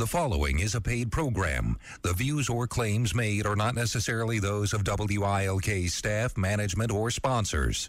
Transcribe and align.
The 0.00 0.06
following 0.06 0.60
is 0.60 0.74
a 0.74 0.80
paid 0.80 1.12
program. 1.12 1.78
The 2.00 2.14
views 2.14 2.48
or 2.48 2.66
claims 2.66 3.14
made 3.14 3.44
are 3.44 3.54
not 3.54 3.74
necessarily 3.74 4.38
those 4.38 4.72
of 4.72 4.82
WILK 4.82 5.90
staff, 5.90 6.38
management, 6.38 6.90
or 6.90 7.10
sponsors. 7.10 7.86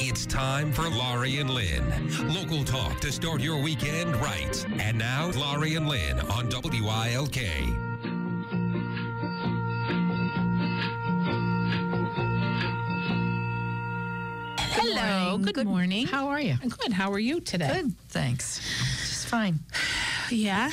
It's 0.00 0.24
time 0.24 0.72
for 0.72 0.88
Laurie 0.88 1.36
and 1.36 1.50
Lynn. 1.50 1.84
Local 2.32 2.64
talk 2.64 2.98
to 3.00 3.12
start 3.12 3.42
your 3.42 3.60
weekend 3.60 4.16
right. 4.16 4.66
And 4.78 4.96
now, 4.96 5.30
Laurie 5.32 5.74
and 5.74 5.86
Lynn 5.86 6.18
on 6.30 6.48
WILK. 6.48 7.91
Hello. 14.74 15.38
Good, 15.38 15.66
morning. 15.66 16.06
How 16.06 16.28
are 16.28 16.40
you? 16.40 16.56
Good. 16.56 16.92
How 16.92 17.12
are 17.12 17.18
you 17.18 17.40
today? 17.40 17.68
Good, 17.82 17.94
thanks. 18.08 18.58
Just 19.08 19.26
fine. 19.26 19.60
Yeah. 20.30 20.70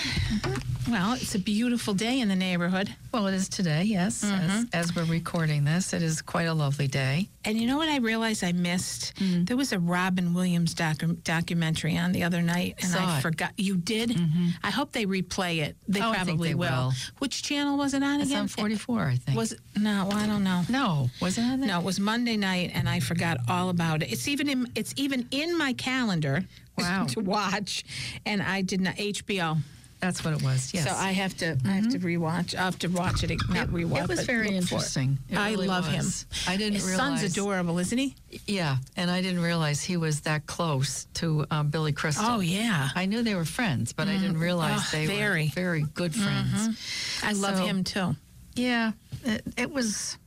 Well, 0.90 1.14
it's 1.14 1.36
a 1.36 1.40
beautiful 1.40 1.94
day 1.94 2.20
in 2.20 2.30
the 2.30 2.36
neighborhood. 2.36 2.96
Well, 3.14 3.28
it 3.28 3.36
is 3.36 3.48
today, 3.48 3.84
yes. 3.84 4.24
Mm-hmm. 4.24 4.50
As, 4.74 4.90
as 4.90 4.96
we're 4.96 5.04
recording 5.04 5.64
this, 5.64 5.94
it 5.94 6.02
is 6.02 6.22
quite 6.22 6.46
a 6.46 6.54
lovely 6.54 6.88
day. 6.88 7.30
And 7.46 7.60
you 7.60 7.68
know 7.68 7.78
what 7.78 7.90
I 7.90 7.98
realized 7.98 8.44
I 8.44 8.54
missed? 8.54 9.14
There 9.20 9.56
was 9.58 9.72
a 9.72 9.78
Robin 9.80 10.34
Williams 10.34 10.74
docu- 10.74 11.24
documentary 11.24 11.96
on 11.98 12.12
the 12.12 12.24
other 12.24 12.42
night, 12.42 12.76
and 12.82 12.90
Saw 12.92 13.06
I 13.06 13.18
it. 13.18 13.22
forgot. 13.22 13.52
You 13.58 13.76
did? 13.78 14.18
I 14.64 14.72
hope 14.72 14.92
they 14.92 15.06
replay 15.06 15.60
it. 15.60 15.76
They 15.88 16.02
Oh, 16.02 16.12
probably 16.14 16.50
they 16.50 16.56
will. 16.56 16.92
Which 17.20 17.44
channel 17.44 17.78
was 17.78 17.94
it 17.94 18.02
on 18.02 18.22
It's 18.22 18.32
again? 18.32 18.42
on 18.44 18.48
44, 18.48 19.04
I 19.04 19.16
think. 19.16 19.38
Was 19.38 19.52
it? 19.52 19.60
No, 19.78 20.10
I 20.12 20.26
don't 20.26 20.44
know. 20.44 20.64
no, 20.70 21.10
was 21.22 21.38
it 21.38 21.42
on 21.42 21.60
there? 21.60 21.68
No, 21.70 21.80
it 21.80 21.86
was 21.86 22.00
Monday 22.00 22.36
night, 22.38 22.72
and 22.74 22.90
I 22.90 23.00
forgot 23.00 23.38
all 23.48 23.70
about 23.70 24.02
it. 24.02 24.12
It's 24.12 24.28
even 24.28 24.50
in 24.50 24.68
it's 24.76 24.94
even 24.98 25.28
in 25.32 25.56
my 25.58 25.74
calendar 25.74 26.46
Wow. 26.84 27.06
to 27.10 27.20
watch, 27.22 27.84
and 28.26 28.42
I 28.42 28.62
did 28.62 28.82
not 28.82 28.96
HBO. 28.96 29.58
That's 30.02 30.24
what 30.24 30.34
it 30.34 30.42
was, 30.42 30.74
yes. 30.74 30.86
So 30.86 30.96
I 30.96 31.12
have 31.12 31.36
to 31.40 31.58
I 31.66 31.72
have 31.72 31.90
to 31.90 32.00
rewatch. 32.00 32.56
I 32.56 32.62
have 32.64 32.80
to 32.80 32.88
watch 32.88 33.22
it. 33.26 33.32
Not 33.50 33.68
rewatch. 33.68 34.04
it 34.04 34.08
was 34.08 34.22
very 34.26 34.44
look 34.44 34.48
for 34.48 34.56
it. 34.56 34.62
interesting. 34.62 35.18
I 35.36 35.52
really 35.52 35.68
love 35.68 35.94
was. 35.94 36.22
him. 36.24 36.54
I 36.54 36.56
didn't 36.56 36.76
His 36.76 36.86
realize. 36.88 37.20
son's 37.20 37.24
adorable, 37.34 37.80
isn't 37.80 37.98
he? 37.98 38.16
Yeah, 38.48 38.78
and 38.96 39.12
I 39.12 39.22
didn't 39.22 39.42
realize 39.42 39.84
he 39.84 39.98
was 39.98 40.22
that 40.22 40.46
close 40.48 41.06
to 41.16 41.46
um, 41.52 41.68
Billy 41.68 41.92
Crystal. 41.92 42.24
Oh 42.26 42.40
yeah, 42.40 42.88
I 42.96 43.08
knew 43.08 43.24
they 43.24 43.36
were 43.36 43.44
friends, 43.44 43.92
but 43.92 44.08
I 44.08 44.14
didn't 44.16 44.40
realize 44.40 44.80
Oh, 44.80 44.90
they 44.94 45.06
very. 45.06 45.20
were 45.48 45.50
very 45.50 45.50
very 45.50 45.82
good 45.96 46.16
friends. 46.16 47.22
I 47.22 47.34
love 47.34 47.60
him 47.60 47.84
too. 47.84 48.16
Yeah, 48.56 48.94
it, 49.26 49.44
it 49.58 49.70
was 49.72 50.18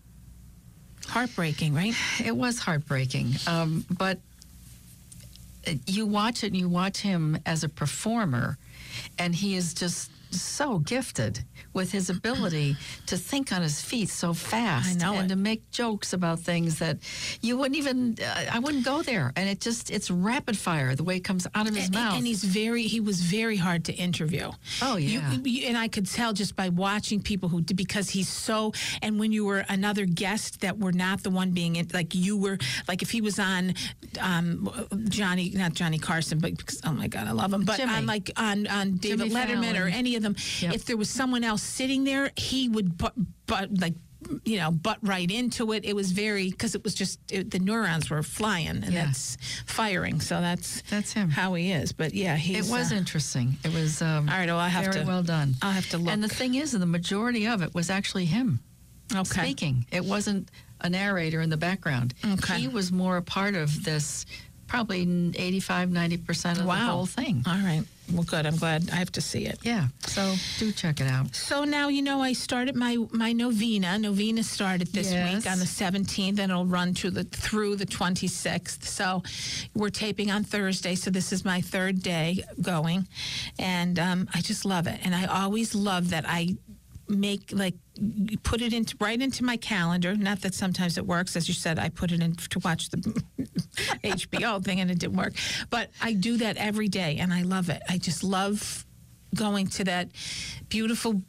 Heartbreaking, 1.09 1.75
right? 1.75 1.95
it 2.25 2.37
was 2.37 2.59
heartbreaking. 2.59 3.33
Um, 3.47 3.85
but 3.91 4.19
you 5.87 6.07
watch 6.07 6.43
it 6.45 6.49
and 6.49 6.57
you 6.57 6.69
watch 6.69 6.99
him 6.99 7.39
as 7.47 7.65
a 7.65 7.69
performer, 7.69 8.59
and 9.19 9.35
he 9.35 9.57
is 9.57 9.75
just 9.75 10.11
so 10.35 10.79
gifted 10.79 11.45
with 11.75 11.91
his 11.93 12.11
ability 12.11 12.77
to 13.07 13.17
think 13.17 13.53
on 13.53 13.63
his 13.63 13.81
feet 13.81 14.09
so 14.09 14.33
fast 14.35 15.01
I 15.01 15.05
know 15.05 15.15
and 15.15 15.27
it. 15.27 15.35
to 15.35 15.37
make 15.37 15.71
jokes 15.71 16.13
about 16.13 16.41
things 16.41 16.79
that 16.81 16.99
you 17.41 17.57
wouldn't 17.57 17.77
even 17.77 18.17
uh, 18.23 18.45
I 18.53 18.59
wouldn't 18.59 18.85
go 18.85 19.03
there 19.03 19.33
and 19.37 19.49
it 19.49 19.61
just 19.61 19.91
it's 19.91 20.11
rapid 20.11 20.57
fire 20.57 20.95
the 20.95 21.05
way 21.05 21.17
it 21.17 21.25
comes 21.25 21.47
out 21.55 21.69
of 21.69 21.75
his 21.75 21.87
And, 21.87 21.95
mouth 21.95 22.17
and 22.19 22.27
he's 22.27 22.45
very 22.45 22.83
he 22.85 23.01
was 23.01 23.21
very 23.23 23.57
hard 23.57 23.85
to 23.87 23.93
interview. 23.95 24.51
Oh, 24.83 24.97
You- 24.97 25.21
yeah. 25.21 25.33
you- 25.45 25.67
and 25.69 25.79
I 25.79 25.89
could 25.89 26.07
tell 26.07 26.33
just 26.33 26.57
by 26.57 26.69
watching 26.69 27.21
people 27.23 27.49
who 27.49 27.63
because 27.63 28.11
he's 28.11 28.29
so 28.29 28.73
and 29.01 29.19
when 29.19 29.33
you 29.33 29.45
were 29.45 29.65
another 29.69 30.05
guest 30.05 30.61
that 30.61 30.79
were 30.79 30.93
not 30.93 31.23
the 31.23 31.31
one 31.31 31.53
being 31.53 31.77
in, 31.77 31.89
like 31.95 32.15
you 32.15 32.37
were 32.37 32.59
like 32.89 33.03
if 33.03 33.11
he 33.11 33.21
was 33.21 33.39
on 33.39 33.75
um, 34.21 34.69
Johnny 35.09 35.51
not 35.55 35.73
Johnny 35.75 35.99
Carson 35.99 36.39
but 36.39 36.57
because, 36.57 36.81
oh 36.85 36.93
my 36.93 37.09
god 37.09 37.27
I 37.29 37.33
love 37.33 37.53
him 37.53 37.65
but 37.65 37.77
Jimmy. 37.79 37.93
on 37.95 38.07
like 38.07 38.31
on 38.37 38.67
on 38.67 38.97
David 38.97 39.31
Jimmy 39.31 39.35
Letterman 39.35 39.81
or 39.83 39.89
any 39.89 40.17
of 40.17 40.23
them 40.23 40.37
Yep. 40.61 40.75
if 40.75 40.85
there 40.85 40.97
was 40.97 41.09
someone 41.09 41.45
else 41.45 41.62
sitting 41.63 42.05
there 42.05 42.31
he 42.37 42.69
would 42.69 42.97
but 42.99 43.13
but 43.47 43.71
like 43.81 43.95
you 44.45 44.57
know 44.57 44.71
butt 44.71 44.99
right 45.03 45.31
into 45.31 45.73
it 45.73 45.85
it 45.85 45.97
was 45.97 46.13
very 46.13 46.51
because 46.51 46.75
it 46.77 46.85
was 46.85 46.95
just 46.95 47.19
it, 47.31 47.51
the 47.51 47.59
neurons 47.59 48.09
were 48.09 48.23
flying 48.23 48.69
and 48.69 48.85
Yeah. 48.93 49.07
that's 49.07 49.37
firing 49.67 50.21
so 50.21 50.41
that's 50.41 50.83
That's 50.83 51.13
him. 51.13 51.29
how 51.31 51.55
he 51.55 51.73
is 51.73 51.93
but 51.93 52.15
yeah 52.15 52.37
he 52.37 52.55
it 52.57 52.67
was 52.67 52.93
uh, 52.93 52.97
interesting 52.97 53.57
it 53.65 53.73
was 53.75 54.01
um, 54.01 54.29
all 54.29 54.37
right 54.37 54.47
well 54.47 54.59
I 54.59 54.69
have 54.69 54.85
very 54.93 55.01
to 55.01 55.07
well 55.07 55.23
done 55.25 55.55
I'll 55.61 55.73
have 55.73 55.89
to 55.91 55.99
look 55.99 56.13
and 56.13 56.23
the 56.23 56.29
thing 56.29 56.55
is 56.55 56.71
the 56.73 56.87
majority 56.87 57.47
of 57.49 57.63
it 57.63 57.75
was 57.75 57.91
actually 57.91 58.27
him 58.27 58.61
okay 59.15 59.43
speaking. 59.43 59.87
It 59.91 60.05
wasn't 60.05 60.51
a 60.81 60.89
narrator 60.89 61.41
in 61.41 61.51
the 61.51 61.57
background. 61.57 62.13
Okay. 62.25 62.59
He 62.61 62.69
was 62.69 62.91
more 62.91 63.17
a 63.17 63.23
part 63.23 63.55
of 63.55 63.85
this, 63.85 64.27
probably 64.73 65.03
85, 65.37 65.91
90% 65.91 66.61
of 66.61 66.65
wow 66.65 66.75
the 66.87 66.93
whole 66.93 67.05
thing. 67.07 67.43
all 67.47 67.53
right 67.59 67.83
well 68.15 68.23
good 68.25 68.47
I'm 68.47 68.57
glad 68.57 68.89
I 68.91 68.97
have 68.97 69.13
to 69.13 69.21
see 69.21 69.45
it 69.47 69.59
Yeah. 69.63 69.89
So 70.07 70.35
do 70.59 70.73
check 70.73 71.01
it 71.01 71.07
out. 71.07 71.35
So 71.35 71.65
now 71.65 71.89
you 71.89 72.01
know 72.03 72.21
I 72.23 72.33
started 72.33 72.75
my 72.75 72.97
my 73.13 73.33
novena. 73.33 73.99
Novena 73.99 74.43
started 74.43 74.89
this 74.89 75.13
Yes. 75.13 75.25
week 75.45 75.53
on 75.53 75.59
the 75.59 75.65
17th, 75.67 76.39
and 76.39 76.51
it'll 76.51 76.67
run 76.67 76.95
to 76.95 77.11
the 77.11 77.25
through 77.25 77.77
the 77.77 77.87
26th. 77.87 78.85
So 78.85 79.23
we're 79.75 79.91
taping 79.91 80.31
on 80.31 80.43
Thursday, 80.45 80.95
so 80.95 81.11
this 81.11 81.33
is 81.33 81.45
my 81.45 81.61
third 81.61 82.03
day 82.03 82.43
going, 82.61 83.07
and 83.59 83.99
um, 83.99 84.29
I 84.35 84.41
just 84.41 84.65
love 84.65 84.87
it. 84.87 84.99
And 85.05 85.15
I 85.15 85.25
always 85.27 85.75
love 85.75 86.11
that 86.11 86.25
I 86.27 86.57
make 87.13 87.51
like 87.53 87.75
put 88.43 88.63
it 88.63 88.73
into 88.73 88.97
right 89.01 89.21
into 89.21 89.45
my 89.45 89.57
calendar. 89.57 90.15
Not 90.15 90.41
that 90.43 90.55
sometimes 90.55 90.99
it 90.99 91.07
works, 91.07 91.37
as 91.37 91.49
you 91.49 91.55
said. 91.55 91.79
I 91.79 91.89
put 91.89 92.13
it 92.13 92.23
in 92.23 92.35
to 92.35 92.59
watch 92.61 92.91
the 92.91 92.97
HBO 94.05 94.65
thing, 94.65 94.81
and 94.81 94.91
it 94.91 94.99
didn't 94.99 95.17
work. 95.17 95.35
But 95.71 95.91
I 96.01 96.15
do 96.15 96.37
that 96.39 96.57
every 96.57 96.89
day, 96.89 97.19
and 97.21 97.33
I 97.33 97.43
love 97.43 97.69
it. 97.69 97.83
I 97.89 97.99
just 97.99 98.25
love 98.25 98.85
going 99.35 99.67
to 99.67 99.85
that 99.85 100.09
beautiful, 100.69 101.23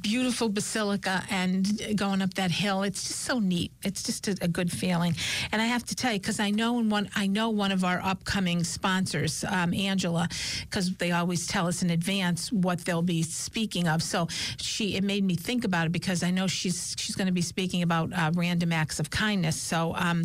beautiful 0.00 0.48
basilica 0.48 1.22
and 1.30 1.96
going 1.96 2.20
up 2.20 2.34
that 2.34 2.50
hill. 2.50 2.82
It's 2.82 3.06
just 3.06 3.20
so 3.20 3.38
neat. 3.38 3.72
It's 3.84 4.02
just 4.02 4.26
a, 4.28 4.36
a 4.42 4.48
good 4.48 4.72
feeling. 4.72 5.14
And 5.52 5.62
I 5.62 5.66
have 5.66 5.84
to 5.86 5.94
tell 5.94 6.12
you, 6.12 6.18
because 6.18 6.40
I 6.40 6.50
know 6.50 6.72
one, 6.74 7.08
I 7.14 7.26
know 7.26 7.50
one 7.50 7.72
of 7.72 7.84
our 7.84 8.00
upcoming 8.02 8.64
sponsors, 8.64 9.44
um, 9.44 9.72
Angela, 9.72 10.28
because 10.62 10.94
they 10.96 11.12
always 11.12 11.46
tell 11.46 11.66
us 11.68 11.82
in 11.82 11.90
advance 11.90 12.50
what 12.52 12.84
they'll 12.84 13.02
be 13.02 13.22
speaking 13.22 13.86
of. 13.86 14.02
So 14.02 14.26
she, 14.56 14.96
it 14.96 15.04
made 15.04 15.24
me 15.24 15.36
think 15.36 15.64
about 15.64 15.86
it 15.86 15.92
because 15.92 16.22
I 16.22 16.30
know 16.30 16.46
she's 16.46 16.94
she's 16.98 17.14
going 17.14 17.26
to 17.26 17.32
be 17.32 17.42
speaking 17.42 17.82
about 17.82 18.12
uh, 18.12 18.32
random 18.34 18.72
acts 18.72 18.98
of 18.98 19.10
kindness. 19.10 19.56
So 19.56 19.94
um, 19.96 20.24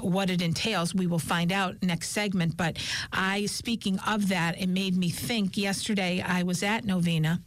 what 0.00 0.30
it 0.30 0.40
entails, 0.40 0.94
we 0.94 1.06
will 1.06 1.18
find 1.18 1.52
out 1.52 1.76
next 1.82 2.10
segment. 2.10 2.56
But 2.56 2.78
I, 3.12 3.46
speaking 3.46 3.98
of 4.06 4.28
that, 4.28 4.60
it 4.60 4.68
made 4.68 4.96
me 4.96 5.10
think. 5.10 5.56
Yesterday, 5.56 6.22
I 6.26 6.42
was 6.42 6.62
at 6.62 6.84
Novena 6.84 7.40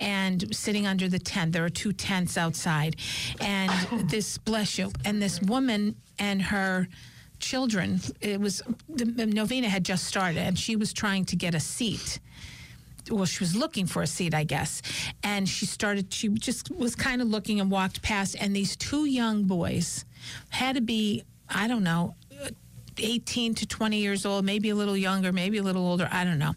and 0.00 0.54
sitting 0.54 0.86
under 0.86 1.08
the 1.08 1.18
tent. 1.18 1.52
There 1.52 1.64
are 1.64 1.70
two 1.70 1.92
tents 1.92 2.36
outside, 2.36 2.96
and 3.40 3.70
this 4.10 4.38
bless 4.38 4.78
you, 4.78 4.90
and 5.04 5.20
this 5.22 5.40
woman 5.40 5.96
and 6.18 6.42
her 6.42 6.88
children. 7.38 8.00
It 8.20 8.40
was 8.40 8.62
the, 8.88 9.04
the 9.04 9.26
novena 9.26 9.68
had 9.68 9.84
just 9.84 10.04
started, 10.04 10.38
and 10.38 10.58
she 10.58 10.76
was 10.76 10.92
trying 10.92 11.24
to 11.26 11.36
get 11.36 11.54
a 11.54 11.60
seat 11.60 12.20
well, 13.10 13.24
she 13.24 13.42
was 13.42 13.56
looking 13.56 13.86
for 13.86 14.02
a 14.02 14.06
seat, 14.06 14.34
I 14.34 14.44
guess. 14.44 14.82
And 15.22 15.48
she 15.48 15.66
started, 15.66 16.12
she 16.12 16.28
just 16.28 16.70
was 16.70 16.94
kind 16.94 17.20
of 17.20 17.28
looking 17.28 17.60
and 17.60 17.70
walked 17.70 18.02
past. 18.02 18.36
And 18.38 18.54
these 18.54 18.76
two 18.76 19.06
young 19.06 19.44
boys 19.44 20.04
had 20.50 20.76
to 20.76 20.80
be, 20.80 21.24
I 21.48 21.66
don't 21.66 21.82
know, 21.82 22.14
uh, 22.42 22.50
18 22.98 23.54
to 23.56 23.66
20 23.66 23.96
years 23.98 24.26
old, 24.26 24.44
maybe 24.44 24.70
a 24.70 24.74
little 24.74 24.96
younger, 24.96 25.32
maybe 25.32 25.58
a 25.58 25.62
little 25.62 25.86
older. 25.86 26.08
I 26.12 26.24
don't 26.24 26.38
know. 26.38 26.54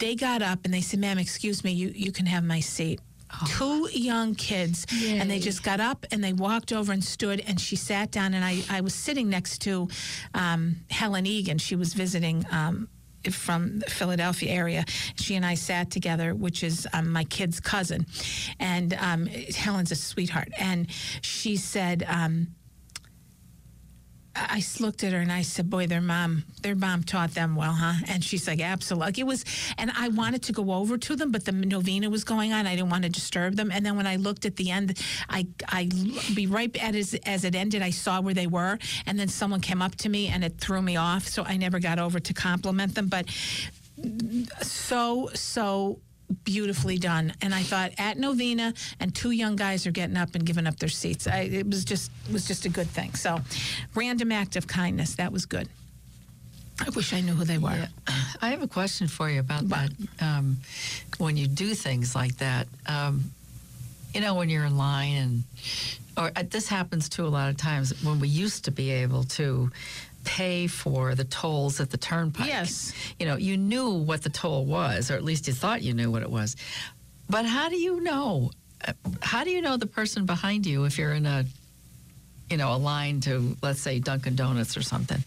They 0.00 0.14
got 0.16 0.42
up 0.42 0.60
and 0.64 0.74
they 0.74 0.80
said, 0.80 0.98
"Ma'am, 0.98 1.18
excuse 1.18 1.62
me, 1.62 1.70
you 1.72 1.92
you 1.94 2.10
can 2.10 2.26
have 2.26 2.42
my 2.42 2.60
seat." 2.60 3.00
Two 3.46 3.88
young 3.92 4.34
kids, 4.34 4.86
and 5.04 5.30
they 5.30 5.38
just 5.38 5.62
got 5.62 5.78
up 5.78 6.04
and 6.10 6.22
they 6.22 6.32
walked 6.32 6.72
over 6.72 6.90
and 6.92 7.02
stood, 7.04 7.38
and 7.46 7.60
she 7.60 7.76
sat 7.76 8.10
down, 8.10 8.34
and 8.34 8.44
I, 8.44 8.62
I 8.68 8.80
was 8.80 8.92
sitting 8.92 9.30
next 9.30 9.58
to 9.62 9.88
um, 10.34 10.76
Helen 10.90 11.26
Egan. 11.26 11.58
She 11.58 11.76
was 11.76 11.94
visiting 11.94 12.44
um, 12.50 12.88
from 13.30 13.78
the 13.78 13.88
Philadelphia 13.88 14.50
area. 14.50 14.84
She 15.14 15.36
and 15.36 15.46
I 15.46 15.54
sat 15.54 15.92
together, 15.92 16.34
which 16.34 16.64
is 16.64 16.88
um, 16.92 17.12
my 17.12 17.22
kid's 17.22 17.60
cousin, 17.60 18.04
and 18.58 18.94
um, 18.94 19.26
Helen's 19.26 19.92
a 19.92 19.96
sweetheart. 19.96 20.48
And 20.58 20.88
she 21.22 21.56
said. 21.56 22.04
Um, 22.08 22.48
I 24.48 24.62
looked 24.80 25.04
at 25.04 25.12
her 25.12 25.18
and 25.18 25.30
I 25.30 25.42
said, 25.42 25.68
"Boy, 25.68 25.86
their 25.86 26.00
mom, 26.00 26.44
their 26.62 26.74
mom 26.74 27.02
taught 27.04 27.34
them 27.34 27.56
well, 27.56 27.72
huh?" 27.72 28.04
And 28.08 28.24
she's 28.24 28.46
like, 28.46 28.60
"Absolutely." 28.60 29.06
Like 29.06 29.18
it 29.18 29.26
was, 29.26 29.44
and 29.78 29.90
I 29.96 30.08
wanted 30.08 30.42
to 30.44 30.52
go 30.52 30.72
over 30.72 30.98
to 30.98 31.16
them, 31.16 31.30
but 31.30 31.44
the 31.44 31.52
novena 31.52 32.10
was 32.10 32.24
going 32.24 32.52
on. 32.52 32.66
I 32.66 32.76
didn't 32.76 32.90
want 32.90 33.04
to 33.04 33.08
disturb 33.10 33.56
them. 33.56 33.70
And 33.70 33.84
then 33.84 33.96
when 33.96 34.06
I 34.06 34.16
looked 34.16 34.46
at 34.46 34.56
the 34.56 34.70
end, 34.70 34.98
I, 35.28 35.46
I 35.68 35.88
be 36.34 36.46
right 36.46 36.74
at 36.76 36.94
as 36.94 37.14
as 37.26 37.44
it 37.44 37.54
ended, 37.54 37.82
I 37.82 37.90
saw 37.90 38.20
where 38.20 38.34
they 38.34 38.46
were, 38.46 38.78
and 39.06 39.18
then 39.18 39.28
someone 39.28 39.60
came 39.60 39.82
up 39.82 39.96
to 39.96 40.08
me 40.08 40.28
and 40.28 40.44
it 40.44 40.58
threw 40.58 40.82
me 40.82 40.96
off. 40.96 41.26
So 41.28 41.44
I 41.44 41.56
never 41.56 41.78
got 41.78 41.98
over 41.98 42.20
to 42.20 42.34
compliment 42.34 42.94
them, 42.94 43.08
but 43.08 43.26
so 44.62 45.30
so 45.34 46.00
beautifully 46.44 46.98
done. 46.98 47.32
And 47.42 47.54
i 47.54 47.62
thought 47.62 47.92
at 47.98 48.18
novena 48.18 48.74
and 48.98 49.14
two 49.14 49.30
young 49.30 49.56
guys 49.56 49.86
are 49.86 49.90
getting 49.90 50.16
up 50.16 50.34
and 50.34 50.44
giving 50.44 50.66
up 50.66 50.78
their 50.78 50.88
seats. 50.88 51.26
I, 51.26 51.40
it 51.40 51.66
was 51.66 51.84
just 51.84 52.10
was 52.32 52.46
just 52.46 52.64
a 52.64 52.68
good 52.68 52.88
thing. 52.88 53.14
So 53.14 53.40
random 53.94 54.32
act 54.32 54.56
of 54.56 54.66
kindness. 54.66 55.16
That 55.16 55.32
was 55.32 55.46
good. 55.46 55.68
I 56.84 56.88
wish 56.90 57.12
i 57.12 57.20
knew 57.20 57.34
who 57.34 57.44
they 57.44 57.58
were. 57.58 57.70
Yeah. 57.70 58.14
I 58.40 58.50
have 58.50 58.62
a 58.62 58.68
question 58.68 59.06
for 59.06 59.28
you 59.28 59.40
about 59.40 59.68
that. 59.68 59.90
Um, 60.20 60.58
when 61.18 61.36
you 61.36 61.46
do 61.46 61.74
things 61.74 62.14
like 62.14 62.38
that, 62.38 62.68
um, 62.86 63.32
you 64.14 64.20
know, 64.20 64.34
when 64.34 64.48
you're 64.48 64.64
in 64.64 64.76
line, 64.78 65.16
and 65.16 65.44
or 66.16 66.32
uh, 66.34 66.42
this 66.48 66.68
happens 66.68 67.08
too 67.08 67.26
a 67.26 67.28
lot 67.28 67.50
of 67.50 67.56
times 67.56 68.02
when 68.02 68.18
we 68.18 68.28
used 68.28 68.64
to 68.64 68.70
be 68.70 68.90
able 68.90 69.24
to 69.24 69.70
pay 70.24 70.66
for 70.66 71.14
the 71.14 71.24
tolls 71.24 71.80
at 71.80 71.90
the 71.90 71.96
turnpike. 71.96 72.46
Yes. 72.46 72.92
You 73.18 73.26
know, 73.26 73.36
you 73.36 73.56
knew 73.56 73.90
what 73.90 74.22
the 74.22 74.30
toll 74.30 74.64
was, 74.66 75.10
or 75.10 75.14
at 75.14 75.24
least 75.24 75.46
you 75.46 75.52
thought 75.54 75.82
you 75.82 75.94
knew 75.94 76.10
what 76.10 76.22
it 76.22 76.30
was. 76.30 76.56
But 77.28 77.46
how 77.46 77.68
do 77.68 77.76
you 77.76 78.00
know? 78.00 78.50
uh, 78.86 78.92
How 79.22 79.44
do 79.44 79.50
you 79.50 79.62
know 79.62 79.76
the 79.76 79.86
person 79.86 80.26
behind 80.26 80.66
you 80.66 80.84
if 80.84 80.98
you're 80.98 81.12
in 81.12 81.26
a 81.26 81.44
you 82.50 82.56
know, 82.56 82.74
a 82.74 82.76
line 82.76 83.20
to, 83.20 83.56
let's 83.62 83.80
say, 83.80 84.00
Dunkin' 84.00 84.34
Donuts 84.34 84.76
or 84.76 84.82
something. 84.82 85.22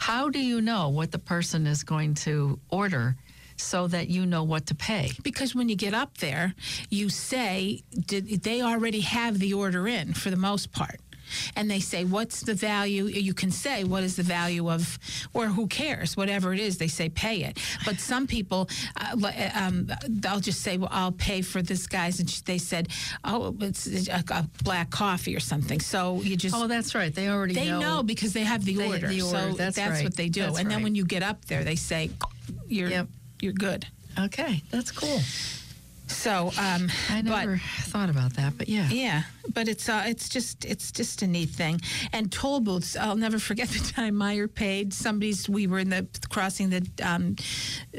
How 0.00 0.28
do 0.28 0.40
you 0.40 0.60
know 0.60 0.88
what 0.88 1.12
the 1.12 1.20
person 1.20 1.68
is 1.68 1.84
going 1.84 2.14
to 2.26 2.58
order 2.68 3.14
so 3.56 3.86
that 3.86 4.08
you 4.08 4.26
know 4.26 4.42
what 4.42 4.66
to 4.66 4.74
pay? 4.74 5.12
because 5.22 5.54
when 5.54 5.68
you 5.68 5.76
get 5.76 5.94
up 5.94 6.18
there 6.18 6.52
you 6.90 7.08
say 7.08 7.80
did 8.06 8.26
they 8.42 8.60
already 8.62 8.98
have 9.00 9.38
the 9.38 9.52
order 9.54 9.86
in 9.86 10.12
for 10.12 10.30
the 10.30 10.36
most 10.36 10.72
part 10.72 10.98
and 11.56 11.70
they 11.70 11.80
say 11.80 12.04
what's 12.04 12.40
the 12.40 12.54
value 12.54 13.04
you 13.06 13.34
can 13.34 13.50
say 13.50 13.84
what 13.84 14.02
is 14.02 14.16
the 14.16 14.22
value 14.22 14.70
of 14.70 14.98
or 15.32 15.46
who 15.46 15.66
cares 15.66 16.16
whatever 16.16 16.52
it 16.52 16.60
is 16.60 16.78
they 16.78 16.88
say 16.88 17.08
pay 17.08 17.42
it 17.44 17.58
but 17.84 17.98
some 18.00 18.26
people 18.26 18.68
uh, 19.00 19.50
um, 19.54 19.88
they'll 20.08 20.40
just 20.40 20.60
say 20.62 20.76
well 20.76 20.88
i'll 20.92 21.12
pay 21.12 21.42
for 21.42 21.62
this 21.62 21.86
guy's 21.86 22.20
and 22.20 22.28
they 22.46 22.58
said 22.58 22.88
oh 23.24 23.54
it's 23.60 23.86
a, 24.08 24.22
a 24.30 24.48
black 24.64 24.90
coffee 24.90 25.34
or 25.36 25.40
something 25.40 25.80
so 25.80 26.20
you 26.22 26.36
just 26.36 26.54
Oh, 26.54 26.66
that's 26.68 26.94
right. 26.94 27.12
They 27.12 27.28
already 27.28 27.54
they 27.54 27.68
know. 27.68 27.80
know, 27.80 28.02
because 28.02 28.32
they 28.32 28.44
have 28.44 28.64
the 28.64 28.76
They 28.76 28.86
order. 28.86 29.08
the 29.08 29.22
order. 29.22 29.50
So 29.50 29.56
That's 29.56 29.76
right. 29.78 30.04
what 30.04 30.16
they 30.16 30.28
do. 30.28 30.42
That's 30.42 30.58
and 30.58 30.70
then 30.70 30.78
right. 30.78 30.84
when 30.84 30.94
you 30.94 31.04
get 31.04 31.22
up 31.22 31.44
there, 31.46 31.64
they 31.64 31.74
say, 31.74 32.10
"You're 32.68 32.88
Yep. 32.90 33.08
you're 33.40 33.52
good." 33.52 33.86
Okay, 34.18 34.62
that's 34.70 34.92
cool. 34.92 35.20
So, 36.14 36.52
um, 36.58 36.88
I 37.10 37.22
but 37.22 37.40
never 37.40 37.60
thought 37.82 38.08
about 38.08 38.34
that, 38.34 38.56
but 38.56 38.68
yeah. 38.68 38.88
yeah, 38.88 39.22
but 39.52 39.68
it's 39.68 39.88
uh, 39.88 40.04
it's 40.06 40.28
just 40.28 40.64
it's 40.64 40.90
just 40.92 41.22
a 41.22 41.26
neat 41.26 41.50
thing. 41.50 41.80
And 42.12 42.30
toll 42.32 42.60
booths, 42.60 42.96
I'll 42.96 43.16
never 43.16 43.38
forget 43.38 43.68
the 43.76 43.80
time 43.92 44.14
Meyer 44.16 44.48
paid 44.48 44.92
somebody's. 44.94 45.48
We 45.48 45.66
were 45.66 45.80
in 45.80 45.90
the 45.90 46.06
crossing 46.30 46.70
the 46.70 46.86
um, 47.02 47.36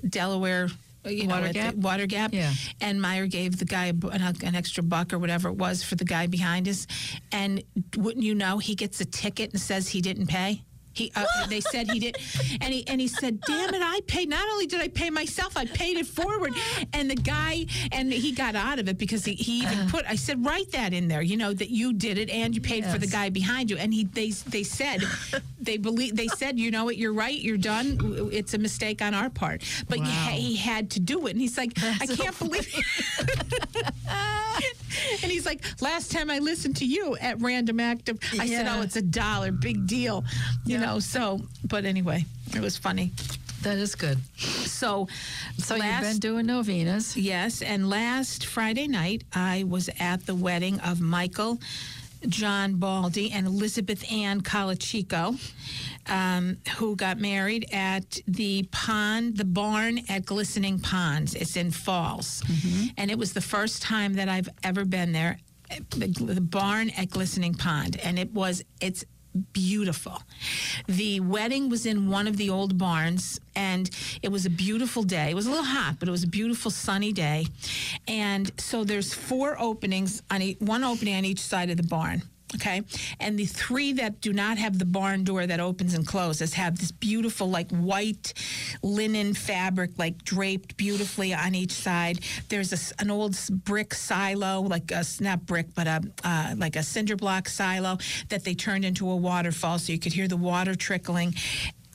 Delaware. 0.07 0.69
You 1.07 1.27
know, 1.27 1.35
Water 1.35 1.45
at 1.45 1.53
the 1.53 1.59
Gap? 1.59 1.75
water 1.75 2.05
gap, 2.07 2.33
Yeah. 2.33 2.51
and 2.81 2.99
Meyer 2.99 3.27
gave 3.27 3.59
the 3.59 3.65
guy 3.65 3.85
an, 4.11 4.23
an 4.43 4.55
extra 4.55 4.81
buck 4.81 5.13
or 5.13 5.19
whatever 5.19 5.49
it 5.49 5.55
was 5.55 5.83
for 5.83 5.93
the 5.93 6.03
guy 6.05 6.25
behind 6.25 6.67
us, 6.67 6.87
and 7.31 7.61
wouldn't 7.95 8.25
you 8.25 8.33
know, 8.33 8.57
he 8.57 8.73
gets 8.73 8.99
a 9.01 9.05
ticket 9.05 9.51
and 9.51 9.61
says 9.61 9.87
he 9.89 10.01
didn't 10.01 10.25
pay. 10.25 10.63
He, 10.95 11.11
uh, 11.15 11.25
they 11.49 11.59
said 11.59 11.91
he 11.91 11.99
did, 11.99 12.17
and 12.61 12.73
he 12.73 12.87
and 12.87 13.01
he 13.01 13.07
said, 13.09 13.41
"Damn 13.41 13.73
it, 13.73 13.81
I 13.83 13.99
paid. 14.07 14.29
Not 14.29 14.47
only 14.49 14.65
did 14.65 14.79
I 14.81 14.87
pay 14.87 15.09
myself, 15.09 15.57
I 15.57 15.65
paid 15.65 15.97
it 15.97 16.07
forward." 16.07 16.53
And 16.93 17.09
the 17.11 17.15
guy, 17.15 17.65
and 17.91 18.11
he 18.13 18.31
got 18.31 18.55
out 18.55 18.79
of 18.79 18.87
it 18.87 18.97
because 18.97 19.25
he, 19.25 19.33
he 19.33 19.63
even 19.63 19.89
put. 19.89 20.05
I 20.09 20.15
said, 20.15 20.45
"Write 20.45 20.71
that 20.71 20.93
in 20.93 21.09
there, 21.09 21.21
you 21.21 21.35
know, 21.35 21.53
that 21.53 21.69
you 21.69 21.91
did 21.93 22.17
it 22.17 22.29
and 22.29 22.55
you 22.55 22.61
paid 22.61 22.85
for 22.85 22.97
the 22.97 23.07
guy 23.07 23.29
behind 23.29 23.69
you." 23.69 23.77
And 23.77 23.93
he 23.93 24.05
they 24.05 24.29
they 24.29 24.63
said, 24.63 25.03
they 25.59 25.75
believe 25.77 26.15
they 26.15 26.27
said, 26.29 26.57
"You 26.57 26.71
know 26.71 26.85
what? 26.85 26.95
You're 26.97 27.13
right. 27.13 27.37
You're 27.37 27.57
done. 27.57 28.29
It's 28.31 28.53
a 28.53 28.57
mistake 28.57 29.01
on 29.01 29.13
our 29.13 29.29
part." 29.29 29.63
But 29.89 29.97
he, 29.99 30.03
Wow. 30.05 30.27
he 30.31 30.55
had 30.55 30.91
to 30.91 30.99
do 31.01 31.27
it, 31.27 31.31
and 31.31 31.41
he's 31.41 31.57
like, 31.57 31.73
"I 31.77 31.97
That's 31.99 32.15
so 32.15 32.23
can't 32.23 32.39
believe." 32.39 32.73
and 35.23 35.31
he's 35.31 35.45
like, 35.45 35.63
"Last 35.81 36.11
time 36.11 36.29
I 36.29 36.39
listened 36.39 36.77
to 36.77 36.85
you 36.85 37.15
at 37.17 37.39
Random 37.41 37.79
Act 37.79 38.09
of," 38.09 38.19
I 38.39 38.47
said, 38.47 38.67
"Oh, 38.67 38.81
it's 38.81 38.95
a 38.95 39.01
dollar, 39.01 39.51
big 39.51 39.87
deal," 39.87 40.23
you 40.65 40.77
know. 40.77 40.99
So, 40.99 41.41
but 41.63 41.85
anyway, 41.85 42.25
it 42.53 42.61
was 42.61 42.77
funny. 42.77 43.11
That 43.61 43.77
is 43.77 43.95
good. 43.95 44.19
So, 44.37 45.07
So 45.57 45.75
last, 45.75 46.03
you've 46.03 46.11
been 46.11 46.19
doing 46.19 46.45
novenas. 46.45 47.17
yes, 47.17 47.61
and 47.63 47.89
last 47.89 48.45
Friday 48.45 48.87
night 48.87 49.23
I 49.33 49.63
was 49.67 49.89
at 49.99 50.25
the 50.27 50.35
wedding 50.35 50.79
of 50.81 51.01
Michael. 51.01 51.59
John 52.27 52.75
Baldy 52.75 53.31
and 53.31 53.45
Elizabeth 53.47 54.11
Ann 54.11 54.41
Colachico, 54.41 55.39
um, 56.07 56.57
who 56.77 56.95
got 56.95 57.19
married 57.19 57.67
at 57.71 58.19
the 58.27 58.63
pond, 58.71 59.37
the 59.37 59.45
barn 59.45 60.01
at 60.09 60.25
Glistening 60.25 60.79
Ponds. 60.79 61.35
It's 61.35 61.55
in 61.55 61.71
Falls. 61.71 62.43
And 62.97 63.11
it 63.11 63.17
was 63.17 63.33
the 63.33 63.41
first 63.41 63.81
time 63.81 64.13
that 64.15 64.29
I've 64.29 64.49
ever 64.63 64.85
been 64.85 65.11
there, 65.11 65.39
the, 65.91 66.07
the 66.07 66.41
barn 66.41 66.89
at 66.91 67.09
Glistening 67.09 67.53
Pond. 67.55 67.99
And 68.03 68.19
it 68.19 68.31
was, 68.33 68.63
it's 68.81 69.03
beautiful. 69.53 70.21
The 70.87 71.19
wedding 71.19 71.69
was 71.69 71.85
in 71.85 72.09
one 72.09 72.27
of 72.27 72.37
the 72.37 72.49
old 72.49 72.77
barns, 72.77 73.39
and 73.55 73.89
it 74.21 74.29
was 74.29 74.45
a 74.45 74.49
beautiful 74.49 75.03
day. 75.03 75.29
It 75.31 75.35
was 75.35 75.45
a 75.45 75.49
little 75.49 75.65
hot, 75.65 75.97
but 75.99 76.07
it 76.07 76.11
was 76.11 76.23
a 76.23 76.27
beautiful 76.27 76.71
sunny 76.71 77.11
day. 77.11 77.47
And 78.07 78.51
so 78.59 78.83
there's 78.83 79.13
four 79.13 79.59
openings 79.59 80.21
on 80.31 80.41
e- 80.41 80.57
one 80.59 80.83
opening 80.83 81.15
on 81.15 81.25
each 81.25 81.39
side 81.41 81.69
of 81.69 81.77
the 81.77 81.83
barn. 81.83 82.23
Okay, 82.55 82.81
and 83.19 83.37
the 83.37 83.45
three 83.45 83.93
that 83.93 84.21
do 84.21 84.33
not 84.33 84.57
have 84.57 84.79
the 84.79 84.85
barn 84.85 85.23
door 85.23 85.45
that 85.45 85.59
opens 85.59 85.93
and 85.93 86.07
closes 86.07 86.53
have 86.53 86.77
this 86.79 86.91
beautiful, 86.91 87.49
like 87.49 87.69
white 87.71 88.33
linen 88.81 89.33
fabric, 89.33 89.91
like 89.97 90.23
draped 90.23 90.77
beautifully 90.77 91.33
on 91.33 91.53
each 91.53 91.71
side. 91.71 92.19
There's 92.49 92.71
a 92.73 93.01
an 93.01 93.11
old 93.11 93.37
brick 93.51 93.93
silo, 93.93 94.61
like 94.61 94.91
a 94.91 95.03
not 95.19 95.45
brick, 95.45 95.67
but 95.75 95.87
a 95.87 96.01
uh, 96.23 96.55
like 96.57 96.75
a 96.75 96.83
cinder 96.83 97.15
block 97.15 97.49
silo 97.49 97.97
that 98.29 98.43
they 98.43 98.53
turned 98.53 98.85
into 98.85 99.09
a 99.09 99.15
waterfall, 99.15 99.79
so 99.79 99.91
you 99.91 99.99
could 99.99 100.13
hear 100.13 100.27
the 100.27 100.37
water 100.37 100.75
trickling. 100.75 101.35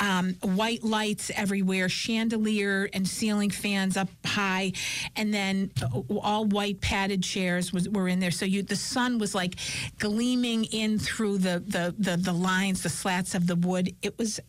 Um, 0.01 0.35
white 0.43 0.83
lights 0.83 1.31
everywhere, 1.35 1.91
chandelier 1.91 2.89
and 2.95 3.07
ceiling 3.07 3.51
fans 3.51 3.99
up 3.99 4.09
high, 4.25 4.73
and 5.15 5.33
then 5.33 5.71
uh, 5.83 6.01
all 6.21 6.47
white 6.47 6.81
padded 6.81 7.23
chairs 7.23 7.71
was, 7.73 7.87
were 7.89 8.09
in 8.09 8.19
there. 8.19 8.31
So 8.31 8.47
you, 8.47 8.63
the 8.63 8.77
sun 8.77 9.19
was 9.19 9.35
like 9.35 9.57
gleaming 9.99 10.65
in 10.65 10.99
through 10.99 11.39
the, 11.39 11.63
the 11.67 11.95
the 11.99 12.17
the 12.17 12.33
lines, 12.33 12.83
the 12.83 12.89
slats 12.89 13.35
of 13.35 13.47
the 13.47 13.57
wood. 13.57 13.95
It 14.01 14.19
was 14.19 14.41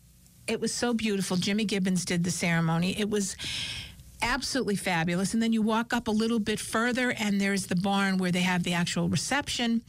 it 0.47 0.59
was 0.59 0.73
so 0.73 0.93
beautiful. 0.93 1.37
Jimmy 1.37 1.65
Gibbons 1.65 2.05
did 2.05 2.23
the 2.23 2.31
ceremony. 2.31 2.97
It 2.99 3.09
was 3.09 3.35
absolutely 4.21 4.75
fabulous. 4.75 5.33
And 5.33 5.41
then 5.41 5.53
you 5.53 5.61
walk 5.61 5.93
up 5.93 6.07
a 6.07 6.11
little 6.11 6.39
bit 6.39 6.59
further, 6.59 7.11
and 7.11 7.39
there's 7.39 7.67
the 7.67 7.75
barn 7.75 8.17
where 8.17 8.31
they 8.31 8.41
have 8.41 8.63
the 8.63 8.73
actual 8.73 9.09
reception, 9.09 9.81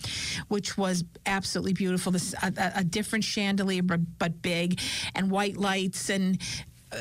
which 0.49 0.77
was 0.77 1.05
absolutely 1.27 1.73
beautiful. 1.73 2.13
This 2.13 2.35
a, 2.43 2.73
a- 2.77 2.85
different 2.85 3.25
chandelier, 3.25 3.83
but, 3.83 4.01
but 4.19 4.43
big, 4.43 4.81
and 5.15 5.31
white 5.31 5.57
lights 5.57 6.11
and. 6.11 6.41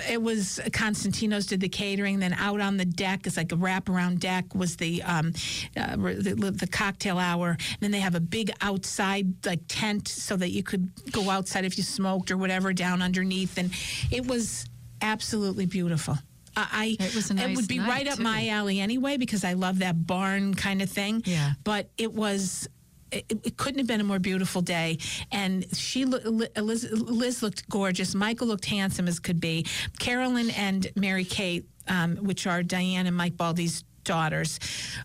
It 0.10 0.22
was 0.22 0.62
Constantino's 0.72 1.48
did 1.48 1.60
the 1.60 1.68
catering. 1.68 2.20
Then 2.20 2.32
out 2.32 2.62
on 2.62 2.78
the 2.78 2.86
deck, 2.86 3.28
it's 3.28 3.36
like 3.36 3.52
a 3.52 3.58
wraparound 3.58 4.20
deck, 4.20 4.56
was 4.56 4.78
the 4.78 5.04
um, 5.04 5.34
uh, 5.76 5.98
the, 5.98 6.56
the 6.58 6.68
cocktail 6.72 7.18
hour. 7.20 7.50
And 7.50 7.78
then 7.82 7.92
they 7.92 8.00
have 8.00 8.16
a 8.16 8.22
big 8.22 8.52
outside 8.62 9.46
like 9.46 9.60
tent 9.68 10.08
so 10.08 10.38
that 10.38 10.52
you 10.52 10.64
could 10.64 11.12
go 11.12 11.30
outside 11.30 11.66
if 11.66 11.78
you 11.78 11.84
smoked 11.84 12.32
or 12.32 12.38
whatever 12.38 12.72
down 12.72 13.02
underneath. 13.02 13.58
And 13.58 13.70
it 14.12 14.26
was 14.26 14.66
absolutely 15.02 15.66
beautiful. 15.66 16.18
I, 16.55 16.98
It 17.00 17.15
was 17.15 17.31
a 17.31 17.36
it 17.38 17.55
would 17.55 17.67
be 17.67 17.79
right 17.79 18.08
up 18.08 18.17
too. 18.17 18.24
my 18.24 18.48
alley 18.50 18.79
anyway 18.79 19.17
because 19.17 19.43
I 19.43 19.53
love 19.53 19.79
that 19.79 20.05
barn 20.05 20.53
kind 20.53 20.81
of 20.81 20.89
thing. 20.89 21.24
Yeah. 21.25 21.53
But 21.63 21.89
it 21.98 22.13
was 22.13 22.67
it, 23.12 23.25
it 23.43 23.58
couldn't 23.58 23.79
have 23.79 23.88
been 23.88 24.01
a 24.01 24.05
more 24.05 24.20
beautiful 24.20 24.62
day. 24.62 24.98
And 25.31 25.65
she, 25.75 26.05
Liz, 26.05 26.89
Liz 26.91 27.43
looked 27.43 27.67
gorgeous. 27.70 28.15
Michael 28.15 28.48
looked 28.48 28.65
handsome 28.65 29.08
as 29.08 29.20
could 29.20 29.39
be. 29.41 29.65
Carolyn 30.00 30.50
and 30.51 30.88
Mary 30.96 31.25
Kate, 31.25 31.65
um, 31.88 32.15
which 32.17 32.48
are 32.48 32.63
Diane 32.63 33.08
and 33.08 33.15
Mike 33.15 33.36
Baldy's 33.36 33.84
daughters, 34.03 34.60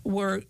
were 0.05 0.41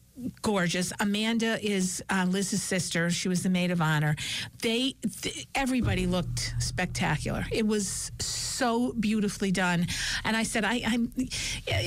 gorgeous. 0.41 0.91
Amanda 0.99 1.63
is 1.65 2.03
uh, 2.09 2.25
Liz's 2.27 2.63
sister. 2.63 3.09
She 3.09 3.27
was 3.27 3.43
the 3.43 3.49
maid 3.49 3.71
of 3.71 3.81
honor. 3.81 4.15
They, 4.61 4.95
th- 5.21 5.47
everybody 5.55 6.07
looked 6.07 6.55
spectacular. 6.59 7.45
It 7.51 7.65
was 7.65 8.11
so 8.19 8.93
beautifully 8.99 9.51
done. 9.51 9.87
And 10.23 10.35
I 10.35 10.43
said, 10.43 10.63
I, 10.65 10.81
I'm. 10.85 11.11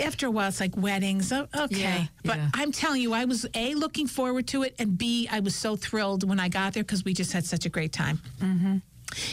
After 0.05 0.27
a 0.27 0.31
while, 0.31 0.49
it's 0.49 0.61
like 0.61 0.77
weddings. 0.77 1.33
Oh, 1.33 1.47
okay, 1.57 1.77
Yeah, 1.79 2.05
but 2.25 2.37
yeah. 2.37 2.51
I'm 2.55 2.73
telling 2.73 3.03
you, 3.03 3.13
I 3.13 3.25
was 3.25 3.47
a 3.55 3.75
looking 3.75 4.07
forward 4.07 4.47
to 4.49 4.63
it, 4.63 4.75
and 4.79 4.97
b 4.97 5.29
I 5.31 5.41
was 5.41 5.55
so 5.55 5.77
thrilled 5.77 6.29
when 6.29 6.39
I 6.41 6.49
got 6.49 6.75
there 6.75 6.83
because 6.83 7.05
we 7.05 7.15
just 7.15 7.33
had 7.33 7.45
such 7.45 7.67
a 7.67 7.69
great 7.69 7.93
time. 7.93 8.21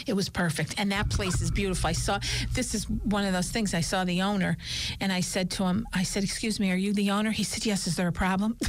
It 0.06 0.14
was 0.14 0.28
perfect. 0.28 0.74
And 0.78 0.92
that 0.92 1.10
place 1.10 1.40
is 1.40 1.50
beautiful. 1.50 1.88
I 1.88 1.92
saw, 1.92 2.18
this 2.52 2.74
is 2.74 2.88
one 2.88 3.24
of 3.24 3.32
those 3.32 3.50
things. 3.50 3.74
I 3.74 3.80
saw 3.80 4.04
the 4.04 4.22
owner 4.22 4.56
and 5.00 5.12
I 5.12 5.20
said 5.20 5.50
to 5.52 5.64
him, 5.64 5.86
I 5.92 6.02
said, 6.02 6.24
Excuse 6.24 6.60
me, 6.60 6.70
are 6.70 6.76
you 6.76 6.92
the 6.92 7.10
owner? 7.10 7.30
He 7.30 7.44
said, 7.44 7.66
Yes, 7.66 7.86
is 7.86 7.96
there 7.96 8.08
a 8.08 8.12
problem? 8.12 8.56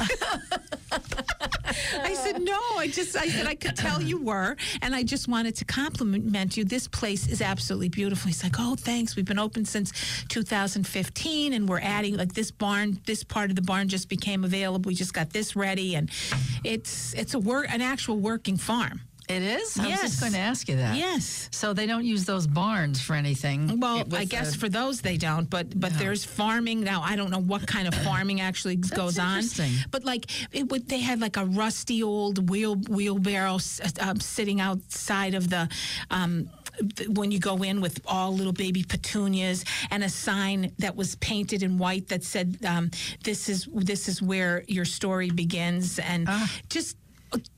I 2.03 2.13
said, 2.13 2.41
No, 2.41 2.59
I 2.77 2.87
just, 2.87 3.15
I 3.15 3.27
said, 3.27 3.45
I 3.45 3.55
could 3.55 3.75
tell 3.75 4.01
you 4.01 4.21
were. 4.21 4.55
And 4.81 4.95
I 4.95 5.03
just 5.03 5.27
wanted 5.27 5.55
to 5.57 5.65
compliment 5.65 6.57
you. 6.57 6.63
This 6.63 6.87
place 6.87 7.27
is 7.27 7.41
absolutely 7.41 7.89
beautiful. 7.89 8.27
He's 8.27 8.43
like, 8.43 8.55
Oh, 8.59 8.75
thanks. 8.75 9.15
We've 9.15 9.25
been 9.25 9.39
open 9.39 9.65
since 9.65 9.91
2015 10.29 11.53
and 11.53 11.69
we're 11.69 11.79
adding, 11.79 12.17
like, 12.17 12.33
this 12.33 12.51
barn, 12.51 12.99
this 13.05 13.23
part 13.23 13.49
of 13.49 13.55
the 13.55 13.61
barn 13.61 13.87
just 13.87 14.09
became 14.09 14.43
available. 14.43 14.89
We 14.89 14.95
just 14.95 15.13
got 15.13 15.31
this 15.31 15.55
ready. 15.55 15.95
And 15.95 16.09
it's, 16.63 17.13
it's 17.13 17.33
a 17.33 17.39
work, 17.39 17.67
an 17.69 17.81
actual 17.81 18.17
working 18.17 18.57
farm. 18.57 19.01
It 19.29 19.43
is? 19.43 19.77
I 19.77 19.87
was 19.87 20.01
just 20.01 20.19
going 20.19 20.33
to 20.33 20.39
ask 20.39 20.67
you 20.67 20.77
that. 20.77 20.97
Yes. 20.97 21.49
So 21.51 21.71
they 21.71 21.85
don't 21.85 22.03
use 22.03 22.25
those 22.25 22.47
barns 22.47 22.99
for 22.99 23.13
anything. 23.13 23.79
Well, 23.79 24.03
I 24.13 24.25
guess 24.25 24.55
for 24.55 24.69
those 24.69 25.01
they 25.01 25.17
don't, 25.17 25.47
but 25.47 25.79
but 25.79 25.93
there's 25.99 26.25
farming 26.25 26.81
now. 26.81 27.03
I 27.03 27.15
don't 27.15 27.29
know 27.29 27.39
what 27.39 27.67
kind 27.67 27.87
of 27.87 27.93
farming 27.93 28.41
actually 28.41 28.77
goes 28.77 29.19
on. 29.19 29.37
interesting. 29.37 29.71
But 29.91 30.03
like 30.03 30.25
it 30.51 30.67
would, 30.69 30.89
they 30.89 30.99
had 30.99 31.21
like 31.21 31.37
a 31.37 31.45
rusty 31.45 32.01
old 32.01 32.49
wheel 32.49 32.75
wheelbarrow 32.89 33.55
s- 33.55 33.79
um, 33.99 34.19
sitting 34.19 34.59
outside 34.61 35.35
of 35.35 35.49
the. 35.49 35.69
Um, 36.09 36.49
when 37.09 37.29
you 37.29 37.39
go 37.39 37.57
in 37.61 37.81
with 37.81 37.99
all 38.05 38.33
little 38.33 38.53
baby 38.53 38.83
petunias 38.87 39.65
and 39.91 40.01
a 40.01 40.07
sign 40.07 40.71
that 40.79 40.95
was 40.95 41.15
painted 41.15 41.61
in 41.61 41.77
white 41.77 42.07
that 42.07 42.23
said 42.23 42.57
um, 42.65 42.89
this 43.25 43.49
is 43.49 43.67
this 43.73 44.07
is 44.07 44.21
where 44.21 44.63
your 44.65 44.85
story 44.85 45.29
begins 45.29 45.99
and 45.99 46.29
just 46.69 46.95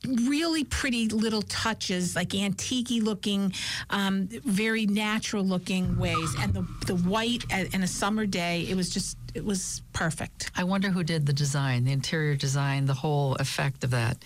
really 0.06 0.64
pretty 0.64 1.08
little 1.08 1.42
touches, 1.42 2.14
like 2.16 2.34
antique 2.34 2.90
looking, 2.90 3.52
um, 3.90 4.28
very 4.44 4.86
natural 4.86 5.44
looking 5.44 5.98
ways. 5.98 6.34
And 6.40 6.52
the, 6.54 6.66
the 6.86 6.96
white 6.96 7.44
a- 7.52 7.74
in 7.74 7.82
a 7.82 7.86
summer 7.88 8.26
day, 8.26 8.66
it 8.68 8.76
was 8.76 8.90
just, 8.90 9.16
it 9.34 9.44
was 9.44 9.82
perfect. 9.92 10.50
I 10.56 10.64
wonder 10.64 10.90
who 10.90 11.02
did 11.04 11.26
the 11.26 11.32
design, 11.32 11.84
the 11.84 11.92
interior 11.92 12.36
design, 12.36 12.86
the 12.86 12.94
whole 12.94 13.34
effect 13.36 13.84
of 13.84 13.90
that, 13.90 14.16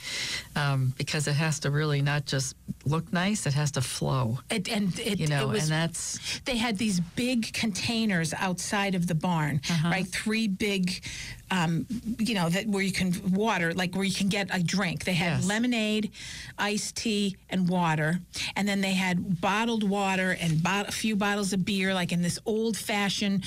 um, 0.54 0.92
because 0.98 1.26
it 1.28 1.34
has 1.34 1.58
to 1.60 1.70
really 1.70 2.02
not 2.02 2.26
just 2.26 2.54
look 2.84 3.12
nice; 3.12 3.46
it 3.46 3.54
has 3.54 3.70
to 3.72 3.80
flow. 3.80 4.38
It, 4.50 4.68
and 4.68 4.98
it, 4.98 5.18
You 5.20 5.26
know, 5.28 5.50
it 5.50 5.52
was, 5.52 5.62
and 5.64 5.72
that's 5.72 6.40
they 6.40 6.56
had 6.56 6.78
these 6.78 7.00
big 7.00 7.52
containers 7.52 8.32
outside 8.34 8.94
of 8.94 9.06
the 9.06 9.14
barn, 9.14 9.60
Uh-huh. 9.70 9.88
right? 9.90 10.06
Three 10.06 10.48
big, 10.48 11.04
um, 11.50 11.86
you 12.18 12.34
know, 12.34 12.48
that 12.48 12.66
where 12.66 12.82
you 12.82 12.92
can 12.92 13.12
water, 13.32 13.72
like 13.74 13.94
where 13.94 14.04
you 14.04 14.14
can 14.14 14.28
get 14.28 14.48
a 14.54 14.62
drink. 14.62 15.04
They 15.04 15.14
had 15.14 15.38
Yes. 15.38 15.46
lemonade, 15.46 16.10
iced 16.58 16.96
tea, 16.96 17.36
and 17.50 17.68
water, 17.68 18.20
and 18.56 18.66
then 18.68 18.80
they 18.80 18.94
had 18.94 19.40
bottled 19.40 19.82
water 19.88 20.36
and 20.40 20.62
bot- 20.62 20.88
a 20.88 20.92
few 20.92 21.16
bottles 21.16 21.52
of 21.52 21.64
beer, 21.64 21.94
like 21.94 22.12
in 22.12 22.22
this 22.22 22.38
old-fashioned 22.46 23.44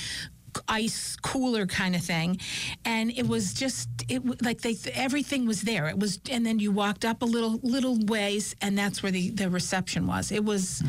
ice 0.67 1.15
cooler 1.17 1.65
kind 1.65 1.95
of 1.95 2.03
thing. 2.03 2.39
And 2.85 3.11
it 3.11 3.27
was 3.27 3.53
just 3.53 3.89
it 4.07 4.41
like 4.41 4.61
they 4.61 4.75
everything 4.93 5.45
was 5.45 5.61
there. 5.61 5.87
It 5.87 5.99
was 5.99 6.19
and 6.29 6.45
then 6.45 6.59
you 6.59 6.71
walked 6.71 7.05
up 7.05 7.21
a 7.21 7.25
little 7.25 7.59
little 7.63 7.97
ways 8.05 8.55
and 8.61 8.77
that's 8.77 9.01
where 9.03 9.11
the 9.11 9.29
the 9.31 9.49
reception 9.49 10.07
was. 10.07 10.31
It 10.31 10.43
was 10.43 10.83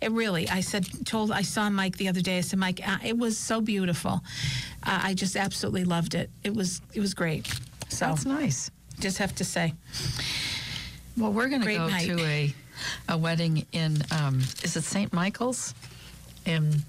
it 0.00 0.10
really 0.12 0.48
i 0.48 0.60
said 0.60 0.86
told 1.06 1.30
i 1.32 1.42
saw 1.42 1.68
mike 1.70 1.96
the 1.96 2.08
other 2.08 2.20
day. 2.20 2.38
I 2.38 2.40
said 2.42 2.58
mike 2.58 2.80
uh, 2.86 2.98
it 3.04 3.16
was 3.18 3.38
so 3.38 3.60
beautiful. 3.60 4.22
Uh, 4.82 5.00
i 5.02 5.14
just 5.14 5.36
absolutely 5.36 5.84
loved 5.84 6.14
it. 6.14 6.30
It 6.44 6.54
was 6.54 6.80
it 6.94 7.00
was 7.00 7.14
great. 7.14 7.46
So 7.88 8.06
that's 8.06 8.24
nice. 8.24 8.70
just 9.00 9.18
have 9.18 9.34
to 9.36 9.44
say. 9.44 9.74
Well, 11.16 11.32
we're 11.32 11.48
going 11.48 11.62
to 11.62 11.74
go 11.74 11.88
night. 11.88 12.06
to 12.06 12.20
a 12.24 12.54
a 13.08 13.18
wedding 13.18 13.66
in 13.72 13.98
um, 14.10 14.38
is 14.62 14.76
it 14.76 14.84
St. 14.84 15.12
Michael's? 15.12 15.74
In 16.46 16.82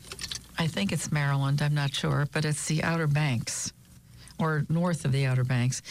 I 0.61 0.67
think 0.67 0.91
it's 0.91 1.11
Maryland. 1.11 1.59
I'm 1.63 1.73
not 1.73 1.91
sure, 1.91 2.27
but 2.31 2.45
it's 2.45 2.67
the 2.67 2.83
Outer 2.83 3.07
Banks 3.07 3.73
or 4.37 4.63
north 4.69 5.05
of 5.05 5.11
the 5.11 5.25
Outer 5.25 5.43
Banks. 5.43 5.81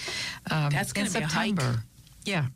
Um, 0.48 0.70
That's 0.70 0.92
in 0.92 1.06
gonna 1.06 1.10
be 1.10 1.24
a 1.24 1.26
hike. 1.26 1.56
September. 1.58 1.82
Yeah. 2.24 2.46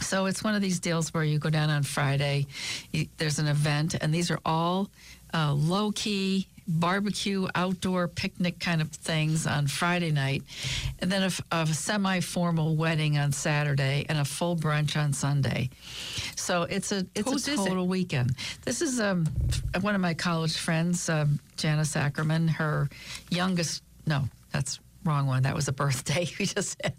So 0.00 0.24
it's 0.24 0.42
one 0.42 0.54
of 0.54 0.62
these 0.62 0.80
deals 0.80 1.12
where 1.12 1.22
you 1.22 1.38
go 1.38 1.50
down 1.50 1.68
on 1.68 1.82
Friday, 1.82 2.46
you, 2.90 3.06
there's 3.18 3.38
an 3.38 3.48
event, 3.48 3.94
and 4.00 4.14
these 4.14 4.30
are 4.30 4.38
all 4.46 4.88
uh, 5.34 5.52
low 5.52 5.92
key 5.92 6.48
barbecue, 6.66 7.46
outdoor 7.54 8.08
picnic 8.08 8.58
kind 8.60 8.80
of 8.80 8.90
things 8.90 9.46
on 9.46 9.66
Friday 9.66 10.10
night, 10.10 10.42
and 11.00 11.10
then 11.10 11.30
a 11.52 11.66
semi 11.66 12.20
formal 12.20 12.76
wedding 12.76 13.18
on 13.18 13.32
Saturday, 13.32 14.06
and 14.08 14.18
a 14.18 14.24
full 14.24 14.56
brunch 14.56 14.96
on 15.00 15.12
Sunday. 15.12 15.70
So 16.36 16.62
it's 16.62 16.92
a 16.92 17.06
it's 17.14 17.30
Whose 17.30 17.48
a 17.48 17.52
is 17.52 17.60
it? 17.60 17.68
total 17.68 17.86
weekend. 17.86 18.34
This 18.64 18.82
is 18.82 19.00
um, 19.00 19.26
one 19.80 19.94
of 19.94 20.00
my 20.00 20.14
college 20.14 20.56
friends, 20.56 21.08
um, 21.08 21.38
Janice 21.56 21.96
Ackerman. 21.96 22.48
Her 22.48 22.88
youngest, 23.30 23.82
no, 24.06 24.24
that's 24.52 24.80
wrong 25.04 25.26
one. 25.26 25.42
That 25.42 25.54
was 25.54 25.68
a 25.68 25.72
birthday 25.72 26.26
we 26.38 26.46
just 26.46 26.80
had. 26.82 26.94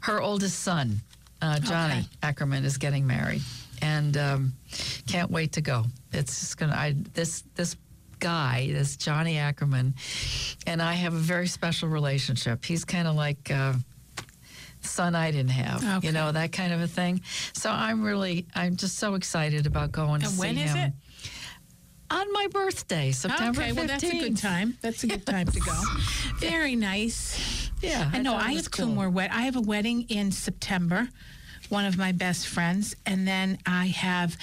Her 0.00 0.20
oldest 0.20 0.60
son, 0.60 1.00
uh, 1.42 1.58
Johnny 1.60 2.00
Okay. 2.00 2.06
Ackerman, 2.22 2.64
is 2.64 2.76
getting 2.78 3.06
married, 3.06 3.42
and 3.82 4.16
um, 4.16 4.52
can't 5.06 5.30
wait 5.30 5.52
to 5.52 5.60
go. 5.60 5.84
It's 6.12 6.40
just 6.40 6.56
gonna. 6.58 6.74
I 6.74 6.94
this 7.14 7.44
this 7.54 7.76
guy, 8.18 8.70
this 8.72 8.96
Johnny 8.96 9.38
Ackerman, 9.38 9.94
and 10.66 10.80
I 10.82 10.94
have 10.94 11.14
a 11.14 11.18
very 11.18 11.46
special 11.48 11.88
relationship. 11.88 12.64
He's 12.64 12.84
kind 12.84 13.08
of 13.08 13.14
like. 13.16 13.50
Uh, 13.50 13.74
son 14.80 15.16
I 15.16 15.32
didn't 15.32 15.50
have, 15.50 15.84
Okay. 15.98 16.06
you 16.06 16.12
know, 16.12 16.30
that 16.30 16.52
kind 16.52 16.72
of 16.72 16.80
a 16.80 16.86
thing. 16.86 17.20
So 17.52 17.68
I'm 17.68 18.00
really, 18.02 18.46
I'm 18.54 18.76
just 18.76 18.96
so 18.96 19.14
excited 19.16 19.66
about 19.66 19.90
going 19.90 20.20
to 20.20 20.28
see 20.28 20.46
him. 20.54 20.56
is 20.58 20.74
it? 20.76 20.92
On 22.10 22.32
my 22.32 22.46
birthday, 22.52 23.10
September 23.10 23.60
okay 23.60 23.70
15th. 23.72 23.76
well 23.76 23.86
that's 23.88 24.04
a 24.04 24.10
good 24.20 24.36
time 24.38 24.78
that's 24.80 25.02
a 25.04 25.08
good 25.08 25.26
time 25.26 25.46
to 25.48 25.60
go 25.60 25.74
very 26.38 26.74
nice 26.76 27.70
Yeah, 27.82 28.08
I 28.12 28.20
know 28.20 28.34
I 28.34 28.52
was 28.54 28.62
have 28.64 28.70
two 28.70 28.86
more 28.86 29.10
wed. 29.10 29.30
I 29.32 29.42
have 29.42 29.56
a 29.56 29.60
wedding 29.60 30.02
in 30.08 30.30
September, 30.32 31.08
one 31.70 31.84
of 31.84 31.98
my 31.98 32.12
best 32.12 32.46
friends, 32.48 32.94
and 33.04 33.26
then 33.28 33.58
I 33.66 33.86
have 33.88 34.38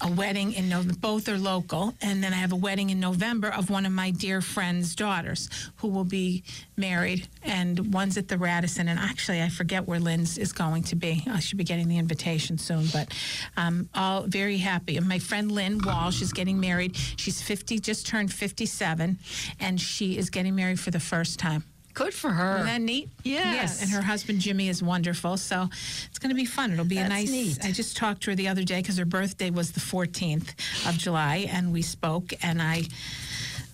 a 0.00 0.10
wedding 0.10 0.52
in 0.52 0.68
November. 0.68 0.98
Both 1.00 1.28
are 1.28 1.38
local, 1.38 1.94
and 2.00 2.22
then 2.22 2.32
I 2.32 2.36
have 2.36 2.52
a 2.52 2.56
wedding 2.56 2.90
in 2.90 3.00
November 3.00 3.48
of 3.48 3.70
one 3.70 3.86
of 3.86 3.92
my 3.92 4.10
dear 4.10 4.40
friends' 4.40 4.94
daughters 4.94 5.48
who 5.76 5.88
will 5.88 6.04
be 6.04 6.42
married, 6.76 7.28
and 7.42 7.92
one's 7.92 8.16
at 8.16 8.28
the 8.28 8.38
Radisson. 8.38 8.88
And 8.88 8.98
actually, 8.98 9.42
I 9.42 9.48
forget 9.48 9.86
where 9.86 10.00
Lynn's 10.00 10.38
is 10.38 10.52
going 10.52 10.84
to 10.84 10.96
be. 10.96 11.24
I 11.30 11.40
should 11.40 11.58
be 11.58 11.64
getting 11.64 11.88
the 11.88 11.98
invitation 11.98 12.58
soon, 12.58 12.86
but 12.92 13.12
I'm 13.56 13.88
all 13.94 14.22
very 14.22 14.58
happy. 14.58 14.96
And 14.96 15.08
my 15.08 15.18
friend 15.18 15.50
Lynn 15.52 15.80
Walsh 15.84 16.22
is 16.22 16.32
getting 16.32 16.60
married. 16.60 16.96
She's 16.96 17.42
50, 17.42 17.78
just 17.78 18.06
turned 18.06 18.32
57, 18.32 19.18
and 19.58 19.80
she 19.80 20.16
is 20.16 20.30
getting 20.30 20.54
married 20.54 20.80
for 20.80 20.90
the 20.90 21.00
first 21.00 21.38
time. 21.38 21.64
Good 21.94 22.14
for 22.14 22.30
her. 22.30 22.54
Isn't 22.56 22.66
that 22.66 22.80
neat? 22.80 23.08
Yes. 23.24 23.78
Yeah, 23.78 23.82
and 23.84 23.90
her 23.92 24.02
husband 24.02 24.40
Jimmy 24.40 24.68
is 24.68 24.82
wonderful. 24.82 25.36
So 25.36 25.68
it's 26.08 26.18
going 26.18 26.30
to 26.30 26.36
be 26.36 26.44
fun. 26.44 26.72
It'll 26.72 26.84
be 26.84 26.96
a 26.98 27.00
That's 27.00 27.10
nice. 27.10 27.30
neat. 27.30 27.58
I 27.64 27.72
just 27.72 27.96
talked 27.96 28.22
to 28.22 28.30
her 28.30 28.34
the 28.36 28.48
other 28.48 28.64
day 28.64 28.80
because 28.80 28.96
her 28.98 29.04
birthday 29.04 29.50
was 29.50 29.72
the 29.72 29.80
14th 29.80 30.50
of 30.88 30.96
July, 30.98 31.46
and 31.50 31.72
we 31.72 31.82
spoke, 31.82 32.32
and 32.42 32.62
I 32.62 32.84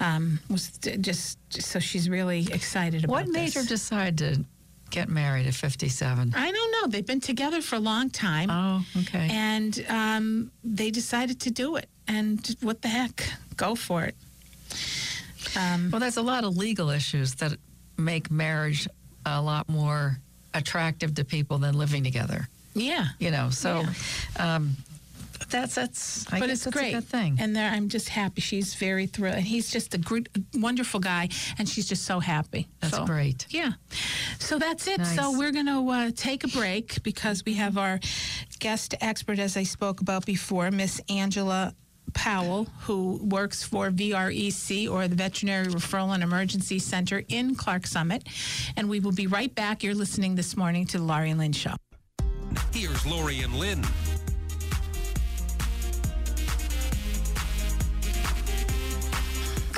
um, 0.01 0.41
was 0.51 0.71
just, 0.79 1.39
just 1.51 1.69
so 1.69 1.79
she's 1.79 2.09
really 2.09 2.47
excited 2.53 3.05
about 3.05 3.21
it. 3.23 3.27
what 3.27 3.29
made 3.33 3.47
this. 3.49 3.55
her 3.55 3.65
decide 3.65 4.19
to 4.19 4.45
get 4.91 5.09
married 5.09 5.47
at 5.47 5.55
57? 5.55 6.33
I 6.37 6.51
don't 6.53 6.73
know. 6.73 6.87
They've 6.89 7.05
been 7.07 7.21
together 7.21 7.61
for 7.61 7.77
a 7.77 7.81
long 7.81 8.11
time, 8.11 8.51
Oh, 8.51 8.85
okay. 9.03 9.29
and 9.31 9.85
um, 9.89 10.51
they 10.65 10.91
decided 10.91 11.41
to 11.41 11.51
do 11.51 11.77
it. 11.77 11.89
And 12.09 12.57
what 12.63 12.83
the 12.83 12.89
heck? 12.89 13.29
Go 13.57 13.75
for 13.75 14.05
it. 14.05 14.15
Um, 15.57 15.91
well, 15.91 16.01
there's 16.01 16.17
a 16.19 16.23
lot 16.23 16.45
of 16.45 16.57
legal 16.57 16.91
issues 16.91 17.35
that 17.37 17.57
make 17.99 18.31
marriage 18.31 18.89
a 19.25 19.41
lot 19.41 19.69
more 19.69 20.19
attractive 20.55 21.15
to 21.15 21.25
people 21.25 21.59
than 21.59 21.77
living 21.77 22.05
together. 22.05 22.49
yeah. 22.75 23.07
You 23.19 23.31
know, 23.31 23.51
so 23.51 23.85
um, 24.39 24.77
that's 25.51 25.75
that's. 25.75 26.31
I 26.33 26.41
but 26.41 26.49
it's 26.51 26.65
that's 26.65 26.77
great. 26.77 26.93
a 26.95 26.97
good 26.97 27.05
thing. 27.09 27.37
And 27.39 27.55
there, 27.55 27.71
I'm 27.71 27.89
just 27.89 28.09
happy. 28.09 28.41
She's 28.41 28.75
very 28.75 29.07
thrilled. 29.07 29.37
And 29.37 29.45
he's 29.47 29.71
just 29.71 29.95
a 29.95 29.99
great, 29.99 30.29
wonderful 30.55 30.99
guy. 31.01 31.29
And 31.59 31.69
she's 31.69 31.87
just 31.89 32.05
so 32.05 32.21
happy. 32.21 32.67
That's 32.81 32.97
So, 32.97 33.05
great. 33.05 33.47
Yeah. 33.51 33.73
So 34.39 34.59
that's 34.59 34.87
it. 34.89 35.05
So 35.07 35.37
we're 35.39 35.53
going 35.53 35.67
to 35.67 35.89
uh, 35.91 36.11
take 36.17 36.45
a 36.45 36.49
break 36.49 37.03
because 37.03 37.45
we 37.45 37.55
have 37.55 37.77
our 37.79 38.01
guest 38.59 38.95
expert, 39.01 39.39
as 39.39 39.57
I 39.57 39.65
spoke 39.65 40.01
about 40.01 40.25
before, 40.25 40.71
Miss 40.71 41.01
Angela. 41.09 41.75
Powell, 42.17 42.67
who 42.81 43.21
works 43.23 43.63
for 43.63 43.91
VREC 43.91 44.91
or 44.91 45.07
the 45.07 45.15
Veterinary 45.15 45.67
Referral 45.67 46.15
and 46.15 46.23
Emergency 46.23 46.79
Center 46.79 47.23
in 47.29 47.55
Clarks 47.55 47.91
Summit. 47.91 48.27
And 48.77 48.89
we 48.89 49.01
will 49.01 49.13
be 49.13 49.27
right 49.27 49.55
back. 49.55 49.85
You're 49.85 49.95
listening 49.95 50.35
this 50.35 50.57
morning 50.57 50.87
to 50.87 50.99
the 50.99 51.05
Laurie 51.05 51.31
and 51.31 51.39
Lynn 51.39 51.53
Show. 51.53 51.75
Here's 52.73 53.05
Laurie 53.07 53.41
and 53.41 53.55
Lynn. 53.55 53.85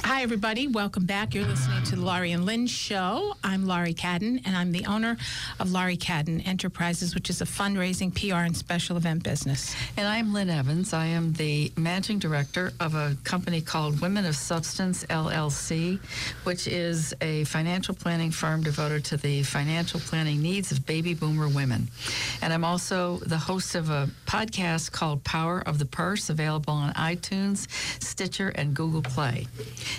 Hi, 0.08 0.22
everybody. 0.22 0.68
Welcome 0.68 1.04
back. 1.04 1.34
You're 1.34 1.44
listening 1.44 1.82
to 1.82 1.96
the 1.96 2.00
Laurie 2.00 2.32
and 2.32 2.46
Lynn 2.46 2.66
Show. 2.66 3.34
I'm 3.44 3.66
Laurie 3.66 3.92
Cadden, 3.92 4.40
and 4.46 4.56
I'm 4.56 4.72
the 4.72 4.86
owner 4.86 5.18
of 5.60 5.70
Laurie 5.70 5.98
Cadden 5.98 6.44
Enterprises, 6.48 7.14
which 7.14 7.28
is 7.28 7.42
a 7.42 7.44
fundraising, 7.44 8.14
PR, 8.14 8.36
and 8.36 8.56
special 8.56 8.96
event 8.96 9.22
business. 9.22 9.76
And 9.98 10.08
I'm 10.08 10.32
Lynn 10.32 10.48
Evans. 10.48 10.94
I 10.94 11.04
am 11.04 11.34
the 11.34 11.70
managing 11.76 12.20
director 12.20 12.72
of 12.80 12.94
a 12.94 13.18
company 13.22 13.60
called 13.60 14.00
Women 14.00 14.24
of 14.24 14.34
Substance 14.34 15.04
LLC, 15.04 16.00
which 16.44 16.66
is 16.66 17.14
a 17.20 17.44
financial 17.44 17.94
planning 17.94 18.30
firm 18.30 18.62
devoted 18.62 19.04
to 19.04 19.18
the 19.18 19.42
financial 19.42 20.00
planning 20.00 20.40
needs 20.40 20.72
of 20.72 20.86
baby 20.86 21.12
boomer 21.12 21.48
women. 21.48 21.86
And 22.40 22.54
I'm 22.54 22.64
also 22.64 23.18
the 23.18 23.36
host 23.36 23.74
of 23.74 23.90
a 23.90 24.08
podcast 24.24 24.90
called 24.90 25.22
Power 25.22 25.62
of 25.66 25.78
the 25.78 25.86
Purse, 25.86 26.30
available 26.30 26.72
on 26.72 26.94
iTunes, 26.94 27.70
Stitcher, 28.02 28.48
and 28.54 28.74
Google 28.74 29.02
Play. 29.02 29.46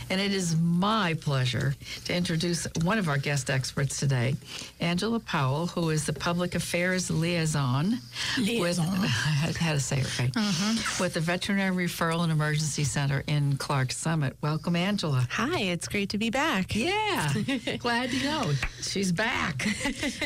And 0.09 0.19
it 0.19 0.33
is 0.33 0.55
my 0.57 1.15
pleasure 1.21 1.75
to 2.05 2.15
introduce 2.15 2.67
one 2.83 2.97
of 2.97 3.07
our 3.07 3.17
guest 3.17 3.49
experts 3.49 3.99
today, 3.99 4.35
Angela 4.79 5.19
Powell, 5.19 5.67
who 5.67 5.89
is 5.89 6.05
the 6.05 6.13
public 6.13 6.55
affairs 6.55 7.11
liaison, 7.11 7.99
with 8.37 8.79
I 8.79 8.83
had 8.83 9.55
had 9.57 9.73
to 9.73 9.79
say 9.79 9.99
it 9.99 10.19
right 10.19 10.31
uh-huh. 10.35 11.03
with 11.03 11.13
the 11.13 11.19
Veterinary 11.19 11.87
Referral 11.87 12.23
and 12.23 12.31
Emergency 12.31 12.83
Center 12.83 13.23
in 13.27 13.57
Clarks 13.57 13.97
Summit. 13.97 14.35
Welcome, 14.41 14.75
Angela. 14.75 15.27
Hi, 15.31 15.59
it's 15.59 15.87
great 15.87 16.09
to 16.09 16.17
be 16.17 16.29
back. 16.29 16.75
Yeah, 16.75 17.33
glad 17.79 18.11
to 18.11 18.23
know 18.23 18.53
she's 18.81 19.11
back. 19.11 19.67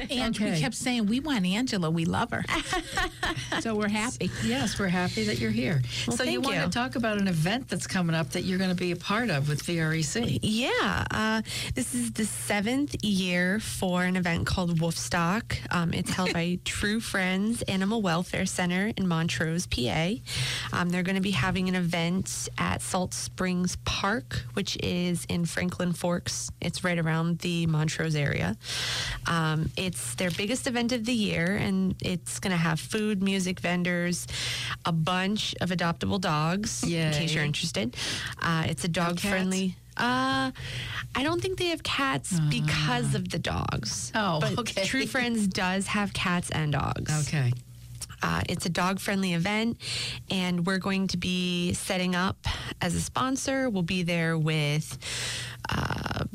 And 0.09 0.37
we 0.37 0.59
kept 0.59 0.75
saying, 0.75 1.07
We 1.07 1.19
want 1.19 1.45
Angela. 1.45 1.89
We 1.89 2.05
love 2.05 2.31
her. 2.31 2.43
so 3.61 3.75
we're 3.75 3.89
happy. 3.89 4.29
Yes, 4.43 4.77
we're 4.77 4.87
happy 4.87 5.23
that 5.23 5.39
you're 5.39 5.51
here. 5.51 5.81
Well, 6.07 6.17
so 6.17 6.23
you 6.23 6.41
thank 6.41 6.45
want 6.45 6.71
to 6.71 6.77
talk 6.77 6.95
about 6.95 7.17
an 7.17 7.27
event 7.27 7.67
that's 7.69 7.87
coming 7.87 8.15
up 8.15 8.29
that 8.31 8.41
you're 8.41 8.57
going 8.57 8.69
to 8.69 8.75
be 8.75 8.91
a 8.91 8.95
part 8.95 9.29
of 9.29 9.49
with 9.53 9.63
VREC? 9.67 10.39
Yeah, 10.41 11.05
uh, 11.11 11.41
this 11.75 11.93
is 11.93 12.13
the 12.13 12.25
seventh 12.25 12.95
year 13.03 13.59
for 13.59 14.03
an 14.03 14.15
event 14.15 14.47
called 14.47 14.79
Wolfstock. 14.79 15.57
Um, 15.69 15.93
it's 15.93 16.09
held 16.09 16.33
by 16.33 16.57
True 16.65 16.99
Friends 16.99 17.61
Animal 17.63 18.01
Welfare 18.01 18.47
Center 18.47 18.91
in 18.97 19.07
Montrose, 19.07 19.67
PA. 19.67 20.13
Um, 20.71 20.89
they're 20.89 21.03
going 21.03 21.17
to 21.17 21.21
be 21.21 21.31
having 21.31 21.69
an 21.69 21.75
event 21.75 22.49
at 22.57 22.81
Salt 22.81 23.13
Springs 23.13 23.77
Park, 23.85 24.43
which 24.53 24.75
is 24.81 25.23
in 25.29 25.45
Franklin 25.45 25.93
Forks. 25.93 26.49
It's 26.59 26.83
right 26.83 26.97
around 26.97 27.39
the 27.39 27.67
Montrose 27.67 28.15
area. 28.15 28.57
Um, 29.27 29.69
it's 29.77 30.15
their 30.15 30.31
biggest 30.31 30.65
event 30.65 30.91
of 30.93 31.05
the 31.05 31.13
year, 31.13 31.57
and 31.57 31.95
it's 32.01 32.39
going 32.39 32.51
to 32.51 32.57
have 32.57 32.79
food, 32.79 33.21
music 33.21 33.59
vendors, 33.59 34.25
a 34.83 34.91
bunch 34.91 35.53
of 35.61 35.69
adoptable 35.69 36.19
dogs, 36.19 36.83
in 37.07 37.13
case 37.13 37.33
you're 37.35 37.43
interested. 37.43 37.95
Uh, 38.41 38.63
it's 38.67 38.83
a 38.83 38.87
dog 38.87 39.19
friendly. 39.43 39.75
Uh, 39.95 40.51
I 41.15 41.23
don't 41.23 41.41
think 41.41 41.59
they 41.59 41.67
have 41.67 41.83
cats 41.83 42.39
because 42.49 43.13
of 43.13 43.29
the 43.29 43.37
dogs. 43.39 44.11
Oh, 44.15 44.39
but 44.39 44.57
okay. 44.57 44.83
True 44.85 45.05
Friends 45.05 45.47
does 45.63 45.87
have 45.87 46.13
cats 46.13 46.49
and 46.49 46.71
dogs. 46.71 47.27
Okay. 47.27 47.53
Uh, 48.23 48.41
it's 48.47 48.65
a 48.65 48.69
dog 48.69 48.99
friendly 48.99 49.33
event, 49.33 49.77
and 50.31 50.65
we're 50.65 50.77
going 50.77 51.07
to 51.07 51.17
be 51.17 51.73
setting 51.73 52.15
up 52.15 52.37
as 52.81 52.95
a 52.95 53.01
sponsor. 53.01 53.69
We'll 53.69 53.83
be 53.83 54.01
there 54.01 54.37
with 54.37 54.97
uh, 55.69 55.92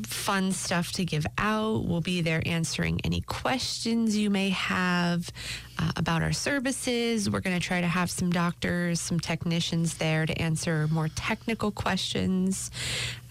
fun 0.09 0.53
stuff 0.53 0.93
to 0.93 1.05
give 1.05 1.27
out. 1.37 1.85
We'll 1.85 2.01
be 2.01 2.23
there 2.23 2.43
answering 2.47 3.01
any 3.05 3.21
questions 3.21 4.17
you 4.17 4.31
may 4.31 4.49
have 4.51 5.31
uh, 5.79 5.93
about 5.97 6.23
our 6.23 6.33
services. 6.33 7.29
We're 7.29 7.41
going 7.41 7.59
to 7.59 7.65
try 7.65 7.81
to 7.81 7.87
have 7.87 8.11
some 8.11 8.31
doctors, 8.31 9.01
some 9.01 9.21
technicians 9.21 9.95
there 9.95 10.25
to 10.25 10.41
answer 10.41 10.89
more 10.91 11.09
technical 11.09 11.71
questions. 11.71 12.71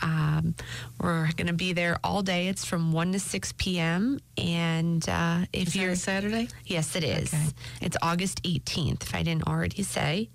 Um, 0.02 0.54
we're 1.02 1.32
going 1.36 1.48
to 1.48 1.54
be 1.54 1.74
there 1.74 1.98
all 2.04 2.22
day. 2.22 2.48
It's 2.48 2.64
from 2.64 2.92
1 2.92 3.14
to 3.14 3.20
6 3.20 3.54
p.m. 3.58 4.20
And 4.38 5.08
uh, 5.10 5.46
if 5.52 5.76
you're 5.76 5.96
Saturday? 5.96 6.48
Yes, 6.66 6.96
it 6.96 7.04
is. 7.04 7.34
Okay. 7.34 7.44
It's 7.82 7.98
August 8.02 8.44
18th, 8.44 9.04
if 9.04 9.16
I 9.16 9.24
didn't 9.24 9.48
already 9.48 9.82
say. 9.84 10.30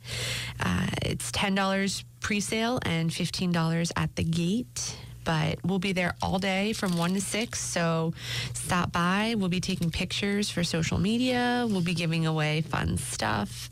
Uh, 0.58 0.86
it's 1.02 1.30
$10 1.30 2.04
pre 2.20 2.40
sale 2.40 2.80
and 2.84 3.10
$15 3.10 3.92
at 3.96 4.16
the 4.16 4.24
gate. 4.24 4.96
But 5.24 5.58
we'll 5.64 5.78
be 5.78 5.92
there 5.92 6.14
all 6.20 6.38
day 6.38 6.72
from 6.72 6.96
1 6.96 7.14
to 7.14 7.20
6. 7.20 7.58
So 7.60 8.12
stop 8.54 8.92
by. 8.92 9.34
We'll 9.36 9.48
be 9.48 9.60
taking 9.60 9.90
pictures 9.90 10.50
for 10.50 10.64
social 10.64 10.98
media. 10.98 11.66
We'll 11.68 11.80
be 11.80 11.94
giving 11.94 12.26
away 12.26 12.62
fun 12.62 12.98
stuff. 12.98 13.70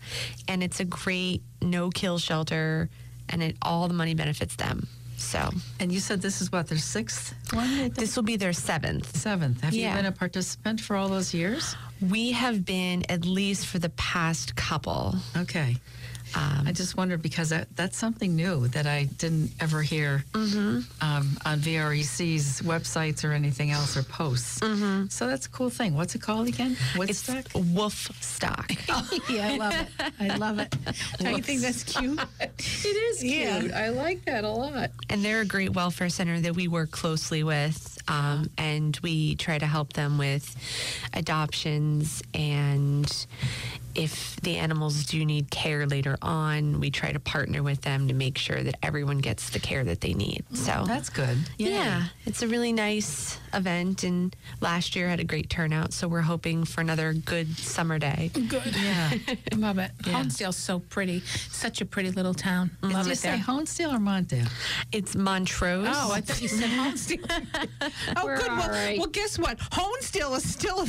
And 0.49 0.63
it's 0.63 0.81
a 0.81 0.85
great 0.85 1.43
no 1.63 1.91
kill 1.91 2.19
shelter, 2.19 2.89
and 3.29 3.43
it, 3.43 3.57
all 3.63 3.87
the 3.89 3.95
money 3.95 4.15
benefits 4.15 4.57
them. 4.57 4.87
So 5.19 5.51
And 5.79 5.93
you 5.93 6.01
said 6.01 6.23
this 6.23 6.41
is 6.41 6.51
what 6.51 6.69
their 6.69 6.79
sixth 6.79 7.35
one, 7.53 7.91
this 7.91 8.17
will 8.17 8.23
be 8.23 8.37
their 8.37 8.55
seventh. 8.55 9.15
seventh. 9.17 9.61
Have 9.61 9.75
Yeah. 9.75 9.91
you 9.91 9.97
been 9.97 10.07
a 10.07 10.13
participant 10.13 10.81
for 10.81 10.97
all 10.97 11.09
those 11.11 11.35
years? 11.35 11.77
We 12.01 12.33
have 12.33 12.65
been, 12.65 13.05
at 13.11 13.27
least 13.27 13.67
for 13.67 13.79
the 13.79 13.91
past 13.91 14.57
couple, 14.57 15.17
Okay. 15.37 15.77
Um, 16.35 16.65
I 16.67 16.73
just 16.73 16.97
wondered 16.97 17.23
because 17.23 17.49
that, 17.51 17.75
that's 17.77 17.97
something 17.99 18.37
new 18.37 18.69
that 18.69 18.87
I 18.87 19.05
didn't 19.05 19.51
ever 19.61 19.83
hear 19.83 20.25
um, 20.35 20.85
on 21.01 21.59
VREC's 21.61 22.63
websites 22.63 23.25
or 23.25 23.33
anything 23.33 23.71
else 23.71 23.97
or 23.97 24.03
posts. 24.03 24.61
So 25.15 25.27
that's 25.27 25.47
a 25.47 25.51
cool 25.51 25.71
thing. 25.71 25.95
What's 25.95 26.15
it 26.15 26.23
called 26.23 26.49
again? 26.49 26.77
It's 26.95 26.97
Woodstock? 27.29 27.47
wolf 27.75 28.11
stock. 28.21 28.71
yeah, 29.29 29.49
I 29.49 29.57
love 29.57 29.75
it. 29.75 30.13
I 30.21 30.37
love 30.37 30.59
it. 30.59 30.75
Don't 31.19 31.37
you 31.37 31.43
think 31.43 31.61
that's 31.61 31.83
cute? 31.85 32.21
it 32.41 32.51
is 32.87 33.21
cute. 33.21 33.33
Yeah. 33.33 33.69
I 33.75 33.89
like 33.91 34.25
that 34.27 34.45
a 34.45 34.49
lot. 34.49 34.91
and 35.09 35.25
they're 35.25 35.41
a 35.41 35.45
great 35.47 35.71
welfare 35.75 36.09
center 36.09 36.41
that 36.41 36.55
we 36.55 36.69
work 36.69 36.91
closely 36.91 37.43
with. 37.43 37.99
Um, 38.09 38.51
and 38.59 38.99
we 39.03 39.37
try 39.37 39.59
to 39.59 39.67
help 39.67 39.93
them 39.93 40.19
with 40.19 40.57
adoptions. 41.13 42.23
And 42.35 43.27
if 43.95 44.37
the 44.43 44.57
animals 44.57 45.05
do 45.05 45.25
need 45.25 45.51
care 45.51 45.87
later 45.87 46.17
on, 46.23 46.81
we 46.81 46.91
try 46.91 47.13
to 47.13 47.21
partner 47.21 47.63
with 47.63 47.83
them 47.83 48.09
to 48.09 48.15
make 48.15 48.39
sure 48.39 48.63
that 48.63 48.77
everyone 48.83 49.19
gets 49.19 49.51
the 49.51 49.59
care 49.59 49.85
that 49.85 50.01
they 50.01 50.15
need. 50.15 50.45
Mm, 50.53 50.57
so 50.57 50.85
That's 50.87 51.09
good. 51.11 51.37
yeah, 51.59 52.05
it's 52.27 52.43
a 52.43 52.49
really 52.49 52.73
nice 52.73 53.39
event. 53.53 54.05
And 54.05 54.35
last 54.61 54.95
year 54.97 55.09
had 55.09 55.21
a 55.21 55.25
great 55.25 55.51
turnout. 55.51 55.93
So 55.93 56.07
we're 56.09 56.21
hoping 56.23 56.65
for 56.65 56.81
another 56.81 57.13
good 57.13 57.57
summer 57.59 57.99
day. 57.99 58.31
Good. 58.35 58.63
Yeah. 58.81 59.11
I 59.53 59.57
love 59.57 59.79
it. 59.79 59.91
Yeah. 60.07 60.15
Honesdale's 60.23 60.57
so 60.57 60.79
pretty. 60.79 61.21
Such 61.51 61.81
a 61.81 61.85
pretty 61.85 62.11
little 62.13 62.33
town. 62.35 62.71
Love 62.83 62.93
Did 62.93 63.07
you 63.07 63.13
it 63.13 63.19
say. 63.19 63.39
Honesdale 63.47 63.93
or 63.95 63.99
Montdale? 63.99 64.49
It's 64.93 65.15
Montrose. 65.15 65.87
Oh, 65.91 66.13
I 66.13 66.21
thought 66.23 66.41
you 66.41 66.49
said 66.49 66.71
Honesdale. 66.71 67.29
oh, 68.17 68.25
We're 68.25 68.39
good. 68.39 68.49
all 68.49 68.57
Well, 68.59 68.69
right. 68.71 68.99
well, 68.99 69.09
guess 69.09 69.39
what? 69.39 69.59
Honesdale 69.59 70.37
is 70.37 70.49
still 70.49 70.81
a 70.81 70.87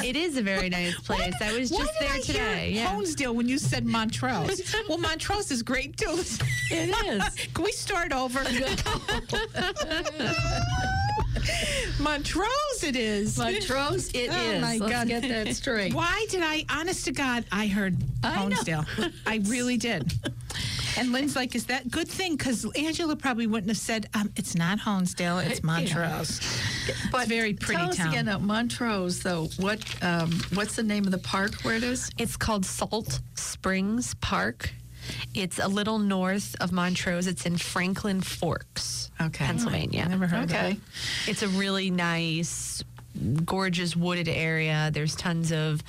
It 0.06 0.16
is 0.16 0.36
a 0.38 0.42
very 0.42 0.68
nice 0.68 0.98
place. 1.00 1.34
I 1.40 1.52
was 1.58 1.70
just 1.70 1.92
there 2.00 2.18
today. 2.20 2.43
Yeah. 2.66 2.94
Honesdale 2.94 3.34
when 3.34 3.48
you 3.48 3.58
said 3.58 3.84
Montrose. 3.84 4.74
well, 4.88 4.98
Montrose 4.98 5.50
is 5.50 5.62
great 5.62 5.96
too. 5.96 6.22
It 6.70 6.94
is. 7.06 7.46
Can 7.54 7.64
we 7.64 7.72
start 7.72 8.12
over? 8.12 8.44
Montrose 12.00 12.82
it 12.82 12.96
is. 12.96 13.38
Montrose, 13.38 14.08
it 14.08 14.30
is. 14.30 14.56
Oh, 14.56 14.60
my 14.60 14.76
Let's 14.78 14.92
God. 14.92 15.08
get 15.08 15.22
that 15.22 15.54
straight. 15.54 15.94
Why 15.94 16.26
did 16.30 16.42
I, 16.42 16.64
honest 16.70 17.04
to 17.06 17.12
God, 17.12 17.44
I 17.52 17.66
heard 17.66 17.96
I 18.22 18.48
know. 18.48 18.56
Honesdale. 18.56 19.12
I 19.26 19.36
really 19.44 19.76
did. 19.76 20.12
And 20.96 21.10
Lynn's 21.12 21.34
like, 21.34 21.54
is 21.56 21.66
that 21.66 21.90
good 21.90 22.06
thing? 22.08 22.36
Because 22.36 22.64
Angela 22.76 23.16
probably 23.16 23.46
wouldn't 23.48 23.68
have 23.70 23.78
said, 23.78 24.08
um, 24.14 24.30
it's 24.36 24.54
not 24.54 24.78
Honesdale, 24.80 25.44
it's 25.44 25.62
Montrose. 25.64 26.40
But 27.10 27.22
it's 27.22 27.26
a 27.26 27.34
very 27.34 27.54
pretty 27.54 27.80
tell 27.80 27.92
town. 27.92 28.06
us 28.06 28.12
again, 28.12 28.28
uh, 28.28 28.38
Montrose, 28.38 29.20
though, 29.22 29.48
what 29.58 29.82
um, 30.02 30.30
what's 30.52 30.76
the 30.76 30.82
name 30.84 31.04
of 31.04 31.10
the 31.10 31.18
park 31.18 31.54
where 31.62 31.74
it 31.74 31.82
is? 31.82 32.10
It's 32.18 32.36
called 32.36 32.64
Salt 32.64 33.20
Springs 33.34 34.14
Park. 34.20 34.70
It's 35.34 35.58
a 35.58 35.68
little 35.68 35.98
north 35.98 36.54
of 36.60 36.72
Montrose. 36.72 37.26
It's 37.26 37.46
in 37.46 37.56
Franklin 37.56 38.20
Forks, 38.20 39.10
Okay. 39.20 39.44
Pennsylvania. 39.46 40.04
I 40.06 40.08
never 40.08 40.26
heard 40.26 40.50
Okay. 40.50 40.72
of 40.72 40.80
It's 41.28 41.42
a 41.42 41.48
really 41.48 41.90
nice 41.90 42.82
gorgeous 43.44 43.94
wooded 43.94 44.28
area. 44.28 44.90
There's 44.92 45.14
tons 45.14 45.52
of 45.52 45.84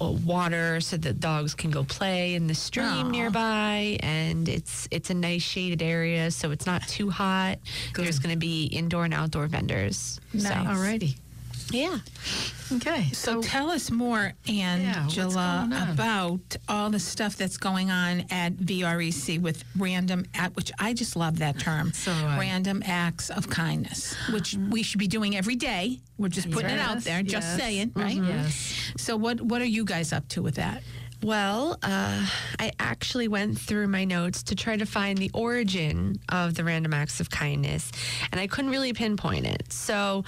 uh, 0.00 0.06
water 0.10 0.80
so 0.80 0.96
that 0.96 1.20
dogs 1.20 1.54
can 1.54 1.70
go 1.70 1.84
play 1.84 2.34
in 2.34 2.48
the 2.48 2.54
stream 2.54 2.86
Aw. 3.06 3.10
nearby, 3.10 3.96
and 4.00 4.48
it's 4.48 4.88
it's 4.90 5.08
a 5.10 5.14
nice 5.14 5.42
shaded 5.42 5.82
area, 5.82 6.32
so 6.32 6.50
it's 6.50 6.66
not 6.66 6.82
too 6.88 7.10
hot. 7.10 7.58
There's 7.94 8.18
going 8.18 8.32
to 8.34 8.38
be 8.38 8.64
indoor 8.66 9.04
and 9.04 9.14
outdoor 9.14 9.46
vendors. 9.46 10.20
So, 10.36 10.48
Alrighty. 10.50 11.16
Yeah. 11.70 11.98
Okay. 12.72 13.10
So, 13.12 13.42
tell 13.42 13.70
us 13.70 13.90
more, 13.90 14.32
Angela, 14.48 15.68
on? 15.70 15.72
about 15.72 16.56
all 16.68 16.90
the 16.90 16.98
stuff 16.98 17.36
that's 17.36 17.56
going 17.56 17.90
on 17.90 18.24
at 18.30 18.54
VREC 18.56 19.40
with 19.40 19.64
random 19.76 20.24
act, 20.34 20.56
which 20.56 20.72
I 20.78 20.92
just 20.94 21.14
love 21.16 21.38
that 21.38 21.58
term. 21.58 21.92
So 21.92 22.10
I. 22.10 22.38
random 22.38 22.82
acts 22.86 23.30
of 23.30 23.48
kindness, 23.50 24.14
which 24.32 24.52
mm-hmm. 24.52 24.70
we 24.70 24.82
should 24.82 24.98
be 24.98 25.08
doing 25.08 25.36
every 25.36 25.56
day. 25.56 26.00
We're 26.16 26.28
just 26.28 26.50
putting 26.50 26.70
it 26.70 26.78
out 26.78 26.96
Yes, 26.96 27.04
there, 27.04 27.22
just 27.22 27.48
yes. 27.48 27.58
saying, 27.58 27.92
right? 27.96 28.16
Yes. 28.16 28.92
So 28.96 29.16
what 29.16 29.40
what 29.40 29.60
are 29.60 29.66
you 29.66 29.84
guys 29.84 30.12
up 30.12 30.28
to 30.28 30.42
with 30.42 30.54
that? 30.54 30.82
Well, 31.24 31.78
uh, 31.82 32.26
I 32.60 32.72
actually 32.78 33.28
went 33.28 33.58
through 33.58 33.88
my 33.88 34.04
notes 34.04 34.42
to 34.42 34.54
try 34.54 34.76
to 34.76 34.84
find 34.84 35.16
the 35.16 35.30
origin 35.32 36.20
of 36.28 36.54
the 36.54 36.64
random 36.64 36.92
acts 36.92 37.18
of 37.18 37.30
kindness, 37.30 37.90
and 38.30 38.38
I 38.38 38.46
couldn't 38.46 38.70
really 38.70 38.92
pinpoint 38.92 39.46
it. 39.46 39.72
So 39.72 40.24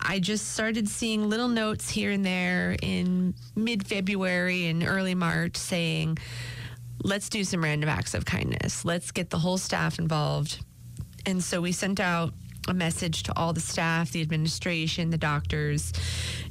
I 0.00 0.18
just 0.18 0.48
started 0.48 0.88
seeing 0.88 1.30
little 1.30 1.46
notes 1.46 1.88
here 1.88 2.10
and 2.10 2.26
there 2.26 2.76
in 2.82 3.32
mid 3.54 3.86
February 3.86 4.66
and 4.66 4.82
early 4.82 5.14
March 5.14 5.56
saying, 5.56 6.18
let's 7.04 7.28
do 7.28 7.44
some 7.44 7.62
random 7.62 7.88
acts 7.88 8.14
of 8.14 8.24
kindness. 8.24 8.84
Let's 8.84 9.12
get 9.12 9.30
the 9.30 9.38
whole 9.38 9.56
staff 9.56 10.00
involved. 10.00 10.64
And 11.26 11.44
so 11.44 11.60
we 11.60 11.70
sent 11.70 12.00
out 12.00 12.34
a 12.70 12.74
message 12.74 13.24
to 13.24 13.36
all 13.36 13.52
the 13.52 13.60
staff, 13.60 14.12
the 14.12 14.22
administration, 14.22 15.10
the 15.10 15.18
doctors. 15.18 15.92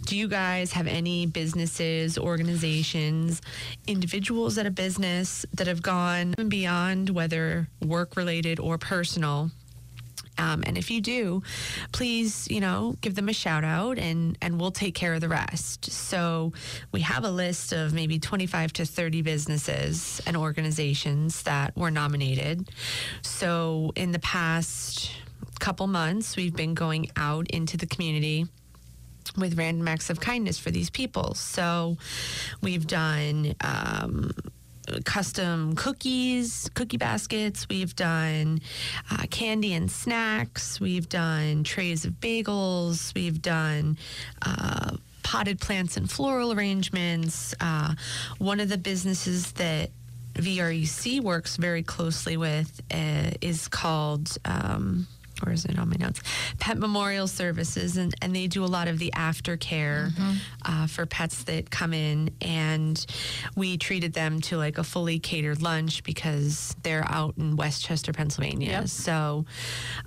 Do 0.05 0.17
you 0.17 0.27
guys 0.27 0.73
have 0.73 0.87
any 0.87 1.25
businesses, 1.25 2.17
organizations, 2.17 3.41
individuals 3.87 4.57
at 4.57 4.65
a 4.65 4.71
business 4.71 5.45
that 5.53 5.67
have 5.67 5.81
gone 5.81 6.35
beyond 6.47 7.09
whether 7.09 7.67
work 7.81 8.15
related 8.15 8.59
or 8.59 8.77
personal? 8.77 9.51
Um, 10.39 10.63
and 10.65 10.77
if 10.77 10.89
you 10.89 11.01
do, 11.01 11.43
please, 11.91 12.47
you 12.49 12.61
know, 12.61 12.95
give 13.01 13.15
them 13.15 13.27
a 13.27 13.33
shout 13.33 13.65
out 13.65 13.99
and, 13.99 14.37
and 14.41 14.59
we'll 14.59 14.71
take 14.71 14.95
care 14.95 15.13
of 15.13 15.21
the 15.21 15.27
rest. 15.27 15.91
So 15.91 16.53
we 16.93 17.01
have 17.01 17.25
a 17.25 17.29
list 17.29 17.73
of 17.73 17.93
maybe 17.93 18.19
25 18.19 18.71
to 18.73 18.85
30 18.85 19.21
businesses 19.21 20.21
and 20.25 20.37
organizations 20.37 21.43
that 21.43 21.75
were 21.75 21.91
nominated. 21.91 22.69
So 23.21 23.91
in 23.95 24.13
the 24.13 24.19
past 24.19 25.11
couple 25.59 25.87
months, 25.87 26.35
we've 26.35 26.55
been 26.55 26.73
going 26.73 27.11
out 27.15 27.49
into 27.51 27.77
the 27.77 27.85
community 27.85 28.47
with 29.37 29.57
random 29.57 29.87
acts 29.87 30.09
of 30.09 30.19
kindness 30.19 30.57
for 30.57 30.71
these 30.71 30.89
people. 30.89 31.33
So 31.35 31.97
we've 32.61 32.87
done 32.87 33.55
um, 33.61 34.31
custom 35.05 35.75
cookies, 35.75 36.69
cookie 36.73 36.97
baskets. 36.97 37.67
We've 37.69 37.95
done 37.95 38.61
uh, 39.11 39.25
candy 39.29 39.73
and 39.73 39.91
snacks. 39.91 40.79
We've 40.79 41.07
done 41.07 41.63
trays 41.63 42.05
of 42.05 42.13
bagels. 42.13 43.13
We've 43.13 43.41
done 43.41 43.97
uh, 44.41 44.97
potted 45.23 45.59
plants 45.59 45.97
and 45.97 46.09
floral 46.09 46.51
arrangements. 46.53 47.53
Uh, 47.59 47.93
one 48.39 48.59
of 48.59 48.69
the 48.69 48.77
businesses 48.77 49.51
that 49.53 49.91
VREC 50.33 51.21
works 51.21 51.57
very 51.57 51.83
closely 51.83 52.37
with 52.37 52.81
uh, 52.91 53.31
is 53.41 53.67
called. 53.67 54.37
Um, 54.45 55.07
or 55.45 55.51
is 55.51 55.65
it 55.65 55.77
on 55.77 55.89
my 55.89 55.95
notes? 55.99 56.21
Pet 56.59 56.77
Memorial 56.77 57.27
Services, 57.27 57.97
and, 57.97 58.13
and 58.21 58.35
they 58.35 58.47
do 58.47 58.63
a 58.63 58.67
lot 58.67 58.87
of 58.87 58.99
the 58.99 59.11
aftercare 59.15 60.11
uh, 60.65 60.87
for 60.87 61.05
pets 61.05 61.43
that 61.43 61.69
come 61.69 61.93
in. 61.93 62.31
And 62.41 63.03
we 63.55 63.77
treated 63.77 64.13
them 64.13 64.41
to 64.41 64.57
like 64.57 64.77
a 64.77 64.83
fully 64.83 65.19
catered 65.19 65.61
lunch 65.61 66.03
because 66.03 66.75
they're 66.83 67.05
out 67.07 67.35
in 67.37 67.55
West 67.55 67.83
Chester, 67.83 68.13
Pennsylvania. 68.13 68.69
Yep. 68.71 68.87
So 68.87 69.45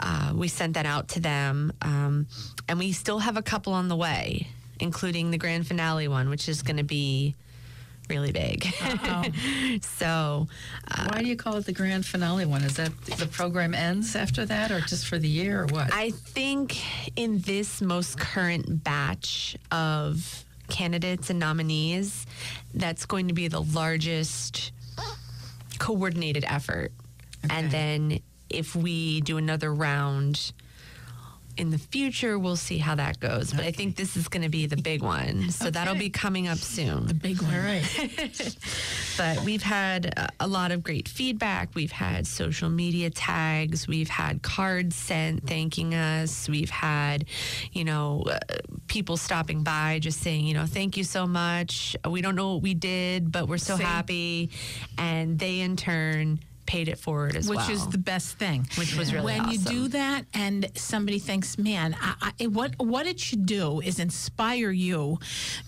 uh, 0.00 0.32
we 0.34 0.48
sent 0.48 0.74
that 0.74 0.86
out 0.86 1.08
to 1.08 1.20
them. 1.20 1.72
Um, 1.82 2.26
and 2.68 2.78
we 2.78 2.92
still 2.92 3.18
have 3.20 3.36
a 3.36 3.42
couple 3.42 3.72
on 3.72 3.88
the 3.88 3.96
way, 3.96 4.48
including 4.80 5.30
the 5.30 5.38
grand 5.38 5.66
finale 5.66 6.08
one, 6.08 6.28
which 6.28 6.48
is 6.48 6.62
going 6.62 6.76
to 6.78 6.84
be 6.84 7.34
really 8.08 8.32
big. 8.32 8.64
so 9.82 10.48
uh, 10.90 11.08
Why 11.10 11.22
do 11.22 11.26
you 11.26 11.36
call 11.36 11.56
it 11.56 11.66
the 11.66 11.72
grand 11.72 12.04
finale 12.06 12.44
one? 12.44 12.62
Is 12.62 12.76
that 12.76 12.92
the 13.18 13.26
program 13.26 13.74
ends 13.74 14.16
after 14.16 14.44
that, 14.46 14.70
or 14.70 14.80
just 14.80 15.06
for 15.06 15.18
the 15.18 15.28
year, 15.28 15.62
or 15.62 15.66
what? 15.66 15.92
I 15.92 16.10
think 16.10 16.82
in 17.16 17.40
this 17.40 17.80
most 17.80 18.18
current 18.18 18.84
batch 18.84 19.56
of 19.70 20.44
candidates 20.68 21.30
and 21.30 21.38
nominees, 21.38 22.26
that's 22.74 23.06
going 23.06 23.28
to 23.28 23.34
be 23.34 23.48
the 23.48 23.62
largest 23.62 24.72
coordinated 25.78 26.44
effort. 26.46 26.92
Okay. 27.44 27.56
And 27.56 27.70
then 27.70 28.20
if 28.48 28.76
we 28.76 29.20
do 29.22 29.36
another 29.36 29.74
round 29.74 30.52
in 31.56 31.70
the 31.70 31.78
future, 31.78 32.38
we'll 32.38 32.56
see 32.56 32.78
how 32.78 32.94
that 32.94 33.20
goes. 33.20 33.52
But 33.52 33.64
I 33.64 33.72
think 33.72 33.96
this 33.96 34.16
is 34.16 34.28
going 34.28 34.42
to 34.42 34.48
be 34.48 34.66
the 34.66 34.76
big 34.76 35.02
one. 35.02 35.50
So 35.50 35.70
that'll 35.70 35.94
be 35.94 36.08
coming 36.10 36.48
up 36.48 36.58
soon. 36.58 37.06
The 37.06 37.14
big 37.14 37.42
one. 37.42 37.54
All 37.54 37.60
right. 37.60 38.56
but 39.18 39.40
we've 39.44 39.62
had 39.62 40.06
a- 40.16 40.30
a 40.40 40.46
lot 40.46 40.72
of 40.72 40.82
great 40.82 41.08
feedback. 41.08 41.74
We've 41.74 41.92
had 41.92 42.26
social 42.26 42.70
media 42.70 43.10
tags. 43.10 43.86
We've 43.86 44.08
had 44.08 44.42
cards 44.42 44.96
sent 44.96 45.46
thanking 45.46 45.94
us. 45.94 46.48
We've 46.48 46.70
had, 46.70 47.26
you 47.72 47.84
know, 47.84 48.22
uh, 48.26 48.38
people 48.88 49.16
stopping 49.16 49.62
by 49.62 49.98
just 50.00 50.20
saying, 50.20 50.46
you 50.46 50.54
know, 50.54 50.66
thank 50.66 50.96
you 50.96 51.04
so 51.04 51.26
much. 51.26 51.96
We 52.08 52.22
don't 52.22 52.34
know 52.34 52.54
what 52.54 52.62
we 52.62 52.74
did, 52.74 53.30
but 53.30 53.46
we're 53.48 53.58
so 53.58 53.76
See? 53.76 53.82
happy. 53.84 54.50
And 54.98 55.38
they 55.38 55.60
in 55.60 55.76
turn 55.76 56.40
paid 56.72 56.88
it 56.88 56.98
forward 56.98 57.36
as 57.36 57.46
which 57.50 57.58
well. 57.58 57.70
is 57.70 57.86
the 57.88 57.98
best 57.98 58.38
thing. 58.38 58.66
Which 58.76 58.96
was 58.96 59.12
really 59.12 59.26
when 59.26 59.50
you 59.50 59.58
do 59.58 59.88
that, 59.88 60.24
and 60.32 60.70
somebody 60.74 61.18
thinks, 61.18 61.58
"Man, 61.58 61.94
I, 62.00 62.32
I, 62.40 62.46
what 62.46 62.70
what 62.78 63.06
it 63.06 63.20
should 63.20 63.44
do 63.44 63.80
is 63.80 63.98
inspire 63.98 64.70
you 64.70 65.18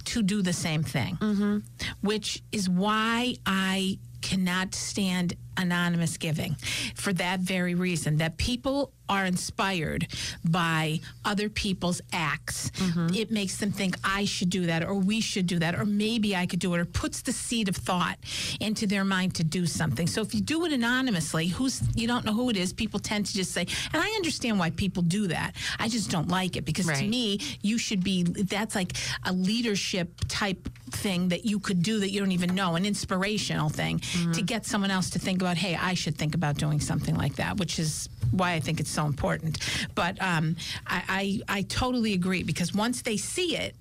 to 0.07 0.23
do 0.23 0.41
the 0.41 0.55
same 0.55 0.83
thing," 0.83 1.19
mm-hmm. 1.21 1.59
which 2.01 2.43
is 2.53 2.71
why 2.71 3.35
I 3.45 3.99
cannot 4.23 4.75
stand 4.75 5.35
anonymous 5.57 6.17
giving 6.17 6.57
for 6.95 7.13
that 7.13 7.41
very 7.41 7.75
reason 7.75 8.19
that 8.19 8.37
people 8.37 8.93
are 9.09 9.27
inspired 9.27 10.07
by 10.45 10.99
other 11.25 11.49
people's 11.49 12.01
acts. 12.13 12.71
Mm-hmm. 12.71 13.15
It 13.15 13.31
makes 13.31 13.59
them 13.59 13.71
think 13.71 13.97
i 14.03 14.25
should 14.25 14.51
do 14.51 14.67
that 14.67 14.83
or 14.83 14.95
we 14.95 15.21
should 15.21 15.47
do 15.47 15.59
that 15.59 15.75
or 15.75 15.85
maybe 15.85 16.35
i 16.35 16.47
could 16.47 16.59
do 16.59 16.73
it 16.75 16.81
or 16.81 16.85
puts 16.85 17.23
the 17.23 17.33
seed 17.33 17.69
of 17.69 17.77
thought 17.77 18.19
into 18.61 18.87
their 18.87 19.05
mind 19.05 19.35
to 19.35 19.45
do 19.45 19.67
something. 19.67 20.07
So 20.07 20.23
if 20.23 20.35
you 20.35 20.41
do 20.41 20.65
it 20.65 20.73
anonymously 20.73 21.49
who's 21.49 21.83
you 21.95 22.07
don't 22.07 22.25
know 22.25 22.33
who 22.33 22.51
it 22.51 22.57
is 22.57 22.73
people 22.73 22.99
tend 22.99 23.27
to 23.27 23.35
just 23.35 23.53
say 23.53 23.67
and 23.93 24.03
i 24.03 24.09
understand 24.17 24.59
why 24.59 24.71
people 24.71 25.03
do 25.03 25.27
that. 25.29 25.55
I 25.79 25.89
just 25.89 26.11
don't 26.11 26.29
like 26.29 26.57
it 26.57 26.65
because 26.65 26.87
to 26.87 27.07
me 27.07 27.41
you 27.61 27.79
should 27.79 28.03
be 28.03 28.23
that's 28.23 28.75
like 28.75 28.93
a 29.25 29.33
leadership 29.33 30.09
type 30.29 30.69
thing 30.91 31.29
that 31.29 31.45
you 31.45 31.59
could 31.59 31.83
do 31.83 32.01
that 32.01 32.11
you 32.11 32.21
don't 32.21 32.33
even 32.33 32.55
know 32.55 32.77
an 32.77 32.87
inspirational 32.87 33.69
thing 33.69 33.99
mm-hmm. 33.99 34.33
to 34.33 34.43
get 34.43 34.65
someone 34.65 34.91
else 34.91 35.11
to 35.11 35.19
think 35.19 35.43
about 35.45 35.57
hey 35.57 35.77
i 35.77 35.95
should 35.95 36.17
think 36.17 36.35
about 36.35 36.57
doing 36.57 36.81
something 36.81 37.17
like 37.17 37.37
that 37.37 37.59
which 37.59 37.79
is 37.79 38.09
why 38.31 38.53
i 38.53 38.61
think 38.61 38.81
it's 38.81 38.91
so 38.91 39.07
important. 39.07 39.59
But 39.95 40.21
um, 40.21 40.57
I, 40.87 41.43
I, 41.49 41.59
I 41.59 41.63
totally 41.63 42.13
agree 42.15 42.43
because 42.43 42.75
once 42.75 43.03
they 43.03 43.17
see 43.17 43.57
it 43.57 43.75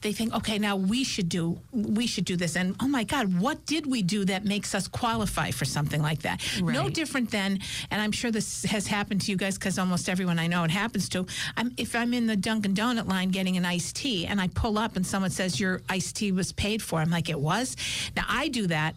they 0.00 0.12
think 0.12 0.34
okay 0.34 0.58
now 0.58 0.76
we 0.76 1.02
should 1.02 1.30
do 1.30 1.58
we 1.72 2.06
should 2.06 2.26
do 2.26 2.36
this. 2.36 2.56
And 2.56 2.76
oh 2.80 2.88
my 2.88 3.04
god 3.04 3.40
what 3.40 3.64
did 3.64 3.86
we 3.86 4.02
do 4.02 4.24
that 4.26 4.44
makes 4.44 4.74
us 4.74 4.86
qualify 4.86 5.50
for 5.50 5.64
something 5.64 6.02
like 6.02 6.22
that? 6.22 6.42
No 6.62 6.88
different 6.90 7.30
than 7.30 7.58
and 7.90 8.00
i'm 8.02 8.12
sure 8.12 8.30
this 8.30 8.64
has 8.64 8.86
happened 8.86 9.22
to 9.22 9.30
you 9.30 9.36
guys 9.38 9.56
because 9.58 9.78
almost 9.78 10.08
everyone 10.08 10.38
i 10.38 10.46
know 10.46 10.62
it 10.64 10.70
happens 10.70 11.08
to. 11.10 11.26
I'm, 11.56 11.72
if 11.76 11.94
i'm 11.94 12.12
in 12.12 12.26
the 12.26 12.36
dunkin' 12.36 12.74
donut 12.74 13.08
line 13.08 13.30
getting 13.30 13.56
an 13.56 13.64
iced 13.64 13.96
tea 13.96 14.26
and 14.26 14.40
i 14.40 14.48
pull 14.48 14.78
up 14.78 14.96
and 14.96 15.06
someone 15.06 15.30
says 15.30 15.58
your 15.58 15.80
iced 15.88 16.16
tea 16.16 16.32
was 16.32 16.52
paid 16.52 16.82
for 16.82 16.98
i'm 17.00 17.10
like 17.10 17.28
it 17.30 17.40
was? 17.40 17.76
Now 18.16 18.26
i 18.28 18.48
do 18.48 18.66
that 18.66 18.94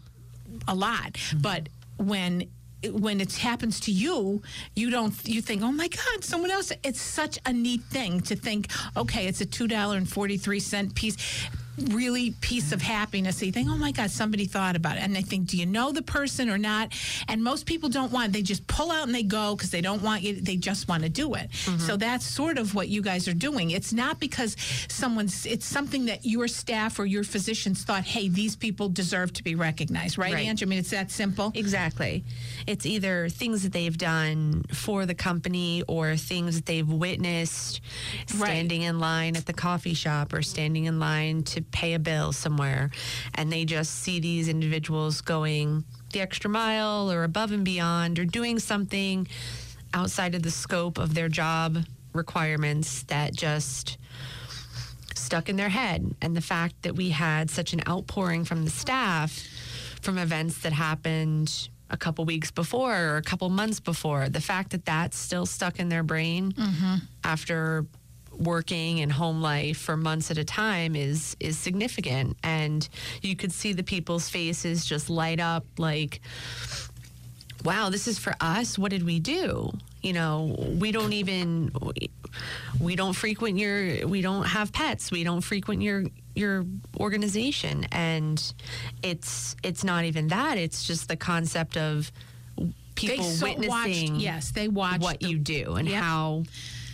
a 0.68 0.76
lot 0.76 1.18
but 1.42 1.70
when 1.98 2.50
when 2.92 3.20
it 3.20 3.34
happens 3.36 3.80
to 3.80 3.92
you 3.92 4.42
you 4.76 4.90
don't 4.90 5.28
you 5.28 5.42
think 5.42 5.64
oh 5.64 5.72
my 5.72 5.88
god 5.88 6.24
someone 6.24 6.52
else 6.52 6.72
it's 6.84 7.02
such 7.02 7.40
a 7.46 7.52
neat 7.52 7.82
thing 7.84 8.22
to 8.22 8.36
think 8.36 8.72
okay 8.96 9.28
it's 9.28 9.42
a 9.42 9.46
$2.43 9.46 10.94
piece 10.94 11.18
really 11.92 12.32
piece 12.42 12.72
of 12.72 12.82
happiness. 12.82 13.42
You 13.42 13.52
think, 13.52 13.70
oh 13.70 13.78
my 13.78 13.92
God, 13.92 14.10
somebody 14.10 14.46
thought 14.46 14.76
about 14.76 14.98
it. 14.98 15.04
And 15.04 15.16
they 15.16 15.22
think, 15.22 15.48
do 15.48 15.58
you 15.58 15.66
know 15.66 15.92
the 15.92 16.02
person 16.02 16.50
or 16.50 16.58
not? 16.58 16.92
And 17.28 17.44
most 17.44 17.66
people 17.66 17.90
don't 17.90 18.12
want, 18.12 18.34
they 18.34 18.42
just 18.42 18.66
pull 18.68 18.92
out 18.92 19.06
and 19.06 19.14
they 19.14 19.24
go 19.24 19.56
because 19.56 19.70
they 19.70 19.82
don't 19.82 20.02
want 20.02 20.24
you, 20.24 20.42
they 20.42 20.56
just 20.56 20.88
want 20.88 21.04
to 21.04 21.10
do 21.10 21.36
it. 21.36 21.50
Mm-hmm. 21.52 21.80
So 21.80 21.98
that's 21.98 22.26
sort 22.26 22.58
of 22.58 22.74
what 22.74 22.88
you 22.90 23.02
guys 23.02 23.28
are 23.28 23.34
doing. 23.34 23.72
It's 23.72 23.94
not 23.94 24.20
because 24.20 24.56
someone's, 24.90 25.46
it's 25.46 25.66
something 25.66 26.06
that 26.06 26.26
your 26.26 26.48
staff 26.48 27.00
or 27.00 27.06
your 27.06 27.24
physicians 27.24 27.84
thought, 27.84 28.04
hey, 28.04 28.28
these 28.28 28.56
people 28.56 28.90
deserve 28.90 29.34
to 29.34 29.44
be 29.44 29.56
recognized, 29.56 30.18
right, 30.18 30.34
Right. 30.34 30.48
Angie? 30.48 30.66
I 30.66 30.68
mean, 30.68 30.80
it's 30.80 30.90
that 30.92 31.12
simple. 31.12 31.52
Exactly. 31.56 32.24
It's 32.66 32.86
either 32.86 33.30
things 33.30 33.64
that 33.64 33.72
they've 33.72 33.98
done 33.98 34.64
for 34.74 35.06
the 35.06 35.16
company 35.16 35.84
or 35.88 36.16
things 36.16 36.56
that 36.56 36.66
they've 36.66 36.88
witnessed 36.88 37.82
Right. 38.36 38.50
standing 38.50 38.82
in 38.82 39.00
line 39.00 39.36
at 39.36 39.46
the 39.46 39.54
coffee 39.54 39.94
shop 39.94 40.34
or 40.34 40.42
standing 40.42 40.86
in 40.86 41.00
line 41.00 41.44
to 41.44 41.62
pay 41.72 41.94
a 41.94 42.00
bill 42.00 42.32
somewhere. 42.32 42.92
And 43.36 43.52
they 43.52 43.66
just 43.66 43.96
see 43.96 44.20
these 44.20 44.48
individuals 44.48 45.22
going 45.22 45.84
the 46.12 46.22
extra 46.22 46.50
mile 46.50 47.12
or 47.12 47.24
above 47.24 47.52
and 47.52 47.66
beyond 47.66 48.20
or 48.20 48.26
doing 48.26 48.60
something 48.60 49.28
outside 49.94 50.36
of 50.36 50.44
the 50.44 50.52
scope 50.52 50.98
of 50.98 51.14
their 51.14 51.30
job 51.30 51.80
requirements 52.14 53.04
that 53.04 53.36
just 53.36 53.98
stuck 55.16 55.50
in 55.50 55.56
their 55.56 55.70
head. 55.70 56.16
And 56.22 56.36
the 56.36 56.42
fact 56.42 56.84
that 56.84 56.96
we 56.96 57.10
had 57.10 57.50
such 57.50 57.74
an 57.74 57.82
outpouring 57.88 58.46
from 58.46 58.64
the 58.64 58.72
staff 58.72 59.44
from 60.02 60.18
events 60.18 60.60
that 60.60 60.74
happened 60.74 61.70
a 61.90 61.98
couple 61.98 62.26
weeks 62.26 62.52
before 62.52 62.96
or 62.96 63.18
a 63.18 63.22
couple 63.22 63.50
months 63.50 63.80
before, 63.80 64.30
the 64.30 64.42
fact 64.42 64.72
that 64.72 64.86
that's 64.86 65.18
still 65.18 65.46
stuck 65.46 65.80
in 65.80 65.90
their 65.90 66.04
brain 66.04 66.52
mm-hmm. 66.52 66.96
after 67.24 67.86
working 68.38 69.00
and 69.00 69.12
home 69.12 69.42
life 69.42 69.78
for 69.78 69.98
months 69.98 70.30
at 70.32 70.38
a 70.38 70.44
time 70.44 70.96
is 70.96 71.36
is 71.40 71.58
significant 71.58 72.38
and 72.44 72.88
you 73.22 73.36
could 73.36 73.52
see 73.52 73.74
the 73.74 73.84
people's 73.84 74.30
faces 74.30 74.86
just 74.86 75.10
light 75.10 75.40
up 75.40 75.66
like 75.78 76.22
wow, 77.64 77.90
this 77.90 78.08
is 78.08 78.18
for 78.18 78.34
us. 78.40 78.78
What 78.78 78.92
did 78.92 79.04
we 79.04 79.20
do? 79.20 79.72
You 80.02 80.14
know, 80.14 80.56
we 80.80 80.92
don't 80.92 81.12
even 81.14 81.72
we, 82.80 82.96
don't 82.96 83.14
frequent 83.14 83.58
your 83.58 84.08
we 84.08 84.22
don't 84.22 84.46
have 84.46 84.72
pets. 84.72 85.12
We 85.12 85.24
don't 85.24 85.42
frequent 85.42 85.82
your 85.82 86.04
your 86.36 86.66
organization 87.00 87.88
and 87.92 88.54
it's 89.04 89.56
it's 89.64 89.84
not 89.84 90.06
even 90.06 90.28
that. 90.30 90.58
It's 90.58 90.86
just 90.86 91.08
the 91.10 91.18
concept 91.18 91.78
of 91.78 92.12
people 92.96 93.26
witnessing 93.42 94.14
watched, 94.14 94.24
yes, 94.24 94.52
they 94.52 94.68
watch 94.68 95.02
what 95.02 95.20
the- 95.20 95.28
you 95.30 95.38
do 95.38 95.74
and 95.76 95.90
how 95.90 96.44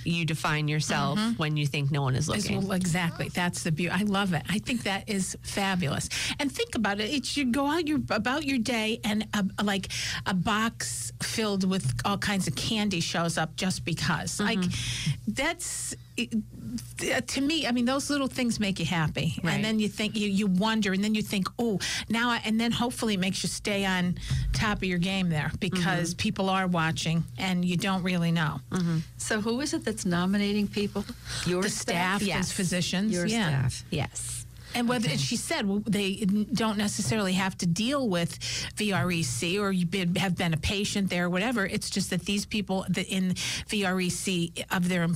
you 0.05 0.25
define 0.25 0.67
yourself 0.67 1.19
mm-hmm. 1.19 1.33
when 1.33 1.57
you 1.57 1.65
think 1.65 1.91
no 1.91 2.01
one 2.01 2.15
is 2.15 2.27
looking. 2.27 2.61
well, 2.61 2.73
exactly. 2.73 3.29
That's 3.29 3.63
the 3.63 3.71
beauty. 3.71 3.93
I 3.93 4.03
love 4.03 4.33
it. 4.33 4.43
I 4.49 4.59
think 4.59 4.83
that 4.83 5.09
is 5.09 5.37
fabulous. 5.41 6.09
And 6.39 6.51
think 6.51 6.75
about 6.75 6.99
it. 6.99 7.09
It 7.09 7.25
should 7.25 7.51
go 7.51 7.67
out 7.67 7.87
your 7.87 7.99
about 8.09 8.45
your 8.45 8.57
day, 8.57 8.99
and 9.03 9.27
a, 9.33 9.63
like 9.63 9.87
a 10.25 10.33
box 10.33 11.11
filled 11.21 11.69
with 11.69 11.93
all 12.05 12.17
kinds 12.17 12.47
of 12.47 12.55
candy 12.55 12.99
shows 12.99 13.37
up 13.37 13.55
just 13.55 13.85
because. 13.85 14.39
Like 14.39 14.59
mm-hmm. 14.59 15.21
that's. 15.27 15.95
It- 16.17 17.27
to 17.27 17.41
me, 17.41 17.67
I 17.67 17.71
mean, 17.71 17.85
those 17.85 18.09
little 18.09 18.27
things 18.27 18.59
make 18.59 18.79
you 18.79 18.85
happy, 18.85 19.39
Right. 19.43 19.53
and 19.53 19.63
then 19.63 19.79
you 19.79 19.87
think 19.89 20.15
you, 20.15 20.29
you 20.29 20.47
wonder, 20.47 20.93
and 20.93 21.03
then 21.03 21.15
you 21.15 21.21
think, 21.21 21.47
oh, 21.59 21.79
now, 22.09 22.29
I, 22.29 22.41
and 22.45 22.59
then 22.59 22.71
hopefully 22.71 23.15
it 23.15 23.19
makes 23.19 23.43
you 23.43 23.49
stay 23.49 23.85
on 23.85 24.17
top 24.53 24.77
of 24.77 24.83
your 24.85 24.99
game 24.99 25.29
there 25.29 25.51
because 25.59 26.11
mm-hmm. 26.11 26.17
people 26.17 26.49
are 26.49 26.67
watching, 26.67 27.23
and 27.37 27.65
you 27.65 27.77
don't 27.77 28.03
really 28.03 28.31
know 28.31 28.61
mm-hmm. 28.71 28.99
So 29.17 29.41
who 29.41 29.61
is 29.61 29.73
it 29.73 29.85
that's 29.85 30.05
nominating 30.05 30.67
people? 30.67 31.05
Your 31.45 31.63
the 31.63 31.69
staff, 31.69 32.21
Yes. 32.21 32.39
as 32.39 32.51
physicians, 32.51 33.11
Your 33.13 33.25
yeah. 33.25 33.67
staff. 33.67 33.83
yes. 33.89 34.42
And 34.75 34.87
whether 34.87 35.09
and 35.09 35.19
she 35.19 35.35
said 35.35 35.67
well, 35.67 35.83
they 35.85 36.25
don't 36.53 36.77
necessarily 36.77 37.33
have 37.33 37.57
to 37.59 37.65
deal 37.65 38.09
with 38.09 38.39
VREC 38.75 39.59
or 39.59 39.71
you 39.71 39.85
been, 39.85 40.15
have 40.15 40.35
been 40.35 40.53
a 40.53 40.57
patient 40.57 41.09
there 41.09 41.25
or 41.25 41.29
whatever. 41.29 41.65
It's 41.65 41.89
just 41.89 42.09
that 42.09 42.21
these 42.25 42.45
people 42.45 42.85
in 42.85 43.33
VREC 43.33 44.65
of 44.71 44.89
their 44.89 45.07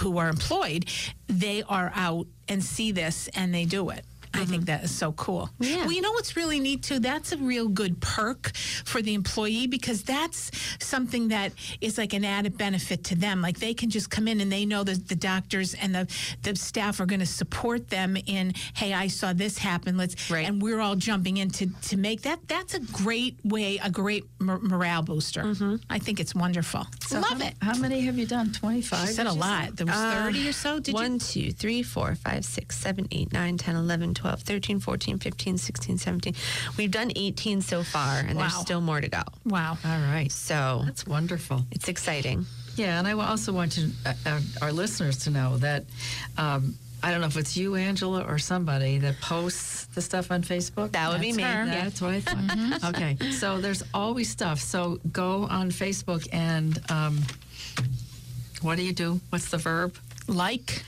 who 0.00 0.18
are 0.18 0.28
employed, 0.28 0.86
they 1.26 1.62
are 1.62 1.92
out 1.94 2.26
and 2.48 2.62
see 2.62 2.92
this 2.92 3.28
and 3.34 3.54
they 3.54 3.64
do 3.64 3.90
it. 3.90 4.04
I 4.34 4.44
think 4.44 4.62
mm-hmm. 4.62 4.64
that 4.64 4.84
is 4.84 4.90
so 4.90 5.12
cool. 5.12 5.50
Yeah. 5.60 5.84
Well, 5.84 5.92
you 5.92 6.02
know 6.02 6.12
what's 6.12 6.36
really 6.36 6.60
neat 6.60 6.82
too? 6.82 6.98
That's 6.98 7.32
a 7.32 7.36
real 7.36 7.68
good 7.68 8.00
perk 8.00 8.52
for 8.84 9.00
the 9.00 9.14
employee 9.14 9.66
because 9.66 10.02
that's 10.02 10.50
something 10.80 11.28
that 11.28 11.52
is 11.80 11.98
like 11.98 12.12
an 12.12 12.24
added 12.24 12.58
benefit 12.58 13.04
to 13.04 13.14
them. 13.14 13.40
Like 13.40 13.58
they 13.58 13.74
can 13.74 13.90
just 13.90 14.10
come 14.10 14.28
in 14.28 14.40
and 14.40 14.50
they 14.50 14.66
know 14.66 14.84
that 14.84 15.08
the 15.08 15.14
doctors 15.14 15.74
and 15.74 15.94
the, 15.94 16.08
the 16.42 16.56
staff 16.56 17.00
are 17.00 17.06
going 17.06 17.20
to 17.20 17.26
support 17.26 17.88
them 17.90 18.16
in, 18.26 18.54
hey, 18.74 18.92
I 18.92 19.06
saw 19.06 19.32
this 19.32 19.58
happen. 19.58 19.96
Let's 19.96 20.14
Right. 20.30 20.46
and 20.46 20.62
we're 20.62 20.80
all 20.80 20.96
jumping 20.96 21.36
in 21.36 21.50
to, 21.50 21.66
to 21.88 21.96
make 21.96 22.22
that. 22.22 22.40
That's 22.48 22.74
a 22.74 22.80
great 22.80 23.38
way, 23.44 23.78
a 23.82 23.90
great 23.90 24.24
mor- 24.40 24.58
morale 24.60 25.02
booster. 25.02 25.42
Mm-hmm. 25.42 25.76
I 25.90 25.98
think 25.98 26.20
it's 26.20 26.34
wonderful. 26.34 26.86
So 27.06 27.20
Love 27.20 27.40
how, 27.40 27.46
it. 27.46 27.54
How 27.60 27.78
many 27.78 28.00
have 28.02 28.18
you 28.18 28.26
done? 28.26 28.52
Twenty-five. 28.52 29.08
She 29.08 29.14
said 29.14 29.26
a 29.26 29.30
you 29.30 29.34
say? 29.34 29.40
lot. 29.40 29.76
There 29.76 29.86
was 29.86 29.96
uh, 29.96 30.22
thirty 30.24 30.48
or 30.48 30.52
so. 30.52 30.78
Did 30.78 30.88
you? 30.88 30.94
One, 30.94 31.18
two, 31.18 31.52
three, 31.52 31.82
four, 31.82 32.14
five, 32.14 32.44
six, 32.44 32.78
seven, 32.78 33.06
eight, 33.10 33.32
nine, 33.32 33.58
10, 33.58 33.76
11, 33.76 34.14
12, 34.24 34.40
13, 34.40 34.80
14, 34.80 35.18
15, 35.18 35.58
16, 35.58 35.98
17. 35.98 36.34
We've 36.78 36.90
done 36.90 37.12
18 37.14 37.60
so 37.60 37.82
far, 37.82 38.20
and 38.20 38.38
there's 38.38 38.54
still 38.56 38.80
more 38.80 38.98
to 38.98 39.08
go. 39.08 39.20
Wow. 39.44 39.76
All 39.84 39.98
right. 40.00 40.32
So 40.32 40.80
That's 40.86 41.06
wonderful. 41.06 41.66
it's 41.70 41.88
exciting. 41.90 42.46
Yeah, 42.74 42.98
and 42.98 43.06
I 43.06 43.12
also 43.12 43.52
want 43.52 43.72
to, 43.72 43.90
uh, 44.06 44.14
uh, 44.24 44.40
our 44.62 44.72
listeners 44.72 45.18
to 45.24 45.30
know 45.30 45.58
that 45.58 45.84
um, 46.38 46.74
I 47.02 47.10
don't 47.10 47.20
know 47.20 47.26
if 47.26 47.36
it's 47.36 47.54
you, 47.54 47.74
Angela, 47.74 48.22
or 48.26 48.38
somebody 48.38 48.96
that 48.96 49.20
posts 49.20 49.84
the 49.94 50.00
stuff 50.00 50.30
on 50.32 50.42
Facebook. 50.42 50.92
That 50.92 51.10
would 51.12 51.20
be 51.20 51.32
me. 51.34 51.42
her. 51.42 51.66
Yeah. 51.66 51.84
That's 51.84 52.00
what 52.00 52.14
I 52.14 52.20
thought. 52.20 52.82
Okay, 52.94 53.18
so 53.30 53.60
there's 53.60 53.82
always 53.92 54.30
stuff. 54.30 54.58
So 54.58 55.00
go 55.12 55.46
on 55.50 55.70
Facebook 55.70 56.26
and 56.32 56.80
um, 56.90 57.20
what 58.62 58.78
do 58.78 58.84
you 58.84 58.94
do? 58.94 59.20
What's 59.28 59.50
the 59.50 59.58
verb? 59.58 59.94
Like. 60.26 60.82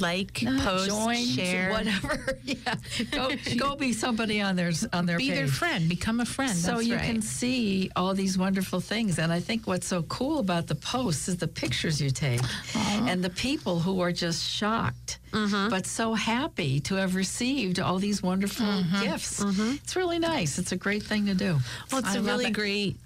Like, 0.00 0.42
uh, 0.46 0.60
post, 0.62 0.88
join, 0.88 1.24
share. 1.24 1.70
whatever. 1.70 2.38
yeah, 2.44 2.74
go 3.10 3.30
go 3.56 3.76
be 3.76 3.92
somebody 3.92 4.40
on 4.40 4.56
their 4.56 4.72
on 4.92 5.06
their 5.06 5.18
Be 5.18 5.28
page. 5.28 5.36
their 5.36 5.48
friend. 5.48 5.88
Become 5.88 6.20
a 6.20 6.24
friend. 6.24 6.56
So 6.56 6.74
That's 6.74 6.86
you 6.86 6.96
right. 6.96 7.04
can 7.04 7.22
see 7.22 7.90
all 7.96 8.14
these 8.14 8.38
wonderful 8.38 8.80
things. 8.80 9.18
And 9.18 9.32
I 9.32 9.40
think 9.40 9.66
what's 9.66 9.86
so 9.86 10.02
cool 10.02 10.38
about 10.38 10.66
the 10.66 10.74
posts 10.74 11.28
is 11.28 11.38
the 11.38 11.48
pictures 11.48 12.00
you 12.00 12.10
take 12.10 12.40
and 12.74 13.22
the 13.24 13.30
people 13.30 13.80
who 13.80 14.00
are 14.00 14.12
just 14.12 14.48
shocked, 14.48 15.18
mm-hmm. 15.32 15.68
but 15.68 15.86
so 15.86 16.14
happy 16.14 16.80
to 16.80 16.94
have 16.96 17.14
received 17.14 17.80
all 17.80 17.98
these 17.98 18.22
wonderful 18.22 18.66
mm-hmm. 18.66 19.02
gifts. 19.02 19.42
Mm-hmm. 19.42 19.76
It's 19.82 19.96
really 19.96 20.18
nice. 20.18 20.58
It's 20.58 20.72
a 20.72 20.76
great 20.76 21.02
thing 21.02 21.26
to 21.26 21.34
do. 21.34 21.58
Well, 21.90 22.00
it's 22.00 22.14
I 22.14 22.18
a 22.18 22.22
really 22.22 22.46
it. 22.46 22.52
great 22.52 22.96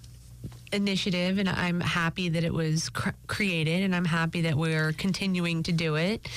initiative, 0.72 1.38
and 1.38 1.48
I'm 1.48 1.80
happy 1.80 2.28
that 2.30 2.44
it 2.44 2.52
was 2.52 2.88
cr- 2.90 3.11
created, 3.26 3.82
and 3.82 3.94
I'm 3.94 4.04
happy 4.04 4.42
that 4.42 4.56
we're 4.56 4.92
continuing 4.92 5.62
to 5.64 5.72
do 5.72 5.96
it. 5.96 6.28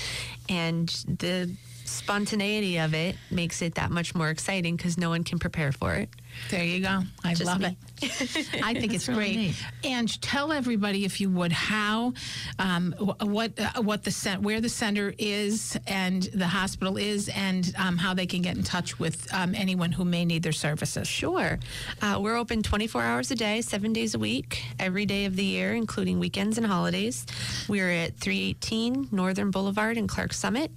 And 0.49 0.89
the 1.19 1.51
spontaneity 1.85 2.77
of 2.77 2.93
it 2.93 3.15
makes 3.31 3.61
it 3.61 3.75
that 3.75 3.91
much 3.91 4.15
more 4.15 4.29
exciting 4.29 4.75
because 4.75 4.97
no 4.97 5.09
one 5.09 5.23
can 5.23 5.39
prepare 5.39 5.71
for 5.71 5.93
it. 5.93 6.09
There 6.49 6.63
you 6.63 6.81
go. 6.81 7.01
I 7.23 7.33
Just 7.33 7.45
love 7.45 7.59
me. 7.61 7.77
it. 8.01 8.63
I 8.63 8.73
think 8.73 8.93
it's 8.93 9.07
really 9.07 9.19
great. 9.25 9.35
neat. 9.37 9.55
And 9.83 10.21
tell 10.21 10.51
everybody, 10.51 11.05
if 11.05 11.19
you 11.21 11.29
would, 11.31 11.51
how, 11.51 12.13
um, 12.59 12.93
what, 13.21 13.59
uh, 13.59 13.81
what 13.81 14.03
the 14.03 14.11
cent- 14.11 14.41
where 14.41 14.61
the 14.61 14.69
center 14.69 15.13
is 15.17 15.77
and 15.87 16.23
the 16.23 16.47
hospital 16.47 16.97
is, 16.97 17.29
and 17.29 17.73
um, 17.77 17.97
how 17.97 18.13
they 18.13 18.25
can 18.25 18.41
get 18.41 18.57
in 18.57 18.63
touch 18.63 18.99
with 18.99 19.27
um, 19.33 19.55
anyone 19.55 19.91
who 19.91 20.05
may 20.05 20.25
need 20.25 20.43
their 20.43 20.51
services. 20.51 21.07
Sure. 21.07 21.57
Uh, 22.01 22.19
we're 22.21 22.35
open 22.37 22.61
24 22.63 23.01
hours 23.01 23.31
a 23.31 23.35
day, 23.35 23.61
seven 23.61 23.93
days 23.93 24.13
a 24.13 24.19
week, 24.19 24.63
every 24.79 25.05
day 25.05 25.25
of 25.25 25.35
the 25.35 25.43
year, 25.45 25.73
including 25.73 26.19
weekends 26.19 26.57
and 26.57 26.67
holidays. 26.67 27.25
We're 27.67 27.89
at 27.91 28.17
318 28.17 29.09
Northern 29.11 29.51
Boulevard 29.51 29.97
in 29.97 30.07
Clarks 30.07 30.37
Summit, 30.37 30.71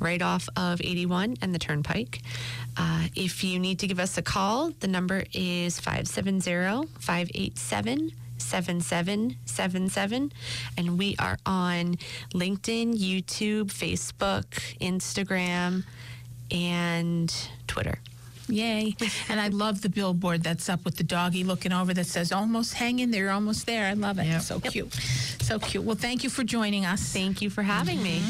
right 0.00 0.22
off 0.22 0.48
of 0.56 0.80
81 0.80 1.36
and 1.42 1.54
the 1.54 1.58
Turnpike. 1.58 2.20
Uh, 2.76 3.08
if 3.14 3.44
you 3.44 3.58
need 3.58 3.78
to 3.80 3.86
give 3.86 4.00
us 4.00 4.16
a 4.16 4.22
call, 4.22 4.70
the 4.80 4.88
number 4.88 5.24
is 5.32 5.78
570 5.80 6.88
587 6.98 8.12
7777 8.38 10.32
and 10.76 10.98
we 10.98 11.16
are 11.18 11.38
on 11.46 11.96
LinkedIn, 12.34 12.98
YouTube, 12.98 13.66
Facebook, 13.66 14.44
Instagram, 14.80 15.84
and 16.50 17.48
Twitter. 17.66 17.98
Yay. 18.52 18.94
And 19.28 19.40
I 19.40 19.48
love 19.48 19.80
the 19.82 19.88
billboard 19.88 20.42
that's 20.42 20.68
up 20.68 20.84
with 20.84 20.96
the 20.96 21.04
doggy 21.04 21.42
looking 21.44 21.72
over 21.72 21.94
that 21.94 22.06
says, 22.06 22.32
almost 22.32 22.74
hanging 22.74 23.10
there, 23.10 23.30
almost 23.30 23.66
there. 23.66 23.86
I 23.86 23.94
love 23.94 24.18
it. 24.18 24.40
So 24.42 24.60
cute. 24.60 24.92
So 25.40 25.58
cute. 25.58 25.84
Well, 25.84 25.96
thank 25.96 26.22
you 26.22 26.30
for 26.30 26.44
joining 26.44 26.84
us. 26.84 27.12
Thank 27.12 27.40
you 27.42 27.50
for 27.50 27.62
having 27.62 28.02
me. 28.02 28.22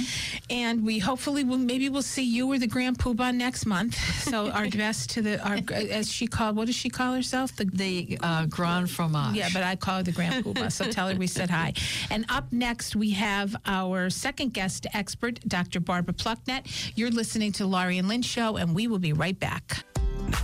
And 0.49 0.85
we 0.85 0.99
hopefully 0.99 1.45
will, 1.45 1.59
maybe 1.59 1.89
we'll 1.89 2.03
see 2.03 2.23
you 2.23 2.51
or 2.53 2.59
the 2.59 2.67
Grand 2.67 2.99
Poobah 2.99 3.35
next 3.35 3.67
month. 3.67 3.99
So 4.33 4.49
our 4.51 4.67
best 4.71 5.11
to 5.11 5.21
the, 5.23 5.47
our, 5.47 5.59
as 5.75 6.11
she 6.11 6.27
called, 6.27 6.57
what 6.57 6.67
does 6.67 6.75
she 6.77 6.89
call 6.89 7.13
herself? 7.13 7.55
The 7.57 7.67
The 7.67 8.19
uh, 8.23 8.47
Grand 8.47 8.89
Fromage. 8.91 9.35
yeah, 9.37 9.49
but 9.53 9.63
I 9.63 9.77
call 9.77 9.99
her 9.99 10.03
the 10.03 10.13
Grand 10.13 10.43
Poobah, 10.45 10.73
so 10.73 10.85
tell 10.87 11.09
her 11.09 11.15
we 11.17 11.27
said 11.27 11.51
hi. 11.51 11.75
And 12.11 12.25
up 12.31 12.51
next, 12.51 12.97
we 12.97 13.11
have 13.11 13.55
our 13.67 14.09
second 14.09 14.55
guest 14.55 14.87
expert, 14.95 15.41
Dr. 15.47 15.81
Barbara 15.81 16.15
Plucknett. 16.15 16.67
You're 16.97 17.11
listening 17.11 17.53
to 17.53 17.67
Laurie 17.67 17.99
and 17.99 18.09
Lynn 18.09 18.23
Show, 18.23 18.57
and 18.57 18.75
we 18.75 18.87
will 18.87 19.01
be 19.01 19.13
right 19.13 19.39
back. 19.39 19.85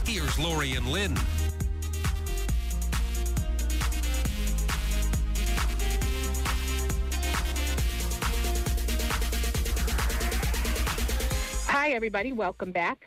Here's 0.04 0.38
Laurie 0.38 0.74
and 0.74 0.86
Lynn. 0.86 1.16
Hi, 11.66 11.90
everybody. 11.90 12.32
Welcome 12.32 12.72
back. 12.72 13.06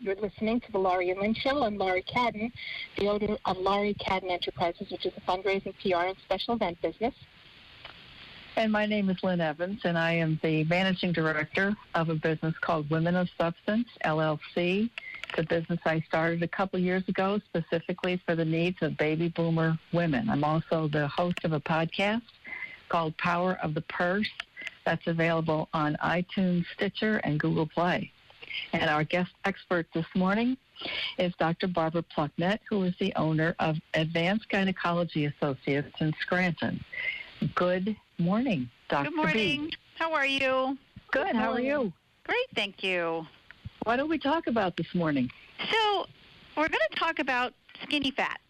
You're 0.00 0.16
listening 0.16 0.60
to 0.60 0.72
the 0.72 0.78
Laurie 0.78 1.10
and 1.10 1.20
Lynn 1.20 1.34
Show. 1.34 1.62
I'm 1.62 1.78
Laurie 1.78 2.02
Cadden, 2.02 2.50
the 2.98 3.08
owner 3.08 3.36
of 3.44 3.56
Laurie 3.58 3.94
Cadden 3.94 4.30
Enterprises, 4.30 4.90
which 4.90 5.06
is 5.06 5.12
a 5.16 5.20
fundraising, 5.20 5.74
PR, 5.80 6.08
and 6.08 6.16
special 6.24 6.54
event 6.54 6.80
business. 6.82 7.14
And 8.56 8.70
my 8.70 8.84
name 8.84 9.08
is 9.08 9.16
Lynn 9.22 9.40
Evans, 9.40 9.80
and 9.84 9.96
I 9.96 10.12
am 10.12 10.38
the 10.42 10.64
managing 10.64 11.12
director 11.12 11.74
of 11.94 12.08
a 12.08 12.14
business 12.14 12.54
called 12.60 12.90
Women 12.90 13.14
of 13.16 13.28
Substance, 13.38 13.88
LLC. 14.04 14.90
It's 15.32 15.38
a 15.40 15.60
business 15.60 15.80
I 15.86 16.00
started 16.00 16.42
a 16.42 16.48
couple 16.48 16.78
years 16.78 17.08
ago 17.08 17.40
specifically 17.46 18.20
for 18.26 18.36
the 18.36 18.44
needs 18.44 18.76
of 18.82 18.98
baby 18.98 19.28
boomer 19.30 19.78
women. 19.90 20.28
I'm 20.28 20.44
also 20.44 20.88
the 20.88 21.08
host 21.08 21.38
of 21.44 21.52
a 21.52 21.60
podcast 21.60 22.20
called 22.90 23.16
Power 23.16 23.58
of 23.62 23.72
the 23.72 23.80
Purse 23.80 24.28
that's 24.84 25.06
available 25.06 25.70
on 25.72 25.96
iTunes, 26.04 26.66
Stitcher, 26.74 27.16
and 27.24 27.40
Google 27.40 27.66
Play. 27.66 28.12
And 28.74 28.90
our 28.90 29.04
guest 29.04 29.30
expert 29.46 29.86
this 29.94 30.04
morning 30.14 30.58
is 31.16 31.32
Dr. 31.38 31.66
Barbara 31.66 32.02
Plucknett, 32.02 32.60
who 32.68 32.82
is 32.82 32.92
the 33.00 33.14
owner 33.16 33.54
of 33.58 33.78
Advanced 33.94 34.50
Gynecology 34.50 35.24
Associates 35.24 35.98
in 36.00 36.12
Scranton. 36.20 36.84
Good 37.54 37.96
morning, 38.18 38.68
Dr. 38.90 39.08
Good 39.08 39.16
morning. 39.16 39.66
B. 39.68 39.76
How 39.98 40.12
are 40.12 40.26
you? 40.26 40.76
Good. 41.10 41.34
How 41.34 41.52
are 41.52 41.60
you? 41.60 41.90
Great, 42.24 42.46
thank 42.54 42.82
you. 42.84 43.26
What 43.84 43.96
don't 43.96 44.08
we 44.08 44.18
talk 44.18 44.46
about 44.46 44.76
this 44.76 44.94
morning? 44.94 45.28
So, 45.70 46.06
we're 46.56 46.68
going 46.68 46.80
to 46.90 46.98
talk 46.98 47.18
about 47.18 47.52
skinny 47.82 48.12
fat. 48.12 48.40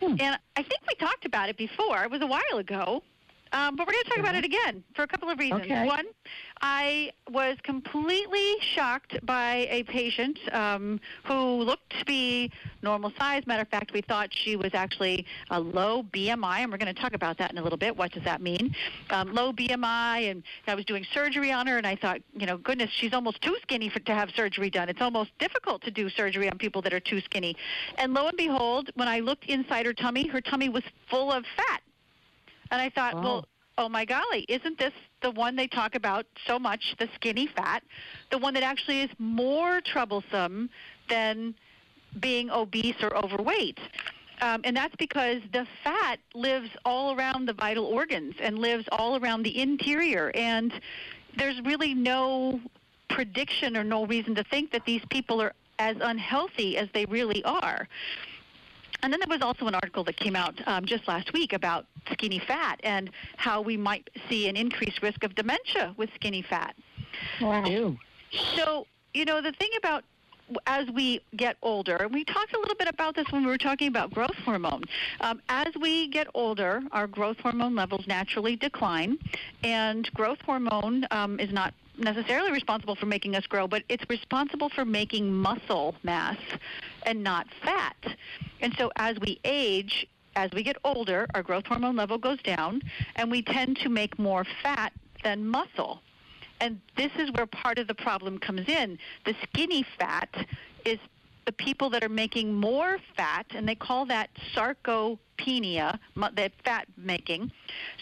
Hmm. 0.00 0.16
And 0.18 0.38
I 0.56 0.62
think 0.62 0.80
we 0.86 0.94
talked 0.96 1.24
about 1.24 1.48
it 1.48 1.56
before. 1.56 2.04
It 2.04 2.10
was 2.10 2.20
a 2.20 2.26
while 2.26 2.58
ago. 2.58 3.02
Um, 3.52 3.76
but 3.76 3.86
we're 3.86 3.92
going 3.92 4.04
to 4.04 4.10
talk 4.10 4.18
about 4.18 4.34
it 4.34 4.44
again 4.44 4.82
for 4.94 5.02
a 5.02 5.06
couple 5.06 5.28
of 5.28 5.38
reasons. 5.38 5.62
Okay. 5.62 5.86
One, 5.86 6.06
I 6.62 7.12
was 7.30 7.58
completely 7.62 8.54
shocked 8.60 9.24
by 9.26 9.66
a 9.68 9.82
patient 9.84 10.38
um, 10.52 11.00
who 11.24 11.62
looked 11.62 11.98
to 11.98 12.04
be 12.04 12.50
normal 12.82 13.12
size. 13.18 13.46
Matter 13.46 13.62
of 13.62 13.68
fact, 13.68 13.92
we 13.92 14.00
thought 14.00 14.30
she 14.32 14.56
was 14.56 14.70
actually 14.72 15.26
a 15.50 15.60
low 15.60 16.02
BMI, 16.02 16.60
and 16.60 16.72
we're 16.72 16.78
going 16.78 16.94
to 16.94 17.00
talk 17.00 17.12
about 17.12 17.36
that 17.38 17.50
in 17.52 17.58
a 17.58 17.62
little 17.62 17.78
bit. 17.78 17.94
What 17.96 18.12
does 18.12 18.24
that 18.24 18.40
mean? 18.40 18.74
Um, 19.10 19.34
low 19.34 19.52
BMI, 19.52 20.30
and 20.30 20.42
I 20.66 20.74
was 20.74 20.84
doing 20.86 21.04
surgery 21.12 21.52
on 21.52 21.66
her, 21.66 21.76
and 21.76 21.86
I 21.86 21.96
thought, 21.96 22.20
you 22.34 22.46
know, 22.46 22.56
goodness, 22.56 22.90
she's 22.90 23.12
almost 23.12 23.42
too 23.42 23.56
skinny 23.62 23.90
for, 23.90 24.00
to 24.00 24.14
have 24.14 24.30
surgery 24.30 24.70
done. 24.70 24.88
It's 24.88 25.02
almost 25.02 25.30
difficult 25.38 25.82
to 25.82 25.90
do 25.90 26.08
surgery 26.08 26.48
on 26.48 26.56
people 26.56 26.80
that 26.82 26.94
are 26.94 27.00
too 27.00 27.20
skinny. 27.20 27.56
And 27.98 28.14
lo 28.14 28.28
and 28.28 28.36
behold, 28.36 28.90
when 28.94 29.08
I 29.08 29.20
looked 29.20 29.44
inside 29.46 29.84
her 29.84 29.92
tummy, 29.92 30.26
her 30.28 30.40
tummy 30.40 30.68
was 30.68 30.84
full 31.10 31.30
of 31.30 31.44
fat. 31.56 31.82
And 32.72 32.80
I 32.80 32.88
thought, 32.88 33.14
Wow. 33.16 33.22
well, 33.22 33.44
oh 33.78 33.88
my 33.88 34.04
golly, 34.04 34.44
isn't 34.48 34.78
this 34.78 34.94
the 35.20 35.30
one 35.30 35.54
they 35.54 35.68
talk 35.68 35.94
about 35.94 36.26
so 36.46 36.58
much, 36.58 36.96
the 36.98 37.08
skinny 37.14 37.46
fat, 37.46 37.84
the 38.30 38.38
one 38.38 38.54
that 38.54 38.62
actually 38.62 39.02
is 39.02 39.10
more 39.18 39.80
troublesome 39.82 40.70
than 41.08 41.54
being 42.18 42.50
obese 42.50 42.96
or 43.02 43.14
overweight? 43.16 43.78
Um, 44.40 44.62
and 44.64 44.76
that's 44.76 44.96
because 44.96 45.42
the 45.52 45.66
fat 45.84 46.18
lives 46.34 46.70
all 46.84 47.14
around 47.14 47.46
the 47.46 47.52
vital 47.52 47.84
organs 47.84 48.34
and 48.40 48.58
lives 48.58 48.86
all 48.90 49.16
around 49.22 49.44
the 49.44 49.56
interior. 49.60 50.32
And 50.34 50.72
there's 51.36 51.60
really 51.60 51.94
no 51.94 52.58
prediction 53.08 53.76
or 53.76 53.84
no 53.84 54.06
reason 54.06 54.34
to 54.34 54.44
think 54.44 54.72
that 54.72 54.84
these 54.86 55.02
people 55.10 55.40
are 55.42 55.52
as 55.78 55.96
unhealthy 56.00 56.78
as 56.78 56.88
they 56.94 57.04
really 57.04 57.44
are. 57.44 57.86
And 59.02 59.12
then 59.12 59.20
there 59.20 59.28
was 59.28 59.42
also 59.42 59.66
an 59.66 59.74
article 59.74 60.04
that 60.04 60.16
came 60.16 60.36
out 60.36 60.54
um, 60.66 60.84
just 60.84 61.08
last 61.08 61.32
week 61.32 61.52
about 61.52 61.86
skinny 62.12 62.38
fat 62.38 62.80
and 62.84 63.10
how 63.36 63.60
we 63.60 63.76
might 63.76 64.08
see 64.28 64.48
an 64.48 64.56
increased 64.56 65.02
risk 65.02 65.24
of 65.24 65.34
dementia 65.34 65.94
with 65.96 66.10
skinny 66.14 66.42
fat. 66.42 66.76
Wow. 67.40 67.64
Ew. 67.64 67.98
So, 68.56 68.86
you 69.12 69.24
know, 69.24 69.40
the 69.40 69.52
thing 69.52 69.70
about 69.76 70.04
as 70.66 70.88
we 70.90 71.20
get 71.36 71.56
older, 71.62 71.96
and 71.96 72.12
we 72.12 72.24
talked 72.24 72.54
a 72.54 72.58
little 72.58 72.74
bit 72.74 72.88
about 72.88 73.14
this 73.14 73.26
when 73.30 73.42
we 73.42 73.48
were 73.48 73.58
talking 73.58 73.88
about 73.88 74.12
growth 74.12 74.34
hormone. 74.44 74.82
Um, 75.20 75.40
as 75.48 75.68
we 75.80 76.08
get 76.08 76.26
older, 76.34 76.82
our 76.92 77.06
growth 77.06 77.38
hormone 77.38 77.74
levels 77.74 78.06
naturally 78.06 78.56
decline, 78.56 79.18
and 79.62 80.12
growth 80.14 80.40
hormone 80.42 81.06
um, 81.10 81.40
is 81.40 81.52
not 81.52 81.74
necessarily 81.98 82.50
responsible 82.52 82.94
for 82.94 83.06
making 83.06 83.36
us 83.36 83.46
grow, 83.46 83.66
but 83.66 83.82
it's 83.88 84.04
responsible 84.08 84.68
for 84.68 84.84
making 84.84 85.32
muscle 85.32 85.94
mass 86.02 86.38
and 87.04 87.22
not 87.22 87.46
fat. 87.62 87.96
And 88.60 88.74
so 88.78 88.90
as 88.96 89.18
we 89.20 89.40
age, 89.44 90.06
as 90.36 90.50
we 90.52 90.62
get 90.62 90.76
older, 90.84 91.26
our 91.34 91.42
growth 91.42 91.66
hormone 91.66 91.96
level 91.96 92.18
goes 92.18 92.40
down, 92.42 92.82
and 93.16 93.30
we 93.30 93.42
tend 93.42 93.76
to 93.78 93.88
make 93.88 94.18
more 94.18 94.44
fat 94.62 94.92
than 95.22 95.46
muscle. 95.46 96.00
And 96.60 96.80
this 96.96 97.10
is 97.18 97.30
where 97.32 97.46
part 97.46 97.78
of 97.78 97.88
the 97.88 97.94
problem 97.94 98.38
comes 98.38 98.68
in. 98.68 98.98
The 99.24 99.34
skinny 99.42 99.84
fat 99.98 100.46
is 100.84 100.98
the 101.44 101.52
people 101.52 101.90
that 101.90 102.04
are 102.04 102.08
making 102.08 102.54
more 102.54 102.98
fat, 103.16 103.46
and 103.50 103.68
they 103.68 103.74
call 103.74 104.06
that 104.06 104.30
sarcopenia, 104.54 105.98
that 106.34 106.52
fat 106.64 106.86
making. 106.96 107.50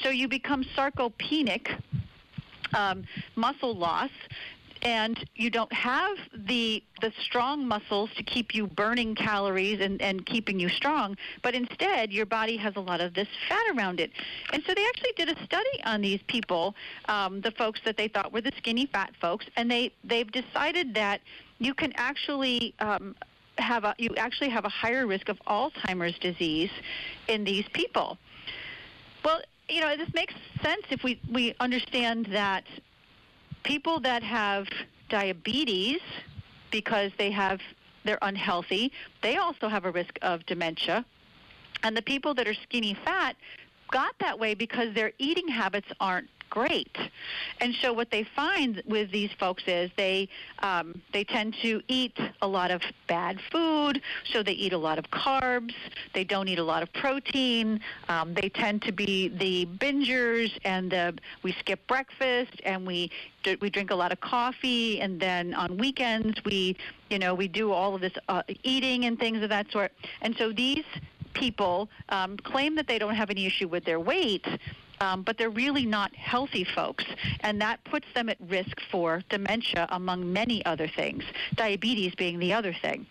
So 0.02 0.10
you 0.10 0.28
become 0.28 0.62
sarcopenic, 0.76 1.80
um, 2.74 3.04
muscle 3.36 3.74
loss, 3.74 4.10
and 4.82 5.28
you 5.34 5.50
don't 5.50 5.72
have 5.72 6.16
the 6.34 6.82
the 7.00 7.12
strong 7.22 7.66
muscles 7.66 8.10
to 8.16 8.22
keep 8.22 8.54
you 8.54 8.66
burning 8.66 9.14
calories 9.14 9.80
and, 9.80 10.00
and 10.00 10.24
keeping 10.26 10.58
you 10.58 10.68
strong, 10.68 11.16
but 11.42 11.54
instead 11.54 12.12
your 12.12 12.26
body 12.26 12.56
has 12.56 12.76
a 12.76 12.80
lot 12.80 13.00
of 13.00 13.14
this 13.14 13.28
fat 13.48 13.62
around 13.74 14.00
it. 14.00 14.10
And 14.52 14.62
so 14.64 14.74
they 14.74 14.86
actually 14.86 15.12
did 15.16 15.28
a 15.28 15.44
study 15.44 15.82
on 15.84 16.00
these 16.00 16.20
people, 16.26 16.74
um, 17.08 17.40
the 17.40 17.50
folks 17.50 17.80
that 17.84 17.96
they 17.96 18.08
thought 18.08 18.32
were 18.32 18.40
the 18.40 18.52
skinny 18.56 18.86
fat 18.86 19.12
folks, 19.20 19.46
and 19.56 19.70
they 19.70 19.92
they've 20.04 20.30
decided 20.30 20.94
that 20.94 21.20
you 21.58 21.74
can 21.74 21.92
actually 21.96 22.74
um, 22.80 23.14
have 23.58 23.84
a 23.84 23.94
you 23.98 24.14
actually 24.16 24.48
have 24.48 24.64
a 24.64 24.70
higher 24.70 25.06
risk 25.06 25.28
of 25.28 25.38
Alzheimer's 25.46 26.18
disease 26.18 26.70
in 27.28 27.44
these 27.44 27.66
people. 27.72 28.18
Well, 29.24 29.42
you 29.70 29.80
know, 29.80 29.96
this 29.96 30.12
makes 30.14 30.34
sense 30.62 30.82
if 30.90 31.02
we, 31.04 31.20
we 31.30 31.54
understand 31.60 32.26
that 32.26 32.64
people 33.62 34.00
that 34.00 34.22
have 34.22 34.66
diabetes 35.08 36.00
because 36.70 37.12
they 37.18 37.30
have 37.30 37.60
they're 38.04 38.18
unhealthy, 38.22 38.92
they 39.22 39.36
also 39.36 39.68
have 39.68 39.84
a 39.84 39.90
risk 39.90 40.18
of 40.22 40.44
dementia. 40.46 41.04
And 41.82 41.94
the 41.94 42.02
people 42.02 42.34
that 42.34 42.48
are 42.48 42.54
skinny 42.54 42.94
fat 43.04 43.36
got 43.90 44.14
that 44.20 44.38
way 44.38 44.54
because 44.54 44.94
their 44.94 45.12
eating 45.18 45.48
habits 45.48 45.88
aren't 46.00 46.28
great. 46.50 46.96
And 47.60 47.74
so 47.80 47.92
what 47.92 48.10
they 48.10 48.24
find 48.24 48.82
with 48.86 49.10
these 49.10 49.30
folks 49.38 49.62
is 49.66 49.90
they 49.96 50.28
um, 50.58 51.00
they 51.12 51.24
tend 51.24 51.54
to 51.62 51.80
eat 51.88 52.18
a 52.42 52.46
lot 52.46 52.70
of 52.70 52.82
bad 53.06 53.38
food. 53.50 54.02
So 54.32 54.42
they 54.42 54.52
eat 54.52 54.72
a 54.72 54.78
lot 54.78 54.98
of 54.98 55.06
carbs. 55.10 55.74
They 56.12 56.24
don't 56.24 56.48
eat 56.48 56.58
a 56.58 56.64
lot 56.64 56.82
of 56.82 56.92
protein. 56.92 57.80
Um, 58.08 58.34
they 58.34 58.48
tend 58.48 58.82
to 58.82 58.92
be 58.92 59.28
the 59.28 59.66
bingers, 59.78 60.50
and 60.64 60.90
the, 60.90 61.14
we 61.42 61.52
skip 61.52 61.86
breakfast, 61.86 62.60
and 62.64 62.86
we 62.86 63.10
we 63.60 63.70
drink 63.70 63.90
a 63.90 63.94
lot 63.94 64.12
of 64.12 64.20
coffee, 64.20 65.00
and 65.00 65.18
then 65.18 65.54
on 65.54 65.78
weekends 65.78 66.44
we 66.44 66.76
you 67.08 67.18
know 67.18 67.34
we 67.34 67.48
do 67.48 67.72
all 67.72 67.94
of 67.94 68.00
this 68.00 68.12
uh, 68.28 68.42
eating 68.64 69.06
and 69.06 69.18
things 69.18 69.42
of 69.42 69.48
that 69.48 69.70
sort. 69.70 69.92
And 70.20 70.36
so 70.36 70.52
these 70.52 70.84
people 71.32 71.88
um, 72.08 72.36
claim 72.38 72.74
that 72.74 72.86
they 72.86 72.98
don't 72.98 73.14
have 73.14 73.30
any 73.30 73.46
issue 73.46 73.68
with 73.68 73.84
their 73.84 74.00
weight, 74.00 74.46
um, 75.00 75.22
but 75.22 75.38
they're 75.38 75.50
really 75.50 75.86
not 75.86 76.14
healthy 76.14 76.64
folks, 76.64 77.04
and 77.40 77.60
that 77.60 77.82
puts 77.84 78.06
them 78.14 78.28
at 78.28 78.36
risk 78.48 78.80
for 78.90 79.22
dementia, 79.30 79.88
among 79.90 80.32
many 80.32 80.64
other 80.66 80.88
things, 80.88 81.24
diabetes 81.54 82.14
being 82.14 82.38
the 82.38 82.52
other 82.52 82.72
thing. 82.72 83.06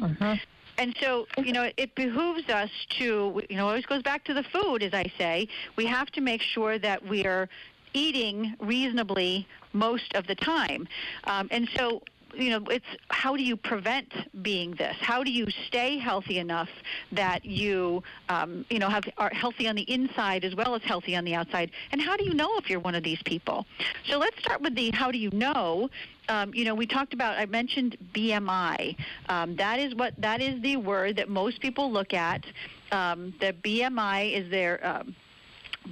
Uh-huh. 0.00 0.36
And 0.78 0.94
so, 1.00 1.26
you 1.38 1.52
know, 1.52 1.70
it 1.76 1.94
behooves 1.94 2.48
us 2.50 2.70
to, 2.98 3.42
you 3.48 3.56
know, 3.56 3.66
always 3.66 3.86
goes 3.86 4.02
back 4.02 4.24
to 4.24 4.34
the 4.34 4.42
food, 4.42 4.82
as 4.82 4.92
I 4.92 5.10
say. 5.16 5.48
We 5.76 5.86
have 5.86 6.10
to 6.12 6.20
make 6.20 6.42
sure 6.42 6.78
that 6.78 7.06
we 7.06 7.24
are 7.24 7.48
eating 7.94 8.54
reasonably 8.60 9.48
most 9.72 10.14
of 10.14 10.26
the 10.26 10.34
time. 10.34 10.86
Um, 11.24 11.48
and 11.50 11.68
so 11.76 12.02
you 12.34 12.50
know, 12.50 12.64
it's 12.70 12.86
how 13.08 13.36
do 13.36 13.42
you 13.42 13.56
prevent 13.56 14.12
being 14.42 14.74
this? 14.74 14.96
How 15.00 15.22
do 15.22 15.30
you 15.30 15.46
stay 15.66 15.98
healthy 15.98 16.38
enough 16.38 16.68
that 17.12 17.44
you, 17.44 18.02
um, 18.28 18.64
you 18.70 18.78
know, 18.78 18.88
have 18.88 19.04
are 19.18 19.30
healthy 19.30 19.68
on 19.68 19.76
the 19.76 19.90
inside 19.90 20.44
as 20.44 20.54
well 20.54 20.74
as 20.74 20.82
healthy 20.82 21.16
on 21.16 21.24
the 21.24 21.34
outside? 21.34 21.70
And 21.92 22.00
how 22.00 22.16
do 22.16 22.24
you 22.24 22.34
know 22.34 22.56
if 22.58 22.68
you're 22.68 22.80
one 22.80 22.94
of 22.94 23.02
these 23.02 23.22
people? 23.24 23.66
So 24.08 24.18
let's 24.18 24.38
start 24.38 24.60
with 24.60 24.74
the 24.74 24.90
how 24.90 25.10
do 25.10 25.18
you 25.18 25.30
know. 25.30 25.90
Um, 26.28 26.52
you 26.54 26.64
know, 26.64 26.74
we 26.74 26.86
talked 26.86 27.14
about. 27.14 27.38
I 27.38 27.46
mentioned 27.46 27.96
BMI. 28.12 28.96
Um, 29.28 29.56
that 29.56 29.78
is 29.78 29.94
what 29.94 30.14
that 30.18 30.40
is 30.40 30.60
the 30.60 30.76
word 30.76 31.16
that 31.16 31.28
most 31.28 31.60
people 31.60 31.90
look 31.90 32.12
at. 32.12 32.44
Um, 32.90 33.32
the 33.40 33.52
BMI 33.52 34.32
is 34.32 34.50
their 34.50 34.84
um, 34.86 35.14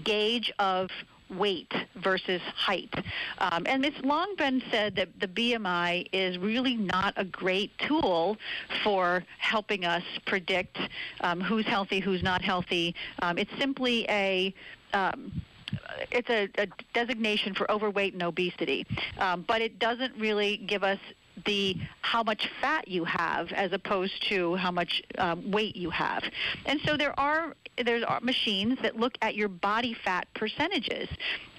gauge 0.02 0.52
of 0.58 0.90
weight 1.30 1.72
versus 1.96 2.40
height. 2.54 2.92
Um, 3.38 3.64
and 3.66 3.84
it's 3.84 4.00
long 4.02 4.34
been 4.36 4.62
said 4.70 4.96
that 4.96 5.08
the 5.20 5.28
BMI 5.28 6.08
is 6.12 6.38
really 6.38 6.76
not 6.76 7.14
a 7.16 7.24
great 7.24 7.76
tool 7.78 8.36
for 8.82 9.24
helping 9.38 9.84
us 9.84 10.02
predict 10.26 10.78
um, 11.20 11.40
who's 11.40 11.66
healthy, 11.66 12.00
who's 12.00 12.22
not 12.22 12.42
healthy. 12.42 12.94
Um, 13.22 13.38
it's 13.38 13.50
simply 13.58 14.06
a 14.08 14.54
um, 14.92 15.32
it's 16.10 16.30
a, 16.30 16.48
a, 16.58 16.68
designation 16.92 17.54
for 17.54 17.68
overweight 17.70 18.12
and 18.12 18.22
obesity, 18.22 18.86
um, 19.18 19.44
but 19.46 19.60
it 19.60 19.78
doesn't 19.78 20.14
really 20.16 20.58
give 20.58 20.84
us 20.84 20.98
the 21.46 21.76
how 22.02 22.22
much 22.22 22.48
fat 22.60 22.88
you 22.88 23.04
have 23.04 23.52
as 23.52 23.72
opposed 23.72 24.22
to 24.28 24.54
how 24.56 24.70
much 24.70 25.02
um, 25.18 25.50
weight 25.50 25.76
you 25.76 25.90
have. 25.90 26.22
And 26.66 26.80
so 26.84 26.96
there 26.96 27.18
are 27.18 27.54
there 27.82 28.08
are 28.08 28.20
machines 28.20 28.78
that 28.82 28.98
look 28.98 29.18
at 29.20 29.34
your 29.34 29.48
body 29.48 29.94
fat 30.04 30.28
percentages. 30.34 31.08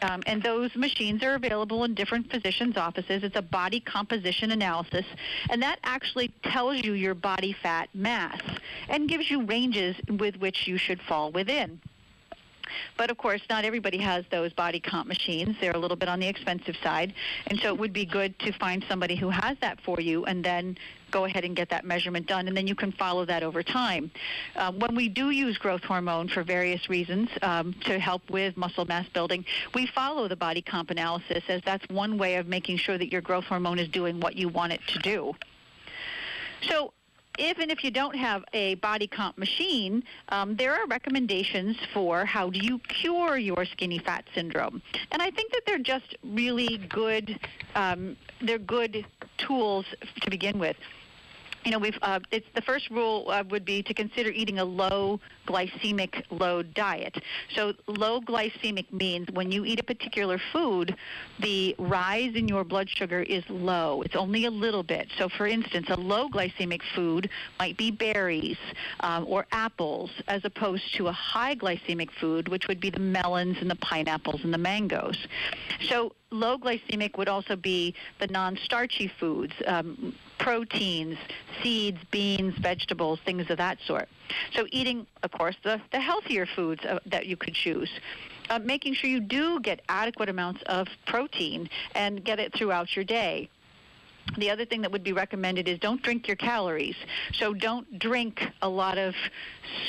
Um, 0.01 0.23
and 0.27 0.41
those 0.41 0.73
machines 0.75 1.23
are 1.23 1.35
available 1.35 1.83
in 1.83 1.93
different 1.93 2.31
physicians' 2.31 2.77
offices. 2.77 3.23
It's 3.23 3.35
a 3.35 3.41
body 3.41 3.79
composition 3.79 4.51
analysis, 4.51 5.05
and 5.49 5.61
that 5.61 5.79
actually 5.83 6.29
tells 6.43 6.83
you 6.83 6.93
your 6.93 7.15
body 7.15 7.53
fat 7.53 7.89
mass 7.93 8.41
and 8.87 9.09
gives 9.09 9.29
you 9.29 9.45
ranges 9.45 9.95
with 10.07 10.37
which 10.37 10.67
you 10.67 10.77
should 10.77 11.01
fall 11.01 11.31
within. 11.31 11.81
But 12.97 13.11
of 13.11 13.17
course, 13.17 13.41
not 13.49 13.65
everybody 13.65 13.97
has 13.99 14.25
those 14.31 14.53
body 14.53 14.79
comp 14.79 15.07
machines. 15.07 15.55
They're 15.59 15.71
a 15.71 15.77
little 15.79 15.97
bit 15.97 16.09
on 16.09 16.19
the 16.19 16.27
expensive 16.27 16.75
side. 16.83 17.13
And 17.47 17.59
so 17.59 17.73
it 17.73 17.79
would 17.79 17.93
be 17.93 18.05
good 18.05 18.37
to 18.39 18.51
find 18.53 18.83
somebody 18.87 19.15
who 19.15 19.29
has 19.29 19.57
that 19.59 19.79
for 19.81 19.99
you 19.99 20.25
and 20.25 20.43
then 20.43 20.77
go 21.11 21.25
ahead 21.25 21.45
and 21.45 21.55
get 21.55 21.69
that 21.69 21.85
measurement 21.85 22.27
done, 22.27 22.47
and 22.49 22.57
then 22.57 22.67
you 22.67 22.75
can 22.75 22.91
follow 22.91 23.23
that 23.23 23.41
over 23.41 23.63
time. 23.63 24.11
Um, 24.57 24.79
when 24.79 24.95
we 24.95 25.07
do 25.07 25.29
use 25.29 25.57
growth 25.57 25.83
hormone 25.83 26.27
for 26.27 26.43
various 26.43 26.89
reasons 26.89 27.29
um, 27.41 27.73
to 27.85 27.99
help 27.99 28.29
with 28.29 28.57
muscle 28.57 28.83
mass 28.83 29.07
building, 29.09 29.45
we 29.73 29.87
follow 29.87 30.27
the 30.27 30.35
body 30.35 30.61
comp 30.61 30.89
analysis 30.91 31.43
as 31.47 31.61
that's 31.63 31.87
one 31.89 32.17
way 32.17 32.35
of 32.35 32.47
making 32.47 32.77
sure 32.77 32.97
that 32.97 33.13
your 33.13 33.21
growth 33.21 33.45
hormone 33.45 33.79
is 33.79 33.87
doing 33.87 34.19
what 34.19 34.35
you 34.35 34.49
want 34.49 34.73
it 34.73 34.81
to 34.87 34.99
do. 34.99 35.33
So 36.63 36.91
even 37.37 37.69
if 37.69 37.83
you 37.83 37.91
don't 37.91 38.15
have 38.15 38.43
a 38.53 38.75
body 38.75 39.07
comp 39.07 39.37
machine, 39.37 40.03
um, 40.29 40.55
there 40.55 40.73
are 40.73 40.85
recommendations 40.87 41.77
for 41.93 42.25
how 42.25 42.49
do 42.49 42.59
you 42.59 42.79
cure 42.79 43.37
your 43.37 43.65
skinny 43.65 43.99
fat 43.99 44.25
syndrome. 44.33 44.81
And 45.11 45.21
I 45.21 45.31
think 45.31 45.51
that 45.51 45.61
they're 45.65 45.79
just 45.79 46.15
really 46.23 46.77
good. 46.89 47.39
Um, 47.75 48.17
they're 48.41 48.57
good 48.57 49.05
tools 49.37 49.85
to 50.21 50.29
begin 50.29 50.59
with 50.59 50.77
you 51.65 51.71
know, 51.71 51.79
we've 51.79 51.97
uh, 52.03 52.19
it's 52.31 52.47
the 52.53 52.61
first 52.61 52.89
rule 52.91 53.25
uh, 53.29 53.43
would 53.49 53.65
be 53.65 53.81
to 53.83 53.93
consider 53.93 54.29
eating 54.29 54.59
a 54.59 54.65
low 54.65 55.19
glycemic 55.47 56.23
load 56.29 56.73
diet. 56.75 57.17
So 57.55 57.73
low 57.87 58.21
glycemic 58.21 58.91
means 58.93 59.27
when 59.31 59.51
you 59.51 59.65
eat 59.65 59.79
a 59.79 59.83
particular 59.83 60.39
food, 60.53 60.95
the 61.39 61.75
rise 61.79 62.35
in 62.35 62.47
your 62.47 62.63
blood 62.63 62.87
sugar 62.89 63.21
is 63.21 63.43
low. 63.49 64.03
It's 64.03 64.15
only 64.15 64.45
a 64.45 64.51
little 64.51 64.83
bit. 64.83 65.09
So 65.17 65.27
for 65.27 65.47
instance, 65.47 65.87
a 65.89 65.95
low 65.95 66.29
glycemic 66.29 66.81
food 66.93 67.29
might 67.59 67.77
be 67.77 67.89
berries 67.89 68.57
um, 68.99 69.25
or 69.27 69.47
apples, 69.51 70.11
as 70.27 70.45
opposed 70.45 70.93
to 70.95 71.07
a 71.07 71.11
high 71.11 71.55
glycemic 71.55 72.11
food, 72.11 72.47
which 72.47 72.67
would 72.67 72.79
be 72.79 72.91
the 72.91 72.99
melons 72.99 73.57
and 73.59 73.69
the 73.69 73.75
pineapples 73.75 74.43
and 74.43 74.53
the 74.53 74.59
mangoes. 74.59 75.17
So 75.89 76.13
low 76.29 76.57
glycemic 76.57 77.17
would 77.17 77.29
also 77.29 77.55
be 77.55 77.95
the 78.19 78.27
non-starchy 78.27 79.07
foods, 79.19 79.53
um, 79.65 80.13
proteins, 80.39 81.17
seeds, 81.61 81.99
beans, 82.11 82.55
vegetables, 82.59 83.19
things 83.25 83.49
of 83.49 83.57
that 83.57 83.77
sort. 83.85 84.07
So 84.53 84.67
eating, 84.71 85.05
of 85.23 85.31
course, 85.31 85.55
the, 85.63 85.81
the 85.91 85.99
healthier 85.99 86.45
foods 86.45 86.83
uh, 86.85 86.99
that 87.05 87.25
you 87.27 87.37
could 87.37 87.53
choose. 87.53 87.89
Uh, 88.49 88.59
making 88.59 88.93
sure 88.93 89.09
you 89.09 89.19
do 89.19 89.59
get 89.59 89.81
adequate 89.89 90.29
amounts 90.29 90.61
of 90.67 90.87
protein 91.07 91.67
and 91.95 92.23
get 92.23 92.39
it 92.39 92.53
throughout 92.53 92.95
your 92.95 93.05
day. 93.05 93.49
The 94.37 94.49
other 94.49 94.65
thing 94.65 94.81
that 94.81 94.91
would 94.91 95.03
be 95.03 95.13
recommended 95.13 95.67
is 95.67 95.79
don't 95.79 96.01
drink 96.01 96.27
your 96.27 96.35
calories. 96.35 96.95
So 97.33 97.53
don't 97.53 97.99
drink 97.99 98.43
a 98.61 98.69
lot 98.69 98.97
of 98.97 99.13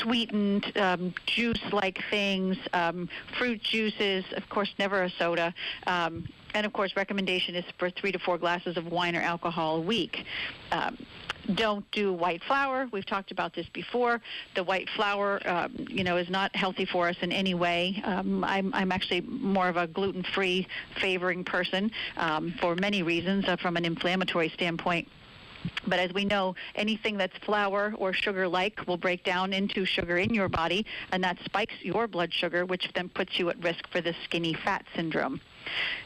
sweetened 0.00 0.76
um, 0.76 1.14
juice-like 1.26 1.98
things, 2.10 2.56
um, 2.72 3.08
fruit 3.38 3.62
juices, 3.62 4.24
of 4.36 4.48
course, 4.48 4.72
never 4.78 5.02
a 5.02 5.10
soda. 5.10 5.54
Um, 5.86 6.28
and 6.54 6.64
of 6.64 6.72
course, 6.72 6.96
recommendation 6.96 7.54
is 7.54 7.64
for 7.78 7.90
three 7.90 8.12
to 8.12 8.18
four 8.18 8.38
glasses 8.38 8.76
of 8.76 8.86
wine 8.86 9.16
or 9.16 9.20
alcohol 9.20 9.76
a 9.76 9.80
week. 9.80 10.24
Um, 10.72 10.96
don't 11.54 11.88
do 11.92 12.12
white 12.12 12.42
flour. 12.44 12.88
We've 12.92 13.06
talked 13.06 13.30
about 13.30 13.54
this 13.54 13.66
before. 13.72 14.20
The 14.54 14.64
white 14.64 14.88
flour, 14.90 15.40
um, 15.46 15.74
you 15.88 16.04
know, 16.04 16.16
is 16.16 16.28
not 16.28 16.54
healthy 16.54 16.84
for 16.84 17.08
us 17.08 17.16
in 17.20 17.32
any 17.32 17.54
way. 17.54 18.00
Um, 18.04 18.44
I'm, 18.44 18.72
I'm 18.74 18.92
actually 18.92 19.22
more 19.22 19.68
of 19.68 19.76
a 19.76 19.86
gluten-free 19.86 20.66
favoring 21.00 21.44
person 21.44 21.90
um, 22.16 22.54
for 22.60 22.74
many 22.74 23.02
reasons, 23.02 23.46
uh, 23.46 23.56
from 23.56 23.76
an 23.76 23.84
inflammatory 23.84 24.48
standpoint. 24.50 25.08
But 25.86 25.98
as 25.98 26.12
we 26.12 26.24
know, 26.24 26.54
anything 26.74 27.16
that's 27.16 27.36
flour 27.38 27.94
or 27.98 28.12
sugar 28.12 28.46
like 28.46 28.86
will 28.86 28.96
break 28.96 29.24
down 29.24 29.52
into 29.52 29.84
sugar 29.84 30.18
in 30.18 30.32
your 30.32 30.48
body, 30.48 30.86
and 31.12 31.24
that 31.24 31.38
spikes 31.44 31.74
your 31.82 32.06
blood 32.06 32.32
sugar, 32.32 32.64
which 32.64 32.88
then 32.94 33.08
puts 33.08 33.38
you 33.38 33.50
at 33.50 33.62
risk 33.62 33.88
for 33.90 34.00
the 34.00 34.14
skinny 34.24 34.54
fat 34.54 34.84
syndrome. 34.94 35.40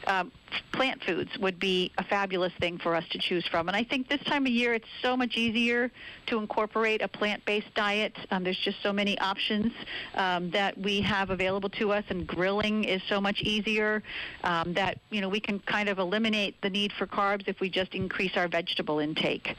Um, 0.07 0.31
plant 0.73 1.03
foods 1.03 1.29
would 1.39 1.59
be 1.59 1.91
a 1.97 2.03
fabulous 2.03 2.53
thing 2.59 2.77
for 2.77 2.95
us 2.95 3.03
to 3.11 3.17
choose 3.17 3.45
from. 3.47 3.67
And 3.67 3.75
I 3.75 3.83
think 3.83 4.09
this 4.09 4.21
time 4.23 4.45
of 4.45 4.51
year 4.51 4.73
it's 4.73 4.87
so 5.01 5.15
much 5.15 5.37
easier 5.37 5.91
to 6.27 6.37
incorporate 6.37 7.01
a 7.01 7.07
plant-based 7.07 7.73
diet. 7.75 8.15
Um, 8.31 8.43
there's 8.43 8.59
just 8.59 8.81
so 8.81 8.91
many 8.91 9.17
options 9.19 9.71
um, 10.15 10.51
that 10.51 10.77
we 10.77 11.01
have 11.01 11.29
available 11.29 11.69
to 11.69 11.91
us, 11.91 12.03
and 12.09 12.27
grilling 12.27 12.83
is 12.83 13.01
so 13.07 13.21
much 13.21 13.41
easier 13.41 14.03
um, 14.43 14.73
that 14.73 14.99
you 15.09 15.21
know 15.21 15.29
we 15.29 15.39
can 15.39 15.59
kind 15.59 15.89
of 15.89 15.99
eliminate 15.99 16.61
the 16.61 16.69
need 16.69 16.91
for 16.93 17.07
carbs 17.07 17.47
if 17.47 17.59
we 17.59 17.69
just 17.69 17.93
increase 17.93 18.35
our 18.35 18.47
vegetable 18.47 18.99
intake. 18.99 19.55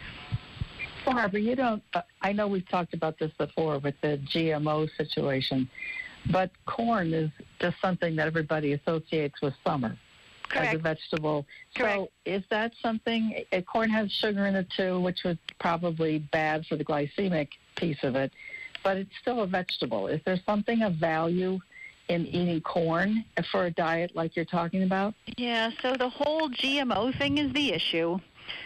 Barbara, 1.04 1.40
you 1.40 1.56
don't. 1.56 1.82
Uh, 1.94 2.02
I 2.20 2.32
know 2.32 2.46
we've 2.46 2.68
talked 2.68 2.94
about 2.94 3.18
this 3.18 3.32
before 3.38 3.78
with 3.78 3.94
the 4.02 4.18
GMO 4.32 4.88
situation. 4.96 5.68
But 6.30 6.50
corn 6.66 7.12
is 7.12 7.30
just 7.60 7.80
something 7.80 8.16
that 8.16 8.26
everybody 8.26 8.72
associates 8.74 9.40
with 9.42 9.54
summer 9.64 9.96
Correct. 10.48 10.74
as 10.74 10.80
a 10.80 10.82
vegetable. 10.82 11.46
Correct. 11.76 11.96
So 11.96 12.10
is 12.24 12.42
that 12.50 12.72
something? 12.80 13.44
Uh, 13.52 13.60
corn 13.62 13.90
has 13.90 14.10
sugar 14.12 14.46
in 14.46 14.54
it 14.54 14.68
too, 14.76 15.00
which 15.00 15.24
was 15.24 15.36
probably 15.58 16.18
bad 16.18 16.64
for 16.66 16.76
the 16.76 16.84
glycemic 16.84 17.48
piece 17.76 18.02
of 18.02 18.14
it, 18.16 18.32
but 18.84 18.96
it's 18.96 19.10
still 19.20 19.40
a 19.40 19.46
vegetable. 19.46 20.06
Is 20.06 20.20
there 20.24 20.38
something 20.46 20.82
of 20.82 20.94
value? 20.94 21.58
in 22.08 22.26
eating 22.26 22.60
corn 22.60 23.24
for 23.50 23.66
a 23.66 23.70
diet 23.70 24.14
like 24.14 24.36
you're 24.36 24.44
talking 24.44 24.82
about? 24.82 25.14
Yeah, 25.36 25.70
so 25.80 25.94
the 25.96 26.08
whole 26.08 26.50
GMO 26.50 27.16
thing 27.16 27.38
is 27.38 27.52
the 27.52 27.72
issue. 27.72 28.18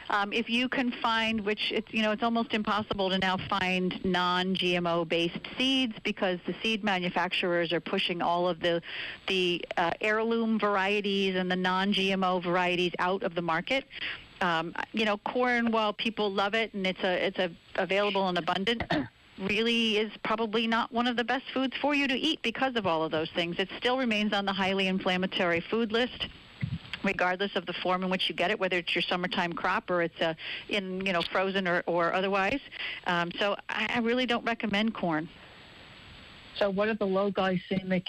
Um, 0.08 0.32
if 0.32 0.48
you 0.48 0.68
can 0.68 0.92
find, 0.92 1.40
which 1.40 1.72
it's 1.72 1.92
you 1.92 2.02
know 2.02 2.12
it's 2.12 2.22
almost 2.22 2.54
impossible 2.54 3.10
to 3.10 3.18
now 3.18 3.36
find 3.48 4.02
non-GMO 4.04 5.08
based 5.08 5.40
seeds 5.58 5.94
because 6.04 6.38
the 6.46 6.54
seed 6.62 6.84
manufacturers 6.84 7.72
are 7.72 7.80
pushing 7.80 8.22
all 8.22 8.48
of 8.48 8.60
the 8.60 8.80
the 9.26 9.64
uh, 9.76 9.90
heirloom 10.00 10.58
varieties 10.58 11.34
and 11.34 11.50
the 11.50 11.56
non-GMO 11.56 12.42
varieties 12.42 12.92
out 12.98 13.22
of 13.22 13.34
the 13.34 13.42
market. 13.42 13.84
Um, 14.40 14.74
you 14.92 15.04
know, 15.04 15.16
corn, 15.18 15.72
while 15.72 15.92
people 15.92 16.30
love 16.30 16.54
it 16.54 16.72
and 16.74 16.86
it's 16.86 17.02
a 17.02 17.26
it's 17.26 17.38
a 17.38 17.50
available 17.76 18.28
and 18.28 18.38
abundant, 18.38 18.84
really 19.38 19.96
is 19.96 20.12
probably 20.24 20.66
not 20.66 20.92
one 20.92 21.06
of 21.06 21.16
the 21.16 21.24
best 21.24 21.44
foods 21.52 21.74
for 21.80 21.94
you 21.94 22.06
to 22.06 22.14
eat 22.14 22.40
because 22.42 22.76
of 22.76 22.86
all 22.86 23.02
of 23.02 23.10
those 23.10 23.30
things. 23.30 23.56
It 23.58 23.70
still 23.78 23.98
remains 23.98 24.32
on 24.32 24.44
the 24.44 24.52
highly 24.52 24.86
inflammatory 24.86 25.60
food 25.60 25.90
list 25.90 26.28
regardless 27.02 27.54
of 27.56 27.66
the 27.66 27.72
form 27.72 28.02
in 28.02 28.10
which 28.10 28.28
you 28.28 28.34
get 28.34 28.50
it, 28.50 28.58
whether 28.58 28.78
it's 28.78 28.94
your 28.94 29.02
summertime 29.02 29.52
crop 29.52 29.90
or 29.90 30.02
it's 30.02 30.20
uh, 30.20 30.34
in 30.68 31.04
you 31.04 31.12
know 31.12 31.22
frozen 31.22 31.66
or, 31.68 31.82
or 31.86 32.12
otherwise. 32.12 32.60
Um, 33.06 33.30
so 33.38 33.56
I, 33.68 33.86
I 33.96 33.98
really 34.00 34.26
don't 34.26 34.44
recommend 34.44 34.94
corn. 34.94 35.28
So 36.56 36.70
what 36.70 36.88
are 36.88 36.94
the 36.94 37.06
low 37.06 37.30
glycemic 37.30 38.04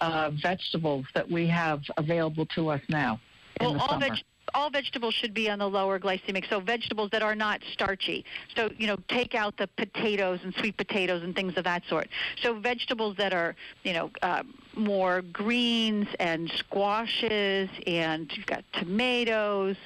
uh, 0.00 0.30
vegetables 0.30 1.06
that 1.14 1.30
we 1.30 1.46
have 1.46 1.82
available 1.96 2.46
to 2.46 2.68
us 2.68 2.82
now 2.88 3.18
in 3.60 3.66
well, 3.66 3.74
the 3.74 3.80
all 3.80 3.88
summer? 3.88 4.08
Veg- 4.08 4.24
all 4.54 4.70
vegetables 4.70 5.14
should 5.14 5.34
be 5.34 5.50
on 5.50 5.58
the 5.58 5.68
lower 5.68 5.98
glycemic. 5.98 6.48
So 6.48 6.60
vegetables 6.60 7.10
that 7.10 7.22
are 7.22 7.34
not 7.34 7.60
starchy. 7.72 8.24
So 8.54 8.70
you 8.78 8.86
know, 8.86 8.96
take 9.08 9.34
out 9.34 9.56
the 9.56 9.66
potatoes 9.76 10.40
and 10.44 10.54
sweet 10.54 10.76
potatoes 10.76 11.22
and 11.22 11.34
things 11.34 11.56
of 11.56 11.64
that 11.64 11.82
sort. 11.88 12.08
So 12.42 12.58
vegetables 12.58 13.16
that 13.16 13.32
are 13.32 13.56
you 13.82 13.92
know 13.92 14.10
uh, 14.22 14.42
more 14.76 15.22
greens 15.22 16.06
and 16.20 16.50
squashes, 16.50 17.68
and 17.86 18.30
you've 18.34 18.46
got 18.46 18.64
tomatoes, 18.72 19.76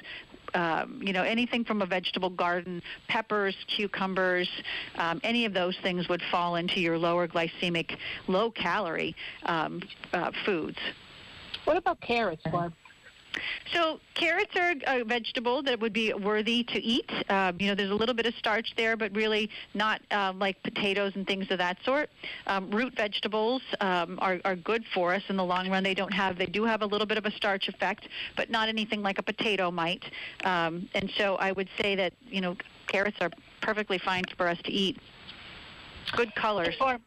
um, 0.53 0.99
you 1.01 1.13
know, 1.13 1.23
anything 1.23 1.63
from 1.63 1.81
a 1.81 1.85
vegetable 1.85 2.29
garden, 2.29 2.81
peppers, 3.07 3.55
cucumbers, 3.67 4.49
um, 4.95 5.19
any 5.23 5.45
of 5.45 5.53
those 5.53 5.77
things 5.81 6.09
would 6.09 6.21
fall 6.29 6.55
into 6.55 6.79
your 6.79 6.97
lower 6.97 7.27
glycemic, 7.27 7.97
low 8.27 8.51
calorie 8.51 9.15
um, 9.45 9.81
uh, 10.13 10.31
foods. 10.45 10.77
What 11.65 11.77
about 11.77 12.01
carrots, 12.01 12.43
Barb? 12.51 12.73
So 13.73 13.99
carrots 14.13 14.55
are 14.55 14.73
a 14.87 15.03
vegetable 15.03 15.63
that 15.63 15.79
would 15.79 15.93
be 15.93 16.13
worthy 16.13 16.63
to 16.65 16.83
eat. 16.83 17.09
Um, 17.29 17.57
you 17.59 17.67
know, 17.67 17.75
there's 17.75 17.91
a 17.91 17.95
little 17.95 18.15
bit 18.15 18.25
of 18.25 18.33
starch 18.35 18.73
there, 18.75 18.97
but 18.97 19.15
really 19.15 19.49
not 19.73 20.01
uh, 20.11 20.33
like 20.35 20.61
potatoes 20.63 21.13
and 21.15 21.25
things 21.25 21.49
of 21.51 21.57
that 21.59 21.77
sort. 21.83 22.09
Um, 22.47 22.69
root 22.69 22.95
vegetables 22.95 23.61
um, 23.79 24.19
are, 24.21 24.39
are 24.43 24.55
good 24.55 24.83
for 24.93 25.13
us 25.13 25.23
in 25.29 25.37
the 25.37 25.45
long 25.45 25.69
run. 25.69 25.83
They 25.83 25.93
don't 25.93 26.13
have, 26.13 26.37
they 26.37 26.45
do 26.45 26.63
have 26.65 26.81
a 26.81 26.85
little 26.85 27.07
bit 27.07 27.17
of 27.17 27.25
a 27.25 27.31
starch 27.31 27.67
effect, 27.67 28.07
but 28.35 28.49
not 28.49 28.67
anything 28.67 29.01
like 29.01 29.17
a 29.17 29.23
potato 29.23 29.71
might. 29.71 30.03
Um, 30.43 30.89
and 30.93 31.09
so 31.17 31.35
I 31.35 31.51
would 31.51 31.69
say 31.79 31.95
that 31.95 32.13
you 32.29 32.41
know, 32.41 32.55
carrots 32.87 33.17
are 33.21 33.31
perfectly 33.61 33.97
fine 33.97 34.23
for 34.37 34.47
us 34.47 34.57
to 34.63 34.71
eat. 34.71 34.97
Good 36.13 36.33
colors. 36.35 36.75
Barb, 36.77 37.01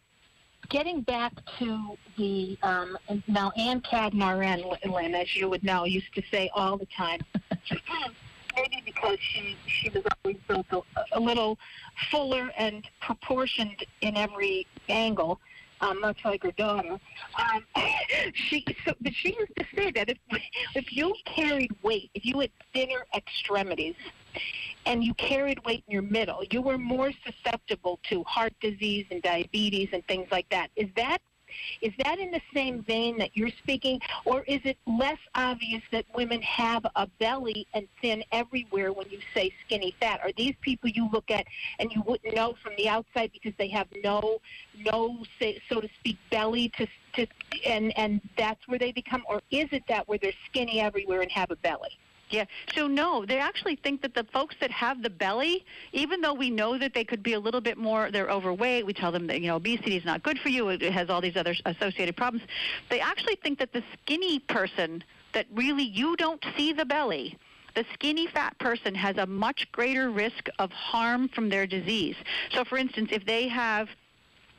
getting 0.69 1.03
back 1.03 1.33
to 1.59 1.97
the 2.17 2.59
um, 2.63 2.97
now 3.27 3.53
Ann 3.57 3.81
Cadden 3.81 4.21
RN, 4.21 4.93
Lynn, 4.93 5.15
as 5.15 5.35
you 5.37 5.49
would 5.49 5.65
know, 5.65 5.85
used 5.85 6.15
to 6.15 6.23
say 6.31 6.51
all 6.55 6.77
the 6.77 6.87
time. 6.87 7.21
Maybe 8.57 8.83
because 8.85 9.19
she 9.21 9.57
she 9.67 9.89
was 9.89 10.05
always 10.25 10.37
built 10.47 10.67
a, 10.71 10.81
a 11.13 11.21
little 11.21 11.59
fuller 12.11 12.53
and 12.57 12.89
proportioned 13.01 13.85
in 14.01 14.17
every 14.17 14.67
angle, 14.89 15.41
um, 15.81 16.01
much 16.01 16.19
like 16.25 16.45
her 16.45 16.53
daughter. 16.53 17.01
Um, 17.37 17.65
she 18.35 18.65
so, 18.85 18.95
but 19.01 19.13
she 19.13 19.37
used 19.37 19.57
to 19.57 19.65
say 19.75 19.91
that 19.91 20.09
if 20.09 20.19
if 20.77 20.93
you 20.93 21.15
carried 21.25 21.73
weight, 21.83 22.11
if 22.15 22.25
you 22.25 22.39
had 22.39 22.51
thinner 22.73 23.07
extremities, 23.17 23.97
and 24.87 25.03
you 25.03 25.15
carried 25.15 25.65
weight 25.65 25.85
in 25.87 25.93
your 25.93 26.03
middle, 26.03 26.43
you 26.51 26.63
were 26.63 26.79
more 26.79 27.13
susceptible 27.25 27.99
to 28.11 28.23
heart 28.25 28.53
disease 28.61 29.07
and 29.11 29.23
diabetes 29.23 29.89
and 29.93 30.07
things 30.07 30.29
like 30.31 30.49
that. 30.51 30.71
Is 30.77 30.89
that 30.97 31.21
is 31.81 31.93
that 32.03 32.19
in 32.19 32.31
the 32.31 32.41
same 32.53 32.83
vein 32.83 33.19
that 33.19 33.37
you're 33.37 33.51
speaking, 33.51 34.01
or 34.25 34.43
is 34.43 34.61
it 34.65 34.77
less 34.87 35.19
obvious 35.35 35.83
that 35.93 36.05
women 36.15 36.43
have 36.43 36.85
a 36.97 37.07
belly 37.19 37.67
and 37.75 37.87
thin 38.01 38.25
everywhere 38.33 38.93
when 38.93 39.09
you 39.11 39.21
say 39.35 39.53
skinny 39.65 39.95
fat? 40.01 40.21
Are 40.23 40.33
these 40.37 40.55
people 40.61 40.91
you 40.91 41.09
look 41.13 41.31
at 41.31 41.47
and 41.79 41.93
you 41.93 42.03
wouldn't 42.03 42.35
know 42.35 42.55
from 42.63 42.73
the 42.77 42.89
outside 42.89 43.31
because 43.33 43.53
they 43.59 43.69
have 43.69 43.87
no, 44.03 44.41
no, 44.79 45.25
so 45.69 45.81
to 45.81 45.89
speak, 46.01 46.17
belly 46.31 46.71
to, 46.77 46.87
to, 47.15 47.27
and 47.67 47.97
and 47.97 48.21
that's 48.37 48.67
where 48.67 48.79
they 48.79 48.93
become, 48.93 49.23
or 49.29 49.41
is 49.51 49.69
it 49.73 49.85
that 49.89 50.09
where 50.09 50.19
they're 50.19 50.33
skinny 50.47 50.81
everywhere 50.81 51.21
and 51.21 51.31
have 51.31 51.51
a 51.51 51.57
belly? 51.57 51.99
Yeah. 52.31 52.47
So 52.75 52.87
no, 52.87 53.25
they 53.25 53.39
actually 53.39 53.77
think 53.77 54.03
that 54.03 54.15
the 54.15 54.25
folks 54.25 54.57
that 54.61 54.71
have 54.71 55.03
the 55.03 55.11
belly, 55.11 55.65
even 55.93 56.21
though 56.21 56.35
we 56.35 56.51
know 56.51 56.79
that 56.79 56.95
they 56.95 57.05
could 57.05 57.23
be 57.23 57.35
a 57.35 57.41
little 57.41 57.61
bit 57.61 57.79
more, 57.79 58.11
they're 58.11 58.31
overweight. 58.31 58.87
We 58.87 58.93
tell 58.93 59.13
them 59.13 59.27
that 59.29 59.41
you 59.41 59.49
know 59.49 59.57
obesity 59.57 59.97
is 59.97 60.05
not 60.05 60.23
good 60.23 60.39
for 60.39 60.49
you. 60.49 60.69
It 60.71 60.83
has 60.83 61.11
all 61.11 61.21
these 61.21 61.37
other 61.37 61.55
associated 61.67 62.17
problems. 62.17 62.47
They 62.91 63.01
actually 63.01 63.37
think 63.37 63.59
that 63.59 63.73
the 63.73 63.83
skinny 63.93 64.39
person 64.39 65.05
that 65.33 65.47
really 65.53 65.85
you 65.85 66.17
don't 66.17 66.45
see 66.57 66.73
the 66.73 66.85
belly. 66.85 67.37
The 67.75 67.85
skinny 67.93 68.29
fat 68.29 68.57
person 68.59 68.95
has 68.95 69.17
a 69.17 69.27
much 69.27 69.71
greater 69.73 70.11
risk 70.11 70.49
of 70.61 70.71
harm 70.71 71.29
from 71.29 71.49
their 71.49 71.67
disease. 71.67 72.15
So, 72.53 72.65
for 72.65 72.79
instance, 72.79 73.11
if 73.13 73.25
they 73.27 73.49
have 73.49 73.89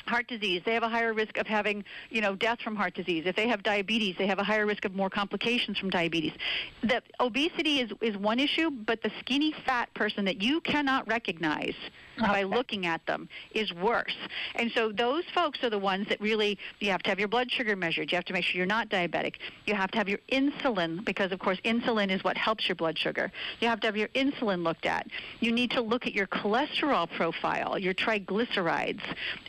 heart 0.07 0.27
disease, 0.27 0.61
they 0.65 0.73
have 0.73 0.83
a 0.83 0.89
higher 0.89 1.13
risk 1.13 1.37
of 1.37 1.47
having, 1.47 1.83
you 2.09 2.21
know, 2.21 2.35
death 2.35 2.61
from 2.61 2.75
heart 2.75 2.93
disease. 2.93 3.23
If 3.25 3.35
they 3.35 3.47
have 3.47 3.63
diabetes, 3.63 4.15
they 4.17 4.27
have 4.27 4.39
a 4.39 4.43
higher 4.43 4.65
risk 4.65 4.85
of 4.85 4.95
more 4.95 5.09
complications 5.09 5.77
from 5.77 5.89
diabetes. 5.89 6.33
The 6.81 7.01
obesity 7.19 7.79
is 7.79 7.91
is 8.01 8.17
one 8.17 8.39
issue, 8.39 8.69
but 8.69 9.01
the 9.01 9.11
skinny 9.19 9.53
fat 9.65 9.93
person 9.93 10.25
that 10.25 10.41
you 10.41 10.61
cannot 10.61 11.07
recognize 11.07 11.75
okay. 12.17 12.27
by 12.27 12.43
looking 12.43 12.85
at 12.85 13.05
them 13.05 13.27
is 13.53 13.73
worse. 13.73 14.15
And 14.55 14.71
so 14.71 14.91
those 14.91 15.23
folks 15.33 15.63
are 15.63 15.69
the 15.69 15.79
ones 15.79 16.07
that 16.09 16.21
really 16.21 16.57
you 16.79 16.91
have 16.91 17.01
to 17.03 17.09
have 17.09 17.19
your 17.19 17.27
blood 17.27 17.51
sugar 17.51 17.75
measured. 17.75 18.11
You 18.11 18.17
have 18.17 18.25
to 18.25 18.33
make 18.33 18.43
sure 18.43 18.57
you're 18.57 18.65
not 18.65 18.89
diabetic. 18.89 19.35
You 19.65 19.75
have 19.75 19.91
to 19.91 19.97
have 19.97 20.09
your 20.09 20.19
insulin 20.31 21.03
because 21.03 21.31
of 21.31 21.39
course 21.39 21.59
insulin 21.65 22.11
is 22.11 22.23
what 22.23 22.37
helps 22.37 22.67
your 22.67 22.75
blood 22.75 22.97
sugar. 22.97 23.31
You 23.59 23.67
have 23.67 23.79
to 23.81 23.87
have 23.87 23.97
your 23.97 24.09
insulin 24.09 24.63
looked 24.63 24.85
at. 24.85 25.07
You 25.39 25.51
need 25.51 25.71
to 25.71 25.81
look 25.81 26.05
at 26.05 26.13
your 26.13 26.27
cholesterol 26.27 27.09
profile, 27.09 27.77
your 27.77 27.93
triglycerides, 27.93 29.01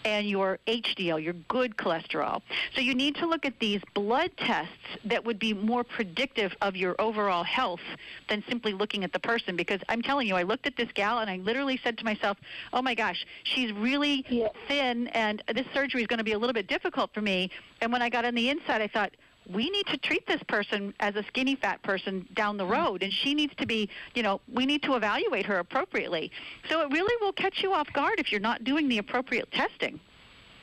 and 0.05 0.29
your 0.29 0.47
your 0.47 0.59
HDL, 0.67 1.23
your 1.23 1.33
good 1.49 1.77
cholesterol. 1.77 2.43
So 2.75 2.81
you 2.81 2.95
need 2.95 3.17
to 3.17 3.27
look 3.27 3.45
at 3.45 3.59
these 3.59 3.81
blood 3.95 4.31
tests 4.37 4.73
that 5.05 5.25
would 5.25 5.39
be 5.39 5.53
more 5.53 5.83
predictive 5.83 6.55
of 6.61 6.77
your 6.77 6.95
overall 7.01 7.43
health 7.43 7.81
than 8.29 8.45
simply 8.49 8.73
looking 8.73 9.03
at 9.03 9.13
the 9.13 9.19
person. 9.19 9.57
Because 9.57 9.81
I'm 9.89 10.03
telling 10.03 10.29
you, 10.29 10.37
I 10.37 10.43
looked 10.43 10.67
at 10.67 10.77
this 10.77 10.89
gal 10.95 11.19
and 11.19 11.31
I 11.31 11.39
literally 11.39 11.81
said 11.83 11.99
to 11.99 12.05
myself, 12.05 12.39
oh 12.73 12.83
my 12.83 12.95
gosh, 12.95 13.27
she's 13.45 13.73
really 13.73 14.25
yeah. 14.29 14.49
thin 14.69 15.09
and 15.09 15.43
this 15.55 15.67
surgery 15.75 16.03
is 16.03 16.07
going 16.07 16.19
to 16.19 16.25
be 16.25 16.33
a 16.33 16.39
little 16.39 16.55
bit 16.55 16.69
difficult 16.69 17.13
for 17.13 17.21
me. 17.21 17.51
And 17.81 17.93
when 17.93 18.03
I 18.03 18.09
got 18.09 18.25
on 18.25 18.35
the 18.35 18.51
inside, 18.51 18.81
I 18.81 18.89
thought, 18.89 19.13
we 19.53 19.71
need 19.71 19.87
to 19.87 19.97
treat 19.99 20.27
this 20.27 20.43
person 20.49 20.93
as 21.01 21.15
a 21.15 21.23
skinny 21.25 21.55
fat 21.55 21.83
person 21.83 22.27
down 22.35 22.57
the 22.57 22.65
mm-hmm. 22.65 22.73
road 22.73 23.03
and 23.03 23.13
she 23.13 23.35
needs 23.35 23.55
to 23.57 23.67
be 23.67 23.89
you 24.15 24.23
know 24.23 24.41
we 24.53 24.67
need 24.67 24.83
to 24.83 24.95
evaluate 24.95 25.47
her 25.47 25.59
appropriately 25.59 26.31
so 26.69 26.81
it 26.81 26.91
really 26.91 27.15
will 27.21 27.33
catch 27.33 27.63
you 27.63 27.73
off 27.73 27.87
guard 27.93 28.19
if 28.19 28.33
you're 28.33 28.41
not 28.41 28.65
doing 28.65 28.89
the 28.89 28.99
appropriate 28.99 29.51
testing 29.53 30.01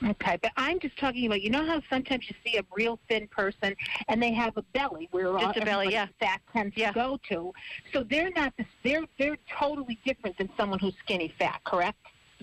Okay, 0.06 0.38
but 0.42 0.52
I'm 0.58 0.80
just 0.80 0.98
talking 0.98 1.26
about 1.28 1.42
you 1.42 1.50
know 1.50 1.66
how 1.66 1.82
sometimes 1.90 2.30
you 2.30 2.36
see 2.46 2.58
a 2.58 2.64
real 2.76 3.00
thin 3.08 3.28
person 3.28 3.76
and 4.08 4.22
they 4.22 4.34
have 4.34 4.58
a 4.58 4.62
belly 4.74 5.08
where 5.12 5.32
just 5.34 5.58
all 5.58 5.62
a 5.62 5.66
belly, 5.66 5.92
yeah. 5.92 6.08
fat 6.20 6.42
tends 6.52 6.76
yeah. 6.76 6.90
to 6.90 6.94
go 6.94 7.20
to. 7.30 7.54
So 7.94 8.04
they're 8.04 8.32
not 8.32 8.54
this, 8.58 8.68
they're 8.84 9.06
they're 9.18 9.38
totally 9.58 10.00
different 10.06 10.38
than 10.38 10.50
someone 10.58 10.80
who's 10.80 10.96
skinny 11.04 11.34
fat, 11.38 11.62
correct? 11.64 11.98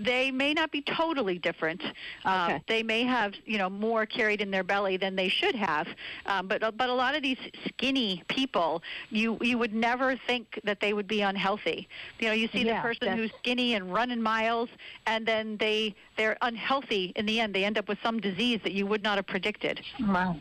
They 0.05 0.31
may 0.31 0.55
not 0.55 0.71
be 0.71 0.83
totally 0.83 1.39
different. 1.39 1.83
Um, 2.25 2.53
okay. 2.53 2.63
They 2.69 2.83
may 2.83 3.05
have, 3.05 3.35
you 3.45 3.59
know, 3.59 3.71
more 3.71 4.07
carried 4.07 4.41
in 4.41 4.51
their 4.51 4.65
belly 4.65 4.97
than 4.97 5.17
they 5.17 5.29
should 5.29 5.55
have. 5.55 5.89
Um, 6.27 6.49
but 6.49 6.77
but 6.77 6.89
a 6.89 6.95
lot 6.95 7.15
of 7.15 7.23
these 7.23 7.39
skinny 7.67 8.23
people, 8.29 8.83
you 9.11 9.39
you 9.41 9.59
would 9.59 9.75
never 9.75 10.17
think 10.27 10.59
that 10.65 10.81
they 10.81 10.93
would 10.93 11.09
be 11.09 11.23
unhealthy. 11.23 11.89
You 12.19 12.29
know, 12.29 12.35
you 12.35 12.49
see 12.49 12.65
yeah, 12.65 12.77
the 12.77 12.83
person 12.83 13.17
who's 13.17 13.33
skinny 13.39 13.75
and 13.75 13.93
running 13.93 14.23
miles, 14.23 14.69
and 15.07 15.27
then 15.27 15.57
they 15.59 15.95
they're 16.17 16.37
unhealthy 16.43 17.13
in 17.17 17.27
the 17.27 17.41
end. 17.41 17.55
They 17.55 17.65
end 17.65 17.79
up 17.79 17.89
with 17.89 17.99
some 18.03 18.21
disease 18.21 18.61
that 18.63 18.73
you 18.73 18.87
would 18.87 19.03
not 19.03 19.17
have 19.17 19.27
predicted. 19.27 19.81
Wow. 20.01 20.37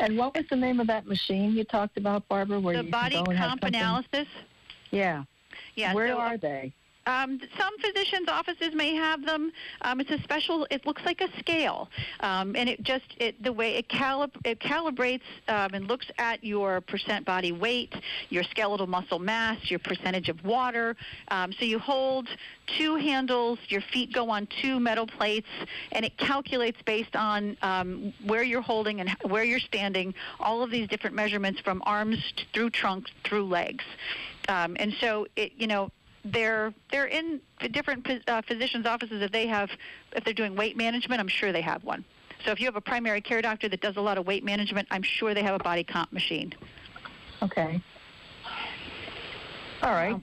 And 0.00 0.16
what 0.16 0.34
was 0.34 0.44
the 0.50 0.56
name 0.56 0.80
of 0.80 0.86
that 0.88 1.06
machine 1.06 1.52
you 1.52 1.64
talked 1.64 1.96
about, 1.96 2.28
Barbara? 2.28 2.60
Where 2.60 2.76
the 2.76 2.84
you 2.84 2.90
body 2.90 3.22
comp 3.24 3.62
analysis. 3.62 4.26
Yeah. 4.90 5.24
Yeah. 5.74 5.94
Where 5.94 6.08
so, 6.08 6.18
are 6.18 6.36
they? 6.36 6.72
Um, 7.06 7.40
some 7.58 7.76
physicians' 7.78 8.28
offices 8.28 8.74
may 8.74 8.94
have 8.94 9.24
them. 9.24 9.52
Um, 9.82 10.00
it's 10.00 10.10
a 10.10 10.22
special. 10.22 10.66
It 10.70 10.86
looks 10.86 11.02
like 11.04 11.20
a 11.20 11.28
scale, 11.38 11.88
um, 12.20 12.54
and 12.54 12.68
it 12.68 12.82
just 12.82 13.04
it, 13.18 13.42
the 13.42 13.52
way 13.52 13.74
it, 13.74 13.88
calib- 13.88 14.36
it 14.44 14.60
calibrates 14.60 15.22
um, 15.48 15.70
and 15.74 15.88
looks 15.88 16.06
at 16.18 16.44
your 16.44 16.80
percent 16.80 17.24
body 17.24 17.50
weight, 17.50 17.94
your 18.30 18.44
skeletal 18.44 18.86
muscle 18.86 19.18
mass, 19.18 19.70
your 19.70 19.80
percentage 19.80 20.28
of 20.28 20.44
water. 20.44 20.96
Um, 21.28 21.52
so 21.52 21.64
you 21.64 21.78
hold 21.78 22.28
two 22.78 22.96
handles. 22.96 23.58
Your 23.68 23.80
feet 23.80 24.12
go 24.12 24.30
on 24.30 24.46
two 24.60 24.78
metal 24.78 25.06
plates, 25.06 25.48
and 25.90 26.04
it 26.04 26.16
calculates 26.18 26.80
based 26.82 27.16
on 27.16 27.56
um, 27.62 28.12
where 28.26 28.44
you're 28.44 28.60
holding 28.60 29.00
and 29.00 29.10
where 29.22 29.44
you're 29.44 29.58
standing. 29.58 30.14
All 30.38 30.62
of 30.62 30.70
these 30.70 30.86
different 30.88 31.16
measurements 31.16 31.60
from 31.60 31.82
arms 31.84 32.32
through 32.52 32.70
trunk 32.70 33.08
through 33.24 33.46
legs. 33.46 33.84
Um, 34.48 34.76
and 34.78 34.94
so 35.00 35.26
it, 35.36 35.52
you 35.56 35.66
know, 35.66 35.90
they're 36.24 36.72
they're 36.90 37.06
in 37.06 37.40
different 37.70 38.06
uh, 38.28 38.42
physicians' 38.42 38.86
offices. 38.86 39.22
If 39.22 39.32
they 39.32 39.46
have, 39.46 39.70
if 40.14 40.24
they're 40.24 40.34
doing 40.34 40.54
weight 40.54 40.76
management, 40.76 41.20
I'm 41.20 41.28
sure 41.28 41.52
they 41.52 41.60
have 41.60 41.82
one. 41.84 42.04
So 42.44 42.50
if 42.50 42.60
you 42.60 42.66
have 42.66 42.76
a 42.76 42.80
primary 42.80 43.20
care 43.20 43.42
doctor 43.42 43.68
that 43.68 43.80
does 43.80 43.96
a 43.96 44.00
lot 44.00 44.18
of 44.18 44.26
weight 44.26 44.44
management, 44.44 44.88
I'm 44.90 45.02
sure 45.02 45.34
they 45.34 45.42
have 45.42 45.54
a 45.54 45.62
body 45.62 45.84
comp 45.84 46.12
machine. 46.12 46.52
Okay. 47.42 47.80
All 49.82 49.92
right. 49.92 50.20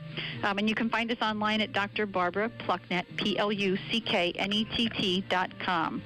Um, 0.43 0.57
and 0.57 0.69
you 0.69 0.75
can 0.75 0.89
find 0.89 1.11
us 1.11 1.17
online 1.21 1.59
at 1.61 1.73
Dr. 1.73 2.05
Barbara 2.05 2.49
Plucknett, 2.49 3.05
P-L-U-C-K-N-E-T-T 3.17 5.25
dot 5.29 5.51
com. 5.59 6.01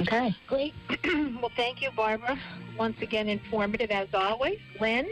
Okay. 0.00 0.34
Great. 0.46 0.72
well, 1.04 1.50
thank 1.56 1.82
you, 1.82 1.90
Barbara. 1.94 2.38
Once 2.78 2.96
again, 3.02 3.28
informative 3.28 3.90
as 3.90 4.08
always. 4.14 4.58
Lynn, 4.80 5.10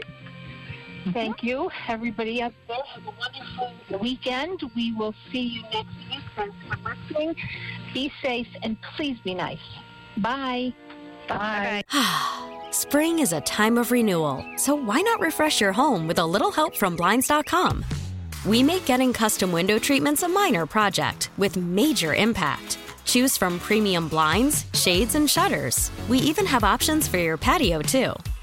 Mm-hmm. 0.99 1.11
thank 1.11 1.43
you. 1.43 1.69
Everybody 1.87 2.41
out 2.41 2.53
there, 2.67 2.77
have 2.93 3.07
a 3.07 3.11
wonderful 3.17 3.99
weekend. 3.99 4.61
We 4.75 4.93
will 4.93 5.13
see 5.31 5.41
you 5.41 5.61
next 5.63 5.95
week. 6.09 6.19
Thanks 6.35 6.55
for 6.67 6.77
listening. 6.77 7.35
Be 7.93 8.11
safe 8.21 8.47
and 8.63 8.77
please 8.95 9.17
be 9.23 9.33
nice. 9.33 9.57
Bye. 10.17 10.73
Bye. 11.27 11.83
Spring 12.71 13.19
is 13.19 13.33
a 13.33 13.41
time 13.41 13.77
of 13.77 13.91
renewal, 13.91 14.45
so 14.57 14.75
why 14.75 15.01
not 15.01 15.19
refresh 15.19 15.61
your 15.61 15.71
home 15.71 16.07
with 16.07 16.19
a 16.19 16.25
little 16.25 16.51
help 16.51 16.75
from 16.75 16.95
Blinds.com? 16.95 17.85
We 18.45 18.63
make 18.63 18.85
getting 18.85 19.13
custom 19.13 19.51
window 19.51 19.79
treatments 19.79 20.23
a 20.23 20.27
minor 20.27 20.65
project 20.65 21.29
with 21.37 21.57
major 21.57 22.13
impact. 22.13 22.77
Choose 23.05 23.37
from 23.37 23.59
premium 23.59 24.07
blinds, 24.07 24.65
shades, 24.73 25.15
and 25.15 25.29
shutters. 25.29 25.91
We 26.07 26.19
even 26.19 26.45
have 26.45 26.63
options 26.63 27.07
for 27.07 27.17
your 27.17 27.37
patio, 27.37 27.81
too. 27.81 28.13